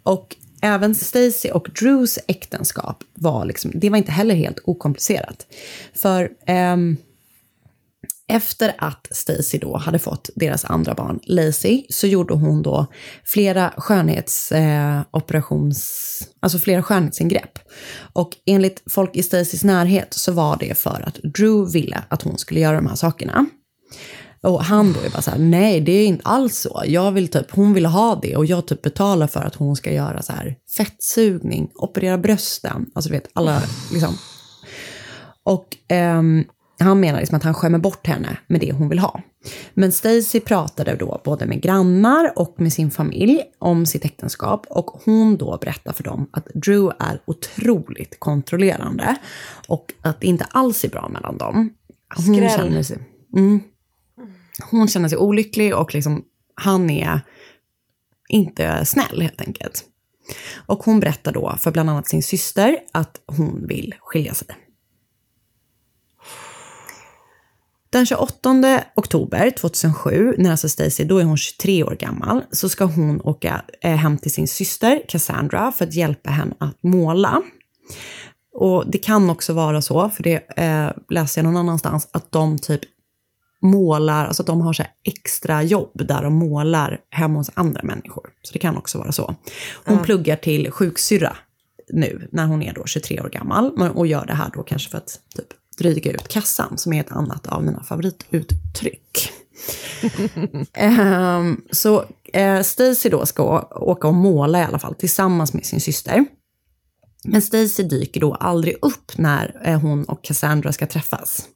Och 0.02 0.36
även 0.62 0.94
Stacy 0.94 1.50
och 1.50 1.68
Drews 1.80 2.18
äktenskap 2.26 3.04
var, 3.14 3.44
liksom, 3.44 3.70
det 3.74 3.90
var 3.90 3.96
inte 3.96 4.12
heller 4.12 4.34
helt 4.34 4.58
okomplicerat. 4.64 5.46
För 5.94 6.30
ehm, 6.46 6.96
efter 8.30 8.74
att 8.78 9.06
Stacy 9.10 9.58
då 9.58 9.76
hade 9.76 9.98
fått 9.98 10.30
deras 10.34 10.64
andra 10.64 10.94
barn, 10.94 11.20
Lacey, 11.22 11.86
så 11.90 12.06
gjorde 12.06 12.34
hon 12.34 12.62
då 12.62 12.86
flera 13.24 13.72
skönhetsoperations... 13.76 16.18
Eh, 16.22 16.26
alltså 16.40 16.58
flera 16.58 16.82
skönhetsingrepp. 16.82 17.58
Och 18.12 18.30
enligt 18.46 18.82
folk 18.90 19.16
i 19.16 19.22
Stacys 19.22 19.64
närhet 19.64 20.14
så 20.14 20.32
var 20.32 20.56
det 20.56 20.78
för 20.78 21.04
att 21.06 21.14
Drew 21.14 21.72
ville 21.72 22.04
att 22.08 22.22
hon 22.22 22.38
skulle 22.38 22.60
göra 22.60 22.76
de 22.76 22.86
här 22.86 22.96
sakerna. 22.96 23.46
Och 24.42 24.64
han 24.64 24.92
då 24.92 25.00
är 25.00 25.10
bara 25.10 25.22
så 25.22 25.30
här, 25.30 25.38
nej 25.38 25.80
det 25.80 25.92
är 25.92 26.06
inte 26.06 26.28
alls 26.28 26.58
så. 26.58 26.82
Jag 26.86 27.12
vill 27.12 27.28
typ, 27.28 27.50
hon 27.50 27.74
vill 27.74 27.86
ha 27.86 28.18
det 28.22 28.36
och 28.36 28.46
jag 28.46 28.66
typ 28.66 28.82
betalar 28.82 29.26
för 29.26 29.40
att 29.40 29.54
hon 29.54 29.76
ska 29.76 29.92
göra 29.92 30.22
så 30.22 30.32
här 30.32 30.56
fettsugning, 30.76 31.70
operera 31.74 32.18
brösten, 32.18 32.86
alltså 32.94 33.08
du 33.08 33.16
vet 33.16 33.30
alla 33.32 33.62
liksom. 33.92 34.14
Och 35.44 35.76
ehm, 35.88 36.44
han 36.80 37.00
menar 37.00 37.20
liksom 37.20 37.36
att 37.36 37.42
han 37.42 37.54
skämmer 37.54 37.78
bort 37.78 38.06
henne 38.06 38.38
med 38.46 38.60
det 38.60 38.72
hon 38.72 38.88
vill 38.88 38.98
ha. 38.98 39.20
Men 39.74 39.92
Stacy 39.92 40.40
pratade 40.40 40.96
då 40.96 41.20
både 41.24 41.46
med 41.46 41.62
grannar 41.62 42.32
och 42.36 42.54
med 42.58 42.72
sin 42.72 42.90
familj 42.90 43.42
om 43.58 43.86
sitt 43.86 44.04
äktenskap 44.04 44.66
och 44.68 44.86
hon 45.04 45.36
då 45.36 45.58
berättar 45.60 45.92
för 45.92 46.02
dem 46.04 46.28
att 46.32 46.46
Drew 46.54 46.92
är 46.98 47.20
otroligt 47.24 48.20
kontrollerande 48.20 49.16
och 49.68 49.92
att 50.02 50.20
det 50.20 50.26
inte 50.26 50.44
alls 50.44 50.84
är 50.84 50.88
bra 50.88 51.08
mellan 51.08 51.38
dem. 51.38 51.72
Hon 52.16 52.34
Skräll. 52.34 52.50
känner 52.50 52.82
sig, 52.82 52.98
mm, 53.36 53.60
hon 54.70 54.88
känner 54.88 55.08
sig 55.08 55.18
olycklig 55.18 55.76
och 55.76 55.94
liksom, 55.94 56.24
han 56.54 56.90
är 56.90 57.20
inte 58.28 58.84
snäll 58.84 59.22
helt 59.22 59.40
enkelt. 59.40 59.84
Och 60.66 60.84
hon 60.84 61.00
berättar 61.00 61.32
då 61.32 61.56
för 61.58 61.70
bland 61.70 61.90
annat 61.90 62.08
sin 62.08 62.22
syster 62.22 62.78
att 62.92 63.20
hon 63.26 63.66
vill 63.66 63.94
skilja 64.00 64.34
sig. 64.34 64.46
Den 67.92 68.06
28 68.06 68.84
oktober 68.96 69.50
2007, 69.50 70.34
när 70.38 70.50
alltså 70.50 70.68
Stacy, 70.68 71.04
då 71.04 71.18
är 71.18 71.24
hon 71.24 71.36
23 71.36 71.84
år 71.84 71.96
gammal, 72.00 72.42
så 72.50 72.68
ska 72.68 72.84
hon 72.84 73.20
åka 73.20 73.62
eh, 73.80 73.96
hem 73.96 74.18
till 74.18 74.32
sin 74.32 74.48
syster 74.48 75.02
Cassandra 75.08 75.72
för 75.72 75.84
att 75.84 75.94
hjälpa 75.94 76.30
henne 76.30 76.54
att 76.58 76.82
måla. 76.82 77.42
Och 78.54 78.90
det 78.90 78.98
kan 78.98 79.30
också 79.30 79.52
vara 79.52 79.82
så, 79.82 80.08
för 80.10 80.22
det 80.22 80.58
eh, 80.58 80.90
läser 81.10 81.40
jag 81.40 81.44
någon 81.44 81.56
annanstans, 81.56 82.08
att 82.12 82.32
de 82.32 82.58
typ 82.58 82.80
målar, 83.62 84.26
alltså 84.26 84.42
att 84.42 84.46
de 84.46 84.60
har 84.60 84.72
så 84.72 84.84
extra 85.04 85.62
jobb 85.62 85.92
där 85.94 86.22
de 86.22 86.34
målar 86.34 87.00
hemma 87.10 87.38
hos 87.38 87.50
andra 87.54 87.82
människor. 87.82 88.30
Så 88.42 88.52
det 88.52 88.58
kan 88.58 88.76
också 88.76 88.98
vara 88.98 89.12
så. 89.12 89.34
Hon 89.84 89.96
Ja. 89.96 90.04
pluggar 90.04 90.36
till 90.36 90.70
sjuksyrra 90.70 91.36
nu, 91.92 92.28
när 92.32 92.46
hon 92.46 92.62
är 92.62 92.72
då 92.72 92.86
23 92.86 93.20
år 93.20 93.28
gammal, 93.28 93.90
och 93.94 94.06
gör 94.06 94.26
det 94.26 94.34
här 94.34 94.50
då 94.54 94.62
kanske 94.62 94.90
för 94.90 94.98
att 94.98 95.20
typ 95.36 95.46
dryga 95.80 96.12
ut 96.12 96.28
kassan, 96.28 96.78
som 96.78 96.92
är 96.92 97.00
ett 97.00 97.12
annat 97.12 97.46
av 97.46 97.64
mina 97.64 97.82
favorituttryck. 97.82 99.32
Ehm, 100.72 101.60
så 101.70 102.04
eh, 102.32 102.62
Stacy 102.62 103.08
då 103.08 103.26
ska 103.26 103.68
åka 103.70 104.08
och 104.08 104.14
måla 104.14 104.60
i 104.60 104.62
alla 104.62 104.78
fall, 104.78 104.94
tillsammans 104.94 105.52
med 105.52 105.66
sin 105.66 105.80
syster. 105.80 106.24
Men 107.24 107.42
Stacy 107.42 107.82
dyker 107.82 108.20
då 108.20 108.34
aldrig 108.34 108.76
upp 108.82 109.18
när 109.18 109.60
eh, 109.64 109.80
hon 109.80 110.04
och 110.04 110.24
Cassandra 110.24 110.72
ska 110.72 110.86
träffas. 110.86 111.48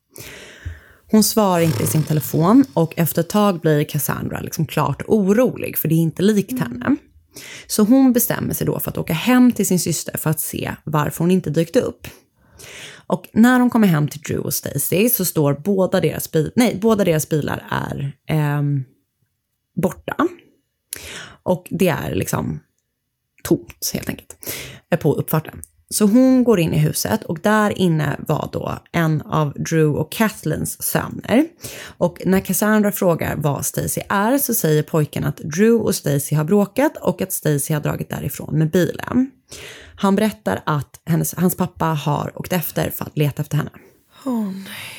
Hon 1.10 1.24
svarar 1.24 1.60
inte 1.60 1.82
i 1.82 1.86
sin 1.86 2.02
telefon 2.02 2.64
och 2.74 2.94
efter 2.96 3.20
ett 3.20 3.28
tag 3.28 3.60
blir 3.60 3.84
Cassandra 3.84 4.40
liksom 4.40 4.66
klart 4.66 5.02
orolig, 5.06 5.78
för 5.78 5.88
det 5.88 5.94
är 5.94 5.98
inte 5.98 6.22
likt 6.22 6.60
henne. 6.60 6.96
Så 7.66 7.82
hon 7.82 8.12
bestämmer 8.12 8.54
sig 8.54 8.66
då 8.66 8.80
för 8.80 8.90
att 8.90 8.98
åka 8.98 9.12
hem 9.12 9.52
till 9.52 9.66
sin 9.66 9.80
syster 9.80 10.18
för 10.18 10.30
att 10.30 10.40
se 10.40 10.74
varför 10.84 11.18
hon 11.18 11.30
inte 11.30 11.50
dykt 11.50 11.76
upp. 11.76 12.06
Och 13.06 13.28
när 13.32 13.58
de 13.58 13.70
kommer 13.70 13.86
hem 13.86 14.08
till 14.08 14.20
Drew 14.20 14.44
och 14.44 14.54
Stacy 14.54 15.08
så 15.08 15.24
står 15.24 15.54
båda 15.54 16.00
deras, 16.00 16.30
bil- 16.32 16.52
nej, 16.56 16.78
båda 16.82 17.04
deras 17.04 17.28
bilar 17.28 17.66
är 17.70 18.12
eh, 18.28 18.62
borta. 19.82 20.16
Och 21.42 21.66
det 21.70 21.88
är 21.88 22.14
liksom 22.14 22.60
tomt 23.44 23.90
helt 23.94 24.08
enkelt 24.08 24.36
eh, 24.90 24.98
på 24.98 25.14
uppfarten. 25.14 25.62
Så 25.88 26.06
hon 26.06 26.44
går 26.44 26.60
in 26.60 26.74
i 26.74 26.78
huset 26.78 27.24
och 27.24 27.38
där 27.42 27.78
inne 27.78 28.16
var 28.28 28.48
då 28.52 28.78
en 28.92 29.22
av 29.22 29.52
Drew 29.52 29.98
och 29.98 30.12
Kathleens 30.12 30.82
söner. 30.82 31.46
Och 31.86 32.22
när 32.26 32.40
Cassandra 32.40 32.92
frågar 32.92 33.36
vad 33.36 33.66
Stacy 33.66 34.00
är 34.08 34.38
så 34.38 34.54
säger 34.54 34.82
pojken 34.82 35.24
att 35.24 35.36
Drew 35.36 35.82
och 35.82 35.94
Stacy 35.94 36.34
har 36.36 36.44
bråkat 36.44 36.96
och 36.96 37.22
att 37.22 37.32
Stacy 37.32 37.74
har 37.74 37.80
dragit 37.80 38.10
därifrån 38.10 38.58
med 38.58 38.70
bilen. 38.70 39.30
Han 39.96 40.16
berättar 40.16 40.62
att 40.66 41.00
hennes, 41.06 41.34
hans 41.34 41.56
pappa 41.56 41.84
har 41.84 42.38
åkt 42.38 42.52
efter 42.52 42.90
för 42.90 43.04
att 43.04 43.18
leta 43.18 43.42
efter 43.42 43.56
henne. 43.56 43.70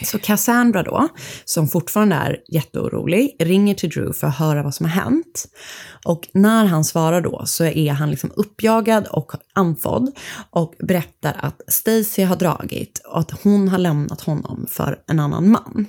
Så 0.04 0.20
Cassandra 0.20 0.84
då, 0.84 1.08
som 1.46 1.68
fortfarande 1.68 2.16
är 2.16 2.38
jätteorolig, 2.48 3.36
ringer 3.40 3.74
till 3.76 3.90
Drew 3.90 4.14
för 4.14 4.28
att 4.28 4.36
höra 4.36 4.64
vad 4.64 4.76
som 4.76 4.86
har 4.86 4.94
hänt. 5.04 5.46
Och 6.06 6.28
när 6.34 6.66
han 6.66 6.84
svarar 6.86 7.22
då 7.22 7.44
så 7.46 7.64
är 7.64 7.92
han 7.92 8.12
liksom 8.12 8.32
uppjagad 8.36 9.08
och 9.08 9.32
andfådd 9.54 10.12
och 10.50 10.74
berättar 10.80 11.36
att 11.40 11.62
Stacy 11.68 12.24
har 12.24 12.36
dragit 12.36 13.02
och 13.06 13.20
att 13.20 13.32
hon 13.44 13.68
har 13.68 13.78
lämnat 13.78 14.22
honom 14.22 14.66
för 14.70 15.00
en 15.08 15.20
annan 15.20 15.52
man. 15.52 15.86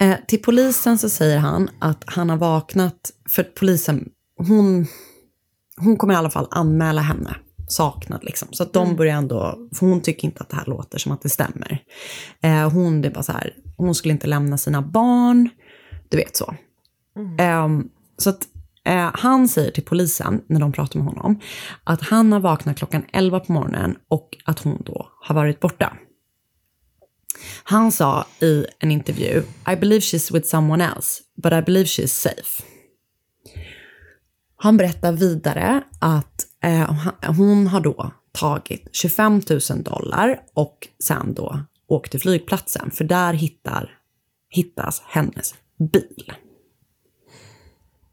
Eh, 0.00 0.16
till 0.28 0.42
polisen 0.42 0.98
så 0.98 1.08
säger 1.08 1.38
han 1.38 1.70
att 1.78 2.04
han 2.06 2.30
har 2.30 2.36
vaknat, 2.36 3.10
för 3.28 3.42
polisen, 3.42 4.08
hon, 4.36 4.86
hon 5.76 5.96
kommer 5.96 6.14
i 6.14 6.16
alla 6.16 6.30
fall 6.30 6.46
anmäla 6.50 7.00
henne 7.00 7.36
saknad 7.72 8.24
liksom. 8.24 8.48
Så 8.52 8.62
att 8.62 8.72
de 8.72 8.96
börjar 8.96 9.16
ändå, 9.16 9.58
för 9.74 9.86
hon 9.86 10.02
tycker 10.02 10.24
inte 10.24 10.40
att 10.42 10.48
det 10.48 10.56
här 10.56 10.66
låter 10.66 10.98
som 10.98 11.12
att 11.12 11.22
det 11.22 11.28
stämmer. 11.28 11.82
Eh, 12.42 12.70
hon, 12.70 13.02
det 13.02 13.10
bara 13.10 13.22
så 13.22 13.32
här, 13.32 13.54
hon 13.76 13.94
skulle 13.94 14.12
inte 14.12 14.26
lämna 14.26 14.58
sina 14.58 14.82
barn, 14.82 15.48
du 16.08 16.16
vet 16.16 16.36
så. 16.36 16.54
Ehm, 17.38 17.88
så 18.18 18.30
att 18.30 18.46
eh, 18.84 19.10
han 19.14 19.48
säger 19.48 19.70
till 19.70 19.84
polisen, 19.84 20.42
när 20.46 20.60
de 20.60 20.72
pratar 20.72 20.98
med 20.98 21.08
honom, 21.08 21.40
att 21.84 22.02
han 22.02 22.32
har 22.32 22.40
vaknat 22.40 22.76
klockan 22.76 23.04
11 23.12 23.40
på 23.40 23.52
morgonen 23.52 23.96
och 24.08 24.36
att 24.44 24.58
hon 24.58 24.82
då 24.84 25.08
har 25.20 25.34
varit 25.34 25.60
borta. 25.60 25.96
Han 27.64 27.92
sa 27.92 28.26
i 28.40 28.66
en 28.78 28.90
intervju, 28.90 29.42
I 29.72 29.76
believe 29.76 30.00
she's 30.00 30.32
with 30.32 30.48
someone 30.48 30.84
else, 30.84 31.22
but 31.42 31.52
I 31.52 31.62
believe 31.62 31.84
she's 31.84 32.06
safe. 32.06 32.62
Han 34.56 34.76
berättar 34.76 35.12
vidare 35.12 35.82
att 35.98 36.16
eh, 36.16 36.51
hon 37.36 37.66
har 37.66 37.80
då 37.80 38.10
tagit 38.32 38.88
25 38.92 39.42
000 39.70 39.82
dollar 39.82 40.40
och 40.54 40.88
sen 41.04 41.34
då 41.34 41.60
åkt 41.86 42.10
till 42.10 42.20
flygplatsen, 42.20 42.90
för 42.90 43.04
där 43.04 43.32
hittar, 43.32 43.90
hittas 44.50 45.02
hennes 45.06 45.54
bil. 45.92 46.32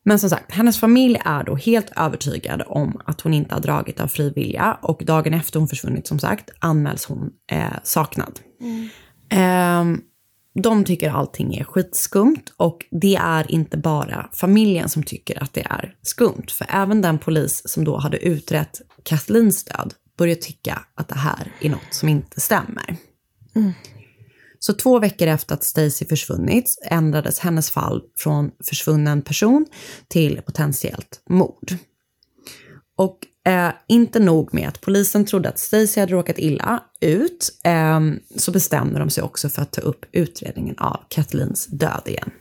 Men 0.04 0.20
som 0.20 0.30
sagt, 0.30 0.52
hennes 0.52 0.80
familj 0.80 1.22
är 1.26 1.44
då 1.44 1.56
helt 1.56 1.92
övertygad 1.96 2.64
om 2.68 3.02
att 3.06 3.22
hon 3.22 3.34
inte 3.34 3.56
har 3.56 3.62
dragit 3.62 4.00
av 4.00 4.08
fri 4.08 4.34
vilja 4.36 4.78
och 4.82 5.02
dagen 5.06 5.34
efter 5.34 5.60
hon 5.60 5.68
försvunnit 5.68 6.08
som 6.08 6.20
sagt 6.20 6.50
anmäls 6.60 7.06
hon 7.06 7.30
eh, 7.52 7.74
saknad. 7.84 8.40
Ehm, 9.30 10.02
de 10.54 10.86
tycker 10.86 11.10
allting 11.10 11.56
är 11.56 11.64
skitskumt 11.64 12.44
och 12.58 12.86
det 12.92 13.16
är 13.16 13.52
inte 13.52 13.78
bara 13.78 14.30
familjen 14.34 14.90
som 14.90 15.04
tycker 15.04 15.44
att 15.44 15.54
det 15.54 15.68
är 15.70 15.96
skumt. 16.02 16.46
För 16.52 16.68
även 16.70 17.02
den 17.02 17.20
polis 17.20 17.62
som 17.66 17.84
då 17.84 17.98
hade 17.98 18.18
utrett 18.18 18.82
Kathleen's 19.04 19.68
död 19.68 19.94
börjar 20.18 20.36
tycka 20.36 20.82
att 20.96 21.08
det 21.08 21.18
här 21.18 21.52
är 21.62 21.70
något 21.70 21.94
som 21.94 22.10
inte 22.10 22.40
stämmer. 22.42 22.98
Så 24.60 24.74
två 24.74 25.00
veckor 25.00 25.28
efter 25.28 25.54
att 25.54 25.64
Stacy 25.64 26.06
försvunnit 26.06 26.80
ändrades 26.84 27.40
hennes 27.40 27.72
fall 27.72 28.02
från 28.18 28.52
försvunnen 28.64 29.22
person 29.22 29.66
till 30.08 30.42
potentiellt 30.46 31.22
mord. 31.30 31.74
Och 32.98 33.20
eh, 33.50 33.72
inte 33.88 34.20
nog 34.20 34.54
med 34.54 34.68
att 34.68 34.82
polisen 34.82 35.26
trodde 35.26 35.50
att 35.50 35.60
Stacy 35.60 36.00
hade 36.00 36.14
råkat 36.14 36.40
illa 36.40 36.84
ut, 37.00 37.60
eh, 37.64 38.00
så 38.36 38.52
bestämde 38.52 39.00
de 39.00 39.10
sig 39.10 39.24
också 39.24 39.50
för 39.50 39.62
att 39.62 39.72
ta 39.72 39.82
upp 39.82 40.06
utredningen 40.12 40.78
av 40.78 41.00
Kathleens 41.10 41.68
död 41.68 42.02
igen. 42.06 42.32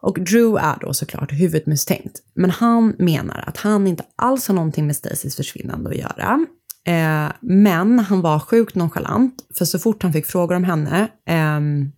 Och 0.00 0.20
Drew 0.20 0.56
är 0.56 0.76
då 0.80 0.94
såklart 0.94 1.32
huvudmisstänkt. 1.32 2.22
Men 2.34 2.50
han 2.50 2.94
menar 2.98 3.44
att 3.46 3.56
han 3.56 3.86
inte 3.86 4.04
alls 4.16 4.48
har 4.48 4.54
någonting 4.54 4.86
med 4.86 4.96
Stacys 4.96 5.36
försvinnande 5.36 5.90
att 5.90 5.96
göra. 5.96 6.46
Eh, 6.84 7.32
men 7.40 7.98
han 7.98 8.20
var 8.20 8.38
sjukt 8.38 8.74
nonchalant, 8.74 9.34
för 9.58 9.64
så 9.64 9.78
fort 9.78 10.02
han 10.02 10.12
fick 10.12 10.26
frågor 10.26 10.54
om 10.54 10.64
henne 10.64 11.08
ehm, 11.26 11.92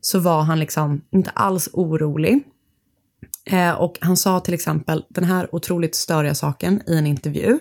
så 0.00 0.18
var 0.18 0.42
han 0.42 0.58
liksom 0.58 1.00
inte 1.10 1.30
alls 1.30 1.68
orolig. 1.72 2.44
Eh, 3.44 3.70
och 3.70 3.98
han 4.00 4.16
sa 4.16 4.40
till 4.40 4.54
exempel 4.54 5.04
den 5.08 5.24
här 5.24 5.54
otroligt 5.54 5.94
störiga 5.94 6.34
saken 6.34 6.82
i 6.86 6.96
en 6.96 7.06
intervju. 7.06 7.58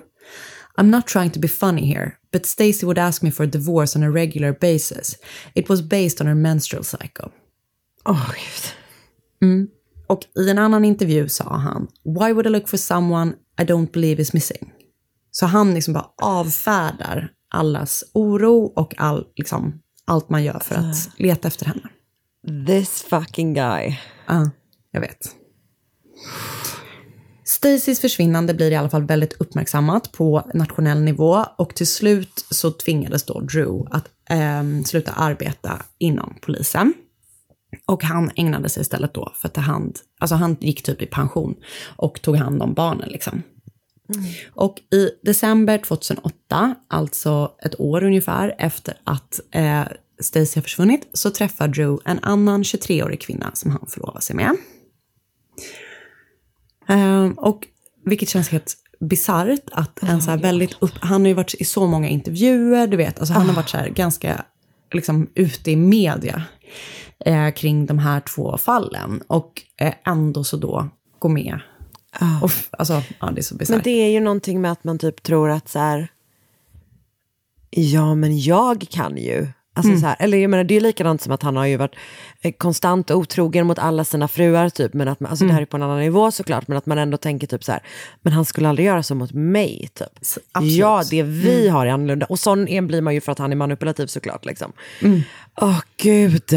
I'm 0.77 0.89
not 0.89 1.07
trying 1.07 1.31
to 1.31 1.39
be 1.39 1.47
funny 1.47 1.93
here, 1.93 2.11
but 2.31 2.45
Stacey 2.45 2.85
would 2.85 2.97
ask 2.97 3.21
me 3.21 3.31
for 3.31 3.43
a 3.43 3.47
divorce 3.47 3.99
on 3.99 4.03
a 4.03 4.09
regular 4.09 4.57
basis. 4.61 5.15
It 5.53 5.69
was 5.69 5.81
based 5.81 6.21
on 6.21 6.27
her 6.27 6.35
menstrual 6.35 6.83
cycle. 6.83 7.31
Åh, 8.05 8.27
gud. 8.27 8.73
Mm. 9.49 9.67
Och 10.07 10.25
i 10.35 10.49
en 10.49 10.57
annan 10.57 10.85
intervju 10.85 11.29
sa 11.29 11.57
han, 11.57 11.87
Why 12.03 12.33
would 12.33 12.45
I 12.45 12.49
look 12.49 12.69
for 12.69 12.77
someone 12.77 13.33
I 13.61 13.63
don't 13.63 13.91
believe 13.91 14.21
is 14.21 14.33
missing? 14.33 14.71
Så 15.31 15.45
han 15.45 15.73
liksom 15.73 15.93
bara 15.93 16.09
avfärdar 16.21 17.31
allas 17.49 18.03
oro 18.13 18.65
och 18.65 18.93
all, 18.97 19.27
liksom, 19.35 19.81
allt 20.05 20.29
man 20.29 20.43
gör 20.43 20.59
för 20.59 20.75
att 20.75 21.09
leta 21.17 21.47
efter 21.47 21.65
henne. 21.65 21.89
This 22.67 23.01
fucking 23.09 23.53
guy. 23.53 23.97
Ja, 24.27 24.49
jag 24.91 25.01
vet. 25.01 25.40
Stacys 27.43 27.99
försvinnande 27.99 28.53
blir 28.53 28.71
i 28.71 28.75
alla 28.75 28.89
fall 28.89 29.05
väldigt 29.05 29.33
uppmärksammat 29.41 30.11
på 30.11 30.51
nationell 30.53 31.01
nivå 31.01 31.45
och 31.57 31.75
till 31.75 31.87
slut 31.87 32.45
så 32.49 32.71
tvingades 32.71 33.23
då 33.23 33.39
Drew 33.39 33.87
att 33.91 34.09
ehm, 34.29 34.83
sluta 34.83 35.11
arbeta 35.11 35.81
inom 35.97 36.35
polisen. 36.41 36.93
Och 37.85 38.03
han 38.03 38.31
ägnade 38.35 38.69
sig 38.69 38.81
istället 38.81 39.13
då 39.13 39.31
för 39.35 39.47
att 39.47 39.53
ta 39.53 39.61
hand, 39.61 39.99
alltså 40.19 40.35
han 40.35 40.57
gick 40.59 40.83
typ 40.83 41.01
i 41.01 41.05
pension 41.05 41.55
och 41.95 42.21
tog 42.21 42.35
hand 42.35 42.61
om 42.61 42.73
barnen 42.73 43.09
liksom. 43.09 43.43
Och 44.53 44.79
i 44.93 45.09
december 45.21 45.77
2008, 45.77 46.75
alltså 46.87 47.51
ett 47.65 47.79
år 47.79 48.03
ungefär 48.03 48.55
efter 48.57 48.97
att 49.03 49.39
eh, 49.51 49.83
Stacey 50.19 50.55
har 50.55 50.61
försvunnit, 50.61 51.09
så 51.13 51.29
träffar 51.31 51.67
Drew 51.67 51.99
en 52.05 52.19
annan 52.21 52.63
23-årig 52.63 53.21
kvinna 53.21 53.51
som 53.53 53.71
han 53.71 53.87
förlovar 53.87 54.19
sig 54.19 54.35
med. 54.35 54.57
Ehm, 56.91 57.33
och 57.33 57.67
vilket 58.05 58.29
känns 58.29 58.49
helt 58.49 58.77
bisarrt 58.99 59.59
att 59.71 60.03
en 60.03 60.21
så 60.21 60.31
här 60.31 60.37
väldigt 60.37 60.75
upp... 60.79 60.91
Han 61.01 61.21
har 61.21 61.27
ju 61.27 61.33
varit 61.33 61.53
i 61.59 61.65
så 61.65 61.87
många 61.87 62.07
intervjuer, 62.09 62.87
du 62.87 62.97
vet. 62.97 63.19
Alltså 63.19 63.33
han 63.33 63.47
har 63.47 63.55
varit 63.55 63.69
så 63.69 63.77
här 63.77 63.89
ganska 63.89 64.45
liksom 64.93 65.29
ute 65.35 65.71
i 65.71 65.75
media 65.75 66.43
eh, 67.25 67.51
kring 67.51 67.85
de 67.85 67.99
här 67.99 68.19
två 68.19 68.57
fallen. 68.57 69.21
Och 69.27 69.61
eh, 69.77 69.93
ändå 70.05 70.43
så 70.43 70.57
då 70.57 70.89
gå 71.19 71.27
med. 71.27 71.59
Och, 72.41 72.49
f- 72.49 72.69
alltså, 72.71 73.01
ja 73.19 73.31
det 73.31 73.41
är 73.41 73.43
så 73.43 73.55
bisarrt. 73.55 73.75
Men 73.75 73.83
det 73.83 73.89
är 74.05 74.09
ju 74.09 74.19
någonting 74.19 74.61
med 74.61 74.71
att 74.71 74.83
man 74.83 74.99
typ 74.99 75.23
tror 75.23 75.49
att 75.49 75.69
så 75.69 75.79
här, 75.79 76.07
ja 77.69 78.15
men 78.15 78.39
jag 78.39 78.85
kan 78.89 79.17
ju. 79.17 79.47
Alltså 79.73 79.89
Mm. 79.89 80.01
så 80.01 80.07
här, 80.07 80.15
eller 80.19 80.37
jag 80.37 80.49
menar 80.49 80.63
det 80.63 80.75
är 80.75 80.81
likadant 80.81 81.21
som 81.21 81.31
att 81.31 81.43
han 81.43 81.55
har 81.57 81.65
ju 81.65 81.77
varit 81.77 81.95
eh, 82.41 82.51
konstant 82.57 83.11
otrogen 83.11 83.67
mot 83.67 83.79
alla 83.79 84.03
sina 84.03 84.27
fruar 84.27 84.69
typ. 84.69 84.93
Men 84.93 85.07
att 85.07 85.19
man, 85.19 85.29
alltså 85.29 85.45
det 85.45 85.47
Mm. 85.47 85.55
här 85.55 85.61
är 85.61 85.65
på 85.65 85.77
en 85.77 85.83
annan 85.83 85.99
nivå 85.99 86.31
såklart. 86.31 86.67
Men 86.67 86.77
att 86.77 86.85
man 86.85 86.97
ändå 86.97 87.17
tänker 87.17 87.47
typ 87.47 87.63
så 87.63 87.71
här, 87.71 87.81
men 88.21 88.33
han 88.33 88.45
skulle 88.45 88.69
aldrig 88.69 88.85
göra 88.85 89.03
så 89.03 89.15
mot 89.15 89.31
mig 89.33 89.89
typ. 89.93 90.07
absolut. 90.51 90.75
Ja, 90.77 91.03
det 91.09 91.23
vi 91.23 91.61
Mm. 91.61 91.73
har 91.73 91.85
är 91.85 91.89
annorlunda. 91.91 92.25
Och 92.25 92.39
sån 92.39 92.67
en 92.67 92.87
blir 92.87 93.01
man 93.01 93.13
ju 93.13 93.21
för 93.21 93.31
att 93.31 93.39
han 93.39 93.51
är 93.51 93.55
manipulativ 93.55 94.07
såklart 94.07 94.45
liksom. 94.45 94.71
Mm. 95.01 95.21
Åh 95.61 95.79
gud. 95.97 96.49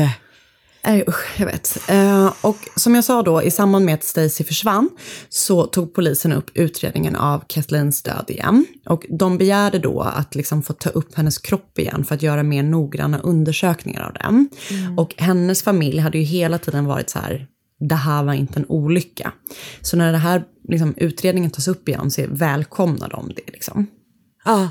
Nej, 0.86 1.04
usch, 1.08 1.40
jag 1.40 1.46
vet. 1.46 1.90
Eh, 1.90 2.32
och 2.40 2.56
som 2.76 2.94
jag 2.94 3.04
sa 3.04 3.22
då, 3.22 3.42
i 3.42 3.50
samband 3.50 3.84
med 3.84 3.94
att 3.94 4.04
Stacey 4.04 4.46
försvann 4.46 4.90
så 5.28 5.66
tog 5.66 5.94
polisen 5.94 6.32
upp 6.32 6.50
utredningen 6.54 7.16
av 7.16 7.44
Kathleens 7.46 8.02
död 8.02 8.24
igen. 8.28 8.66
Och 8.86 9.06
de 9.08 9.38
begärde 9.38 9.78
då 9.78 10.00
att 10.00 10.34
liksom 10.34 10.62
få 10.62 10.72
ta 10.72 10.90
upp 10.90 11.14
hennes 11.14 11.38
kropp 11.38 11.78
igen 11.78 12.04
för 12.04 12.14
att 12.14 12.22
göra 12.22 12.42
mer 12.42 12.62
noggranna 12.62 13.18
undersökningar 13.18 14.02
av 14.02 14.12
den. 14.12 14.48
Och 14.96 15.14
hennes 15.16 15.62
familj 15.62 15.98
hade 15.98 16.18
ju 16.18 16.24
hela 16.24 16.58
tiden 16.58 16.84
varit 16.84 17.10
så 17.10 17.18
här, 17.18 17.46
det 17.88 17.94
här 17.94 18.22
var 18.22 18.32
inte 18.32 18.60
en 18.60 18.66
olycka. 18.68 19.32
Så 19.80 19.96
när 19.96 20.12
det 20.12 20.18
här 20.18 20.44
liksom, 20.68 20.94
utredningen 20.96 21.50
tas 21.50 21.68
upp 21.68 21.88
igen 21.88 22.10
så 22.10 22.24
välkomnar 22.28 23.08
de 23.08 23.28
det. 23.28 23.52
Liksom. 23.52 23.86
Ah. 24.44 24.68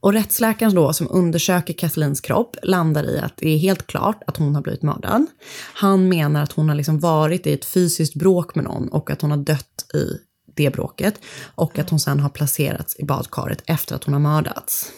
Och 0.00 0.12
rättsläkaren 0.12 0.74
då 0.74 0.92
som 0.92 1.08
undersöker 1.10 1.74
Kathleens 1.74 2.20
kropp 2.20 2.56
landar 2.62 3.10
i 3.10 3.18
att 3.18 3.36
det 3.36 3.48
är 3.48 3.58
helt 3.58 3.86
klart 3.86 4.22
att 4.26 4.36
hon 4.36 4.54
har 4.54 4.62
blivit 4.62 4.82
mördad. 4.82 5.26
Han 5.74 6.08
menar 6.08 6.42
att 6.42 6.52
hon 6.52 6.68
har 6.68 6.76
liksom 6.76 6.98
varit 6.98 7.46
i 7.46 7.52
ett 7.52 7.64
fysiskt 7.64 8.14
bråk 8.14 8.54
med 8.54 8.64
någon 8.64 8.88
och 8.88 9.10
att 9.10 9.22
hon 9.22 9.30
har 9.30 9.38
dött 9.38 9.86
i 9.94 10.18
det 10.54 10.70
bråket. 10.70 11.20
Och 11.54 11.78
att 11.78 11.90
hon 11.90 12.00
sen 12.00 12.20
har 12.20 12.28
placerats 12.28 12.96
i 12.98 13.04
badkaret 13.04 13.62
efter 13.66 13.94
att 13.94 14.04
hon 14.04 14.14
har 14.14 14.20
mördats. 14.20 14.92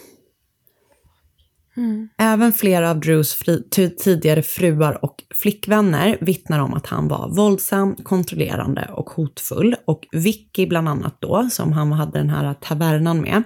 Mm. 1.79 2.09
Även 2.18 2.53
flera 2.53 2.91
av 2.91 3.01
Drews 3.01 3.35
fri, 3.35 3.68
tidigare 3.99 4.43
fruar 4.43 5.05
och 5.05 5.24
flickvänner 5.35 6.18
vittnar 6.20 6.59
om 6.59 6.74
att 6.74 6.87
han 6.87 7.09
var 7.09 7.29
våldsam, 7.37 7.97
kontrollerande 7.97 8.91
och 8.93 9.11
hotfull. 9.11 9.76
Och 9.87 10.07
Vicky 10.12 10.66
bland 10.66 10.89
annat 10.89 11.16
då, 11.20 11.49
som 11.51 11.72
han 11.72 11.93
hade 11.93 12.18
den 12.18 12.31
här 12.31 12.55
tavernan 12.55 13.20
med, 13.20 13.43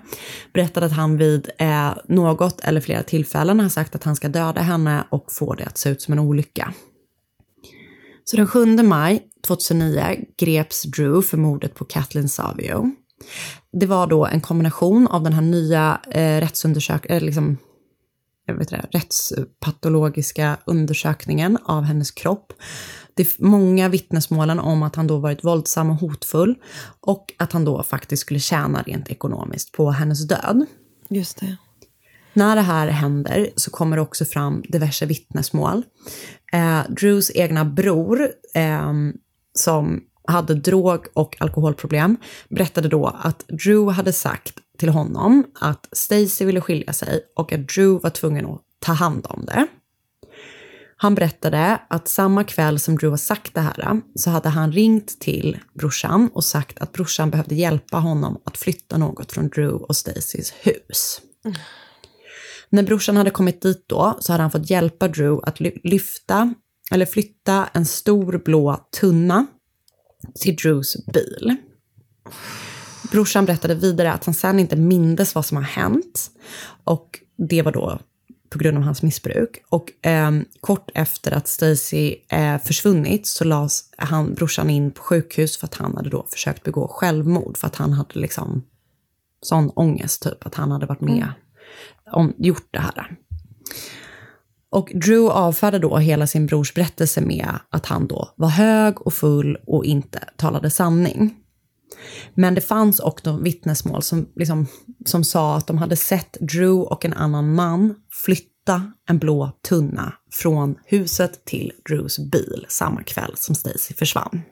berättade 0.55 0.87
att 0.87 0.93
han 0.93 1.16
vid 1.16 1.51
eh, 1.59 1.95
något 2.09 2.61
eller 2.61 2.80
flera 2.80 3.03
tillfällen 3.03 3.61
har 3.61 3.68
sagt 3.68 3.95
att 3.95 4.05
han 4.05 4.16
ska 4.16 4.28
döda 4.28 4.61
henne 4.61 5.05
och 5.11 5.33
få 5.33 5.55
det 5.55 5.64
att 5.64 5.78
se 5.78 5.91
ut 5.91 6.03
som 6.03 6.12
en 6.12 6.18
olycka. 6.18 6.74
Så 8.24 8.37
den 8.37 8.47
7 8.47 8.66
maj 8.66 9.22
2009 9.47 10.03
greps 10.41 10.83
Drew 10.83 11.22
för 11.22 11.37
mordet 11.37 11.74
på 11.74 11.85
Kathleen 11.85 12.28
Savio. 12.28 12.93
Det 13.72 13.87
var 13.87 14.07
då 14.07 14.26
en 14.26 14.41
kombination 14.41 15.07
av 15.07 15.22
den 15.22 15.33
här 15.33 15.43
nya 15.43 16.01
eh, 16.11 16.41
rättsundersökningen, 16.41 17.22
eh, 17.22 17.26
liksom, 17.26 17.59
vet 18.47 18.72
inte, 18.72 18.86
rättspatologiska 18.93 20.57
undersökningen 20.66 21.59
av 21.64 21.82
hennes 21.82 22.11
kropp. 22.11 22.53
Det 23.14 23.22
är 23.22 23.45
många 23.45 23.88
vittnesmålen 23.88 24.59
om 24.59 24.82
att 24.82 24.97
han 24.97 25.07
då 25.07 25.18
varit 25.18 25.45
våldsam 25.45 25.90
och 25.90 25.97
hotfull 25.97 26.55
och 27.01 27.32
att 27.38 27.53
han 27.53 27.64
då 27.64 27.82
faktiskt 27.82 28.20
skulle 28.20 28.40
tjäna 28.40 28.82
rent 28.82 29.09
ekonomiskt 29.09 29.72
på 29.72 29.90
hennes 29.90 30.28
död. 30.28 30.66
Just 31.09 31.40
det. 31.40 31.57
När 32.34 32.57
det 32.57 32.62
här 32.62 32.88
händer 32.88 33.51
så 33.57 33.70
kommer 33.70 33.97
det 33.97 34.03
också 34.03 34.24
fram 34.24 34.62
diverse 34.68 35.07
vittnesmål. 35.07 35.82
Eh, 36.53 36.80
Drews 36.88 37.30
egna 37.34 37.64
bror, 37.64 38.28
eh, 38.55 38.93
som 39.55 40.01
hade 40.26 40.55
drog 40.55 41.07
och 41.14 41.36
alkoholproblem, 41.40 42.16
berättade 42.49 42.88
då 42.88 43.07
att 43.07 43.45
Drew 43.49 43.93
hade 43.93 44.12
sagt 44.12 44.55
till 44.83 44.89
honom 44.89 45.45
att 45.61 45.89
Stacy 45.93 46.45
ville 46.45 46.61
skilja 46.61 46.93
sig 46.93 47.20
och 47.37 47.53
att 47.53 47.68
Drew 47.68 48.03
var 48.03 48.11
tvungen 48.11 48.47
att 48.47 48.61
ta 48.78 48.93
hand 48.93 49.26
om 49.28 49.45
det. 49.47 49.66
Han 50.97 51.14
berättade 51.14 51.80
att 51.89 52.09
samma 52.09 52.45
kväll 52.45 52.78
som 52.78 52.97
Drew 52.97 53.11
har 53.11 53.16
sagt 53.16 53.55
det 53.55 53.61
här 53.61 54.01
så 54.14 54.30
hade 54.30 54.49
han 54.49 54.72
ringt 54.72 55.20
till 55.20 55.59
brorsan 55.74 56.30
och 56.35 56.45
sagt 56.45 56.78
att 56.78 56.93
brorsan 56.93 57.30
behövde 57.30 57.55
hjälpa 57.55 57.97
honom 57.97 58.41
att 58.45 58.57
flytta 58.57 58.99
något 58.99 59.33
från 59.33 59.49
Drew 59.49 59.72
och 59.72 59.97
Stacys 59.97 60.53
hus. 60.61 61.20
När 62.70 62.83
brorsan 62.83 63.16
hade 63.16 63.30
kommit 63.30 63.62
dit 63.62 63.85
då 63.87 64.16
så 64.20 64.33
hade 64.33 64.43
han 64.43 64.51
fått 64.51 64.70
hjälpa 64.70 65.09
Drew 65.09 65.41
att 65.45 65.61
ly- 65.61 65.80
lyfta 65.85 66.55
eller 66.93 67.07
flytta 67.07 67.68
en 67.72 67.87
stor 67.87 68.43
blå 68.45 68.89
tunna 69.01 69.47
till 70.41 70.57
Drews 70.57 71.07
bil. 71.12 71.57
Brorsan 73.13 73.45
berättade 73.45 73.75
vidare 73.75 74.13
att 74.13 74.25
han 74.25 74.35
sen 74.35 74.59
inte 74.59 74.77
mindes 74.77 75.35
vad 75.35 75.47
som 75.47 75.57
har 75.57 75.65
hänt. 75.65 76.31
Och 76.85 77.19
det 77.49 77.63
var 77.63 77.73
då 77.73 77.99
på 78.51 78.59
grund 78.59 78.77
av 78.77 78.83
hans 78.83 79.03
missbruk. 79.03 79.63
Och 79.69 79.93
ehm, 80.03 80.45
kort 80.61 80.91
efter 80.95 81.33
att 81.33 81.49
Stacy 81.49 82.17
eh, 82.29 82.59
försvunnit 82.59 83.27
så 83.27 83.45
lades 83.45 83.81
han, 83.97 84.35
brorsan 84.35 84.71
in 84.71 84.91
på 84.91 85.03
sjukhus 85.03 85.57
för 85.57 85.67
att 85.67 85.75
han 85.75 85.97
hade 85.97 86.11
då 86.11 86.27
försökt 86.31 86.63
begå 86.63 86.89
självmord. 86.89 87.57
För 87.57 87.67
att 87.67 87.77
han 87.77 87.93
hade 87.93 88.21
liksom 88.21 88.63
sån 89.43 89.71
ångest 89.71 90.23
typ, 90.23 90.47
att 90.47 90.55
han 90.55 90.71
hade 90.71 90.87
varit 90.87 91.01
med 91.01 91.33
om, 92.13 92.35
gjort 92.39 92.69
det 92.71 92.81
här. 92.81 93.17
Och 94.71 94.93
Drew 94.95 95.31
avfärdade 95.31 95.89
då 95.89 95.97
hela 95.97 96.27
sin 96.27 96.47
brors 96.47 96.75
berättelse 96.75 97.21
med 97.21 97.49
att 97.71 97.87
han 97.87 98.07
då 98.07 98.31
var 98.37 98.49
hög 98.49 99.07
och 99.07 99.15
full 99.15 99.59
och 99.67 99.85
inte 99.85 100.29
talade 100.37 100.71
sanning. 100.71 101.41
Men 102.34 102.55
det 102.55 102.61
fanns 102.61 103.01
också 103.01 103.36
vittnesmål 103.36 104.03
som, 104.03 104.28
liksom, 104.36 104.66
som 105.07 105.24
sa 105.24 105.57
att 105.57 105.66
de 105.66 105.78
hade 105.78 105.97
sett 105.97 106.36
Drew 106.40 106.82
och 106.82 107.05
en 107.05 107.12
annan 107.12 107.55
man 107.55 107.95
flytta 108.24 108.93
en 109.09 109.18
blå 109.18 109.51
tunna 109.68 110.12
från 110.32 110.74
huset 110.84 111.45
till 111.45 111.72
Drews 111.88 112.18
bil 112.18 112.66
samma 112.68 113.03
kväll 113.03 113.32
som 113.36 113.55
Stacy 113.55 113.95
försvann. 113.95 114.43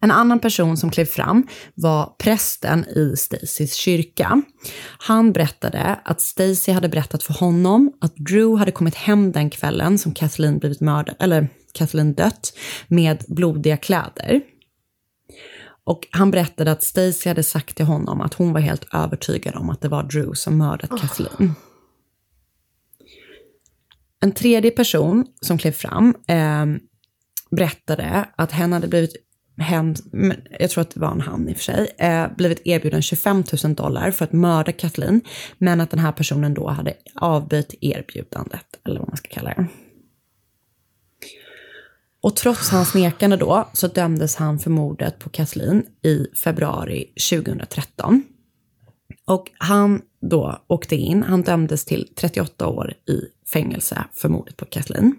En 0.00 0.10
annan 0.10 0.40
person 0.40 0.76
som 0.76 0.90
klev 0.90 1.04
fram 1.04 1.46
var 1.74 2.14
prästen 2.18 2.84
i 2.84 3.14
Stacys 3.16 3.74
kyrka. 3.74 4.42
Han 4.98 5.32
berättade 5.32 6.00
att 6.04 6.20
Stacy 6.20 6.72
hade 6.72 6.88
berättat 6.88 7.22
för 7.22 7.34
honom 7.34 7.92
att 8.00 8.16
Drew 8.16 8.58
hade 8.58 8.72
kommit 8.72 8.94
hem 8.94 9.32
den 9.32 9.50
kvällen 9.50 9.98
som 9.98 10.14
Kathleen 10.14 10.58
blivit 10.58 10.80
mördad, 10.80 11.16
eller 11.18 11.48
Kathleen 11.74 12.14
dött, 12.14 12.52
med 12.88 13.24
blodiga 13.28 13.76
kläder. 13.76 14.40
Och 15.86 16.06
han 16.10 16.30
berättade 16.30 16.72
att 16.72 16.82
Stacy 16.82 17.28
hade 17.28 17.42
sagt 17.42 17.76
till 17.76 17.86
honom 17.86 18.20
att 18.20 18.34
hon 18.34 18.52
var 18.52 18.60
helt 18.60 18.94
övertygad 18.94 19.56
om 19.56 19.70
att 19.70 19.80
det 19.80 19.88
var 19.88 20.02
Drew 20.02 20.34
som 20.34 20.58
mördat 20.58 21.00
Kathleen. 21.00 21.54
En 24.20 24.32
tredje 24.32 24.70
person 24.70 25.26
som 25.40 25.58
klev 25.58 25.72
fram 25.72 26.14
eh, 26.28 26.66
berättade 27.50 28.28
att 28.36 28.52
hen 28.52 28.72
hade 28.72 28.88
blivit 28.88 29.16
hen, 29.58 29.96
jag 30.60 30.70
tror 30.70 30.82
att 30.82 30.90
det 30.90 31.00
var 31.00 31.12
en 31.12 31.20
han 31.20 31.48
i 31.48 31.52
och 31.52 31.56
för 31.56 31.64
sig, 31.64 31.88
eh, 31.98 32.26
blivit 32.36 32.60
erbjuden 32.64 33.02
25 33.02 33.44
000 33.64 33.74
dollar 33.74 34.10
för 34.10 34.24
att 34.24 34.32
mörda 34.32 34.72
Kathleen, 34.72 35.20
men 35.58 35.80
att 35.80 35.90
den 35.90 36.00
här 36.00 36.12
personen 36.12 36.54
då 36.54 36.68
hade 36.68 36.94
avböjt 37.14 37.74
erbjudandet, 37.80 38.66
eller 38.84 39.00
vad 39.00 39.08
man 39.08 39.16
ska 39.16 39.28
kalla 39.28 39.48
det. 39.48 39.66
Och 42.26 42.36
trots 42.36 42.70
hans 42.70 42.94
nekande 42.94 43.36
då 43.36 43.68
så 43.72 43.88
dömdes 43.88 44.36
han 44.36 44.58
för 44.58 44.70
mordet 44.70 45.18
på 45.18 45.30
Kathleen 45.30 45.86
i 46.02 46.26
februari 46.44 47.04
2013. 47.30 48.22
Och 49.26 49.50
han 49.58 50.02
då 50.30 50.64
åkte 50.66 50.96
in, 50.96 51.22
han 51.22 51.42
dömdes 51.42 51.84
till 51.84 52.08
38 52.16 52.66
år 52.66 52.94
i 53.08 53.20
fängelse 53.52 54.04
för 54.14 54.28
mordet 54.28 54.56
på 54.56 54.64
Kathleen. 54.64 55.16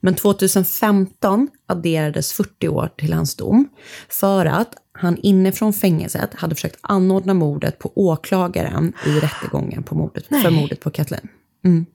Men 0.00 0.14
2015 0.14 1.48
adderades 1.66 2.32
40 2.32 2.68
år 2.68 2.90
till 2.96 3.12
hans 3.12 3.36
dom 3.36 3.68
för 4.08 4.46
att 4.46 4.74
han 4.92 5.18
inifrån 5.22 5.72
fängelset 5.72 6.34
hade 6.34 6.54
försökt 6.54 6.78
anordna 6.80 7.34
mordet 7.34 7.78
på 7.78 7.92
åklagaren 7.94 8.92
i 9.06 9.10
rättegången 9.20 9.82
på 9.82 9.94
mordet, 9.94 10.26
för 10.26 10.50
mordet 10.50 10.80
på 10.80 10.90
Kathleen. 10.90 11.28
Mm. 11.64 11.86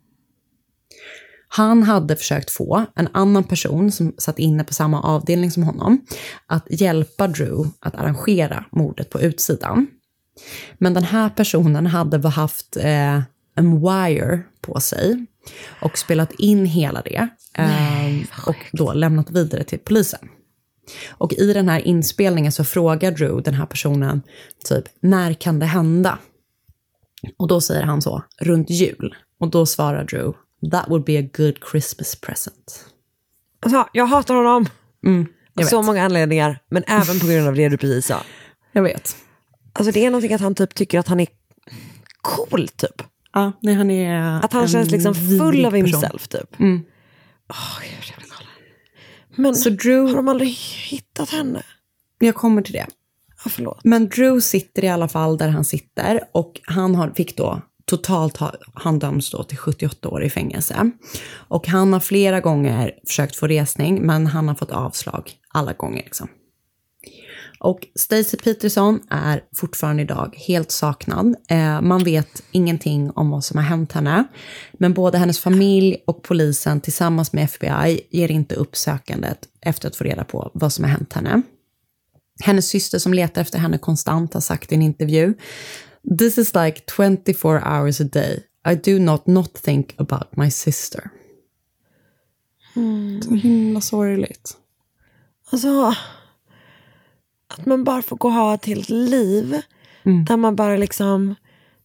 Han 1.51 1.83
hade 1.83 2.15
försökt 2.15 2.51
få 2.51 2.85
en 2.95 3.07
annan 3.11 3.43
person 3.43 3.91
som 3.91 4.13
satt 4.17 4.39
inne 4.39 4.63
på 4.63 4.73
samma 4.73 5.01
avdelning 5.01 5.51
som 5.51 5.63
honom 5.63 6.01
att 6.45 6.65
hjälpa 6.69 7.27
Drew 7.27 7.67
att 7.79 7.95
arrangera 7.95 8.65
mordet 8.71 9.09
på 9.09 9.21
utsidan. 9.21 9.87
Men 10.77 10.93
den 10.93 11.03
här 11.03 11.29
personen 11.29 11.87
hade 11.87 12.29
haft 12.29 12.77
eh, 12.77 13.21
en 13.55 13.81
wire 13.81 14.41
på 14.61 14.79
sig 14.79 15.25
och 15.81 15.97
spelat 15.97 16.31
in 16.31 16.65
hela 16.65 17.01
det 17.01 17.27
eh, 17.57 18.47
och 18.47 18.55
då 18.71 18.93
lämnat 18.93 19.31
vidare 19.31 19.63
till 19.63 19.79
polisen. 19.79 20.29
Och 21.09 21.33
i 21.33 21.53
den 21.53 21.69
här 21.69 21.79
inspelningen 21.79 22.51
så 22.51 22.63
frågar 22.63 23.11
Drew 23.11 23.43
den 23.43 23.53
här 23.53 23.65
personen 23.65 24.21
typ, 24.69 24.83
när 24.99 25.33
kan 25.33 25.59
det 25.59 25.65
hända? 25.65 26.17
Och 27.37 27.47
då 27.47 27.61
säger 27.61 27.83
han 27.83 28.01
så, 28.01 28.23
runt 28.41 28.69
jul. 28.69 29.15
Och 29.39 29.49
då 29.49 29.65
svarar 29.65 30.03
Drew, 30.03 30.33
that 30.71 30.89
would 30.89 31.05
be 31.05 31.19
a 31.19 31.29
good 31.33 31.59
Christmas 31.71 32.15
present. 32.15 32.85
Alltså, 33.59 33.89
jag 33.93 34.05
hatar 34.05 34.35
honom. 34.35 34.65
Mm, 35.05 35.27
jag 35.53 35.65
Av 35.65 35.69
så 35.69 35.81
många 35.81 36.03
anledningar, 36.03 36.59
men 36.69 36.83
även 36.87 37.19
på 37.19 37.27
grund 37.27 37.47
av 37.47 37.55
det 37.55 37.69
du 37.69 37.77
precis 37.77 38.05
sa. 38.05 38.21
Jag 38.71 38.83
vet. 38.83 39.15
Alltså 39.73 39.91
det 39.91 40.05
är 40.05 40.09
någonting 40.09 40.33
att 40.33 40.41
han 40.41 40.55
typ 40.55 40.75
tycker 40.75 40.99
att 40.99 41.07
han 41.07 41.19
är 41.19 41.27
cool 42.21 42.67
typ. 42.67 43.03
Ja, 43.33 43.51
nej, 43.61 43.75
han 43.75 43.91
är 43.91 44.43
Att 44.43 44.53
han 44.53 44.67
känns 44.67 44.91
liksom 44.91 45.15
full 45.15 45.65
av 45.65 45.73
himself 45.73 46.27
typ. 46.27 46.59
Mm. 46.59 46.81
Jag 47.47 48.27
galen. 48.29 48.47
Men 49.35 49.55
Så 49.55 49.69
Drew, 49.69 50.07
har 50.07 50.15
de 50.15 50.27
aldrig 50.27 50.49
hittat 50.89 51.29
henne? 51.29 51.63
jag 52.19 52.35
kommer 52.35 52.61
till 52.61 52.73
det. 52.73 52.87
Ja, 53.43 53.49
förlåt. 53.49 53.79
Men 53.83 54.09
Drew 54.09 54.39
sitter 54.39 54.83
i 54.83 54.87
alla 54.87 55.07
fall 55.07 55.37
där 55.37 55.49
han 55.49 55.65
sitter 55.65 56.23
och 56.31 56.61
han 56.63 56.95
har, 56.95 57.09
fick 57.09 57.37
då 57.37 57.61
totalt 57.89 58.37
har 58.37 58.55
han 58.73 58.99
döms 58.99 59.31
då 59.31 59.43
till 59.43 59.57
78 59.57 60.09
år 60.09 60.23
i 60.23 60.29
fängelse. 60.29 60.91
Och 61.31 61.67
han 61.67 61.93
har 61.93 61.99
flera 61.99 62.39
gånger 62.39 62.91
försökt 63.07 63.35
få 63.35 63.47
resning 63.47 64.01
men 64.01 64.27
han 64.27 64.47
har 64.47 64.55
fått 64.55 64.71
avslag 64.71 65.31
alla 65.53 65.73
gånger 65.73 66.03
liksom. 66.03 66.27
Och 67.59 67.79
Stacey 67.95 68.39
Peterson 68.39 68.99
är 69.09 69.41
fortfarande 69.55 70.03
idag 70.03 70.35
helt 70.47 70.71
saknad. 70.71 71.35
Eh, 71.49 71.81
man 71.81 72.03
vet 72.03 72.43
ingenting 72.51 73.11
om 73.11 73.29
vad 73.29 73.43
som 73.43 73.57
har 73.57 73.65
hänt 73.65 73.91
henne. 73.91 74.23
Men 74.73 74.93
både 74.93 75.17
hennes 75.17 75.39
familj 75.39 75.97
och 76.07 76.23
polisen 76.23 76.81
tillsammans 76.81 77.33
med 77.33 77.43
FBI 77.43 78.01
ger 78.09 78.31
inte 78.31 78.55
upp 78.55 78.75
sökandet 78.75 79.39
efter 79.61 79.87
att 79.87 79.95
få 79.95 80.03
reda 80.03 80.23
på 80.23 80.51
vad 80.53 80.73
som 80.73 80.83
har 80.83 80.91
hänt 80.91 81.13
henne. 81.13 81.41
Hennes 82.43 82.67
syster 82.67 82.99
som 82.99 83.13
letar 83.13 83.41
efter 83.41 83.59
henne 83.59 83.77
konstant 83.77 84.33
har 84.33 84.41
sagt 84.41 84.71
i 84.71 84.75
en 84.75 84.81
intervju 84.81 85.33
This 86.19 86.37
is 86.37 86.55
like 86.55 86.81
24 86.85 87.61
hours 87.65 88.01
a 88.01 88.03
day. 88.03 88.43
I 88.71 88.75
do 88.75 88.99
not 88.99 89.27
not 89.27 89.53
think 89.53 89.93
about 89.97 90.35
my 90.37 90.51
sister. 90.51 91.09
Så 93.23 93.35
himla 93.35 93.81
sorgligt. 93.81 94.57
Alltså, 95.51 95.95
att 97.47 97.65
man 97.65 97.83
bara 97.83 98.01
får 98.01 98.17
gå 98.17 98.27
och 98.27 98.33
ha 98.33 98.53
ett 98.53 98.65
helt 98.65 98.89
liv 98.89 99.61
där 100.27 100.37
man 100.37 100.55
bara 100.55 100.77
liksom 100.77 101.35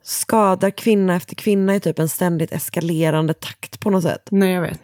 skadar 0.03 0.71
kvinna 0.71 1.17
efter 1.17 1.35
kvinna 1.35 1.75
i 1.75 1.81
typ 1.81 1.99
en 1.99 2.09
ständigt 2.09 2.53
eskalerande 2.53 3.35
takt 3.35 3.81
på 3.81 3.91
något 3.91 4.03
sätt. 4.03 4.29
Nej, 4.31 4.53
jag 4.53 4.63
vet. 4.63 4.81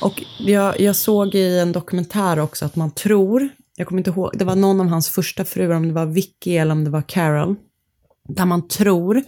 Och 0.00 0.22
jag, 0.38 0.80
jag 0.80 0.96
såg 0.96 1.34
i 1.34 1.58
en 1.58 1.72
dokumentär 1.72 2.38
också 2.38 2.64
att 2.64 2.76
man 2.76 2.90
tror, 2.90 3.48
jag 3.76 3.86
kommer 3.86 4.00
inte 4.00 4.10
ihåg, 4.10 4.30
det 4.34 4.44
var 4.44 4.56
någon 4.56 4.80
av 4.80 4.86
hans 4.86 5.08
första 5.08 5.44
fruar, 5.44 5.76
om 5.76 5.88
det 5.88 5.94
var 5.94 6.06
Vicky 6.06 6.56
eller 6.56 6.72
om 6.72 6.84
det 6.84 6.90
var 6.90 7.02
Carol, 7.02 7.56
där 8.28 8.44
man 8.46 8.68
tror 8.68 9.22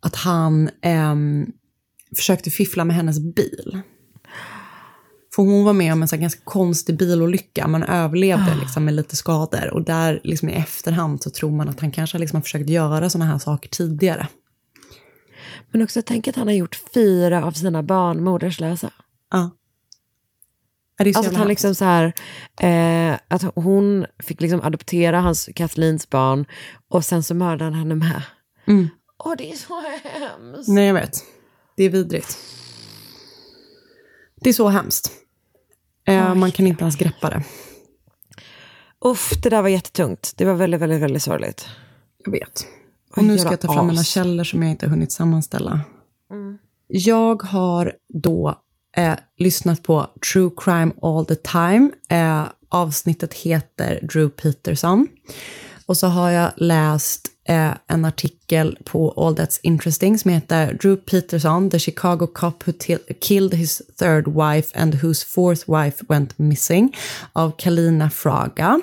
att 0.00 0.16
han 0.16 0.70
ehm, 0.82 1.46
försökte 2.16 2.50
fiffla 2.50 2.84
med 2.84 2.96
hennes 2.96 3.20
bil. 3.20 3.82
För 5.34 5.42
hon 5.42 5.64
var 5.64 5.72
med 5.72 5.92
om 5.92 6.02
en 6.02 6.08
så 6.08 6.16
ganska 6.16 6.40
konstig 6.44 6.98
bilolycka, 6.98 7.68
man 7.68 7.82
överlevde 7.82 8.54
liksom 8.60 8.84
med 8.84 8.94
lite 8.94 9.16
skador. 9.16 9.70
Och 9.72 9.84
där 9.84 10.20
liksom 10.24 10.48
i 10.48 10.52
efterhand 10.52 11.22
så 11.22 11.30
tror 11.30 11.50
man 11.50 11.68
att 11.68 11.80
han 11.80 11.90
kanske 11.90 12.18
liksom 12.18 12.36
har 12.36 12.42
försökt 12.42 12.68
göra 12.70 13.10
sådana 13.10 13.30
här 13.30 13.38
saker 13.38 13.68
tidigare. 13.68 14.28
Men 15.70 15.82
också 15.82 16.02
tänk 16.02 16.28
att 16.28 16.36
han 16.36 16.46
har 16.46 16.54
gjort 16.54 16.80
fyra 16.94 17.44
av 17.44 17.52
sina 17.52 17.82
barn 17.82 18.24
moderslösa. 18.24 18.90
Ja. 19.30 19.50
Ja, 20.98 21.04
det 21.04 21.10
är 21.10 21.12
så 21.12 21.18
Alltså 21.18 21.32
att 21.32 21.38
han 21.38 21.48
liksom 21.48 21.74
så 21.74 21.84
här, 21.84 22.12
eh, 22.60 23.18
att 23.28 23.42
hon 23.54 24.06
fick 24.18 24.40
liksom 24.40 24.60
adoptera 24.60 25.20
hans 25.20 25.50
Kathleens 25.54 26.10
barn 26.10 26.44
och 26.88 27.04
sen 27.04 27.22
så 27.22 27.34
mördade 27.34 27.64
han 27.64 27.74
henne 27.74 27.94
med. 27.94 28.22
Mm. 28.66 28.88
Åh, 29.24 29.34
det 29.38 29.52
är 29.52 29.56
så 29.56 29.80
hemskt. 29.80 30.68
Nej, 30.68 30.86
jag 30.86 30.94
vet. 30.94 31.24
Det 31.76 31.84
är 31.84 31.90
vidrigt. 31.90 32.38
Det 34.40 34.48
är 34.48 34.54
så 34.54 34.68
hemskt. 34.68 35.10
Eh, 36.04 36.34
man 36.34 36.52
kan 36.52 36.66
inte 36.66 36.82
ens 36.82 36.96
greppa 36.96 37.30
det. 37.30 37.42
Uff, 39.04 39.30
det 39.42 39.48
där 39.48 39.62
var 39.62 39.68
jättetungt. 39.68 40.32
Det 40.36 40.44
var 40.44 40.54
väldigt, 40.54 40.80
väldigt, 40.80 41.00
väldigt 41.00 41.22
sorgligt. 41.22 41.66
Jag 42.24 42.32
vet. 42.32 42.66
Och 43.16 43.24
nu 43.24 43.38
ska 43.38 43.50
jag 43.50 43.60
ta 43.60 43.72
fram 43.72 43.86
mina 43.86 44.04
källor 44.04 44.44
som 44.44 44.62
jag 44.62 44.70
inte 44.70 44.88
hunnit 44.88 45.12
sammanställa. 45.12 45.80
Jag 46.86 47.42
har 47.42 47.92
då 48.08 48.62
eh, 48.96 49.14
lyssnat 49.36 49.82
på 49.82 50.06
True 50.32 50.50
Crime 50.56 50.92
All 51.02 51.26
the 51.26 51.34
Time. 51.34 51.90
Eh, 52.08 52.44
avsnittet 52.68 53.34
heter 53.34 54.00
Drew 54.12 54.28
Peterson. 54.28 55.08
Och 55.86 55.96
så 55.96 56.06
har 56.06 56.30
jag 56.30 56.52
läst 56.56 57.28
Eh, 57.44 57.70
en 57.86 58.04
artikel 58.04 58.78
på 58.84 59.10
All 59.16 59.34
That's 59.34 59.60
Interesting 59.62 60.18
som 60.18 60.30
heter 60.30 60.72
Drew 60.72 60.96
Peterson, 60.96 61.70
the 61.70 61.78
Chicago 61.78 62.26
cop 62.26 62.64
who 62.66 62.72
killed 63.20 63.54
his 63.54 63.82
third 63.98 64.26
wife 64.26 64.70
and 64.74 64.94
whose 64.94 65.26
fourth 65.26 65.68
wife 65.68 66.04
went 66.08 66.38
missing 66.38 66.96
av 67.32 67.52
Kalina 67.58 68.10
Fraga. 68.10 68.80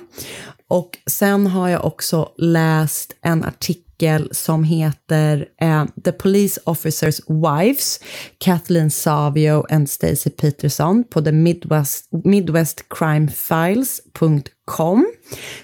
Och 0.68 0.98
sen 1.06 1.48
har 1.48 1.70
jag 1.70 1.86
också 1.86 2.32
läst 2.38 3.14
en 3.22 3.44
artikel 3.44 3.89
som 4.32 4.64
heter 4.64 5.46
eh, 5.62 5.86
The 6.04 6.12
Police 6.12 6.62
Officers 6.64 7.22
Wives, 7.28 8.00
Kathleen 8.38 8.92
Savio 8.92 9.66
and 9.70 9.90
Stacey 9.90 10.32
Peterson 10.32 11.04
på 11.04 11.22
the 11.22 11.32
Midwest, 11.32 12.08
midwestcrimefiles.com. 12.24 15.12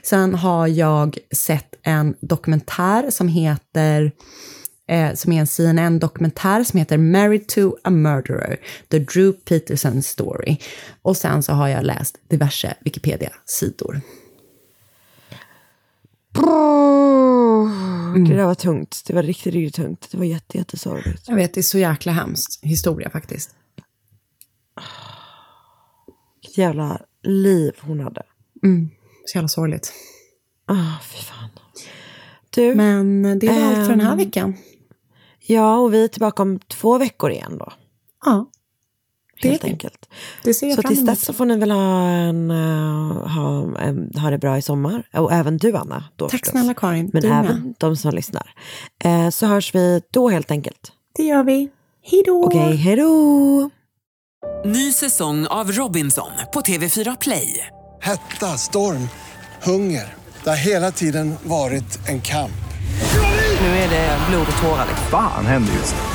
Sen 0.03 0.36
har 0.36 0.67
jag 0.67 1.17
sett 1.31 1.75
en 1.83 2.15
dokumentär 2.21 3.09
som 3.09 3.27
heter 3.27 4.11
eh, 4.89 5.13
som 5.13 5.31
är 5.31 5.39
en 5.39 5.47
CNN-dokumentär 5.47 6.63
som 6.63 6.79
heter 6.79 6.97
Married 6.97 7.47
to 7.47 7.75
a 7.83 7.89
Murderer, 7.89 8.57
The 8.89 8.99
Drew 8.99 9.31
Peterson 9.31 10.03
Story. 10.03 10.57
Och 11.01 11.17
sen 11.17 11.43
så 11.43 11.53
har 11.53 11.67
jag 11.67 11.83
läst 11.83 12.17
diverse 12.29 12.73
Wikipedia-sidor. 12.81 14.01
Det 18.27 18.36
där 18.36 18.45
var 18.45 18.55
tungt. 18.55 19.03
Det 19.07 19.13
var 19.13 19.23
riktigt, 19.23 19.53
riktigt 19.53 19.75
tungt. 19.75 20.07
Det 20.11 20.17
var 20.17 20.25
jätte, 20.25 20.57
jättesorgligt. 20.57 21.27
Jag 21.27 21.36
vet, 21.36 21.53
det 21.53 21.59
är 21.59 21.63
så 21.63 21.77
jäkla 21.77 22.11
hemskt 22.11 22.63
historia 22.63 23.09
faktiskt. 23.09 23.55
Vilket 26.41 26.57
jävla 26.57 27.01
liv 27.23 27.73
hon 27.81 27.99
hade. 27.99 28.23
Mm, 28.63 28.89
så 29.25 29.38
jävla 29.38 29.47
sorgligt. 29.47 29.93
Ah, 30.65 30.99
fy 31.03 31.17
fan. 31.17 31.49
Du, 32.49 32.75
Men 32.75 33.39
det 33.39 33.47
var 33.47 33.61
allt 33.61 33.75
för 33.75 33.89
den 33.89 33.99
här 33.99 34.11
ehm, 34.11 34.17
veckan. 34.17 34.55
Ja, 35.39 35.77
och 35.77 35.93
vi 35.93 36.03
är 36.03 36.07
tillbaka 36.07 36.43
om 36.43 36.59
två 36.59 36.97
veckor 36.97 37.31
igen 37.31 37.57
då. 37.57 37.73
Ja. 38.25 38.51
Det 39.41 39.49
Helt 39.49 39.63
vi. 39.63 39.67
enkelt. 39.69 40.09
Det 40.43 40.53
ser 40.53 40.67
jag 40.67 40.75
Så 40.75 40.81
fram 40.81 40.89
tills 40.89 40.99
emot. 40.99 41.09
dess 41.15 41.25
så 41.25 41.33
får 41.33 41.45
ni 41.45 41.57
väl 41.57 41.71
ha, 41.71 42.07
en, 42.09 42.51
eh, 42.51 43.27
ha, 43.27 43.77
en, 43.79 44.11
ha 44.17 44.29
det 44.29 44.38
bra 44.38 44.57
i 44.57 44.61
sommar. 44.61 45.03
Och 45.13 45.33
även 45.33 45.57
du 45.57 45.75
Anna. 45.77 46.03
Då 46.15 46.25
Tack 46.25 46.31
förstås. 46.31 46.51
snälla 46.51 46.73
Karin. 46.73 47.09
Men 47.13 47.21
Du 47.21 47.29
med. 47.29 47.39
även 47.45 47.73
de 47.77 47.95
som 47.97 48.11
lyssnar. 48.13 48.53
Eh, 49.03 49.29
så 49.29 49.45
hörs 49.45 49.75
vi 49.75 50.01
då 50.13 50.29
helt 50.29 50.51
enkelt. 50.51 50.91
Det 51.17 51.23
gör 51.23 51.43
vi. 51.43 51.69
Hej 52.03 52.23
då! 52.25 52.43
Okej, 52.45 52.75
hej 52.75 52.95
då! 52.95 53.69
Ny 54.65 54.91
säsong 54.91 55.47
av 55.47 55.71
Robinson 55.71 56.31
på 56.53 56.61
TV4 56.61 57.17
Play. 57.21 57.67
Hetta, 58.01 58.57
storm, 58.57 59.09
hunger. 59.63 60.13
Det 60.43 60.49
har 60.49 60.57
hela 60.57 60.91
tiden 60.91 61.36
varit 61.43 61.99
en 62.09 62.21
kamp. 62.21 62.51
Nu 63.61 63.67
är 63.67 63.89
det 63.89 64.17
blod 64.29 64.47
och 64.57 64.63
tårar. 64.63 64.88
Fan 65.11 65.45
händer 65.45 65.73
just 65.73 65.95
nu. 65.95 66.14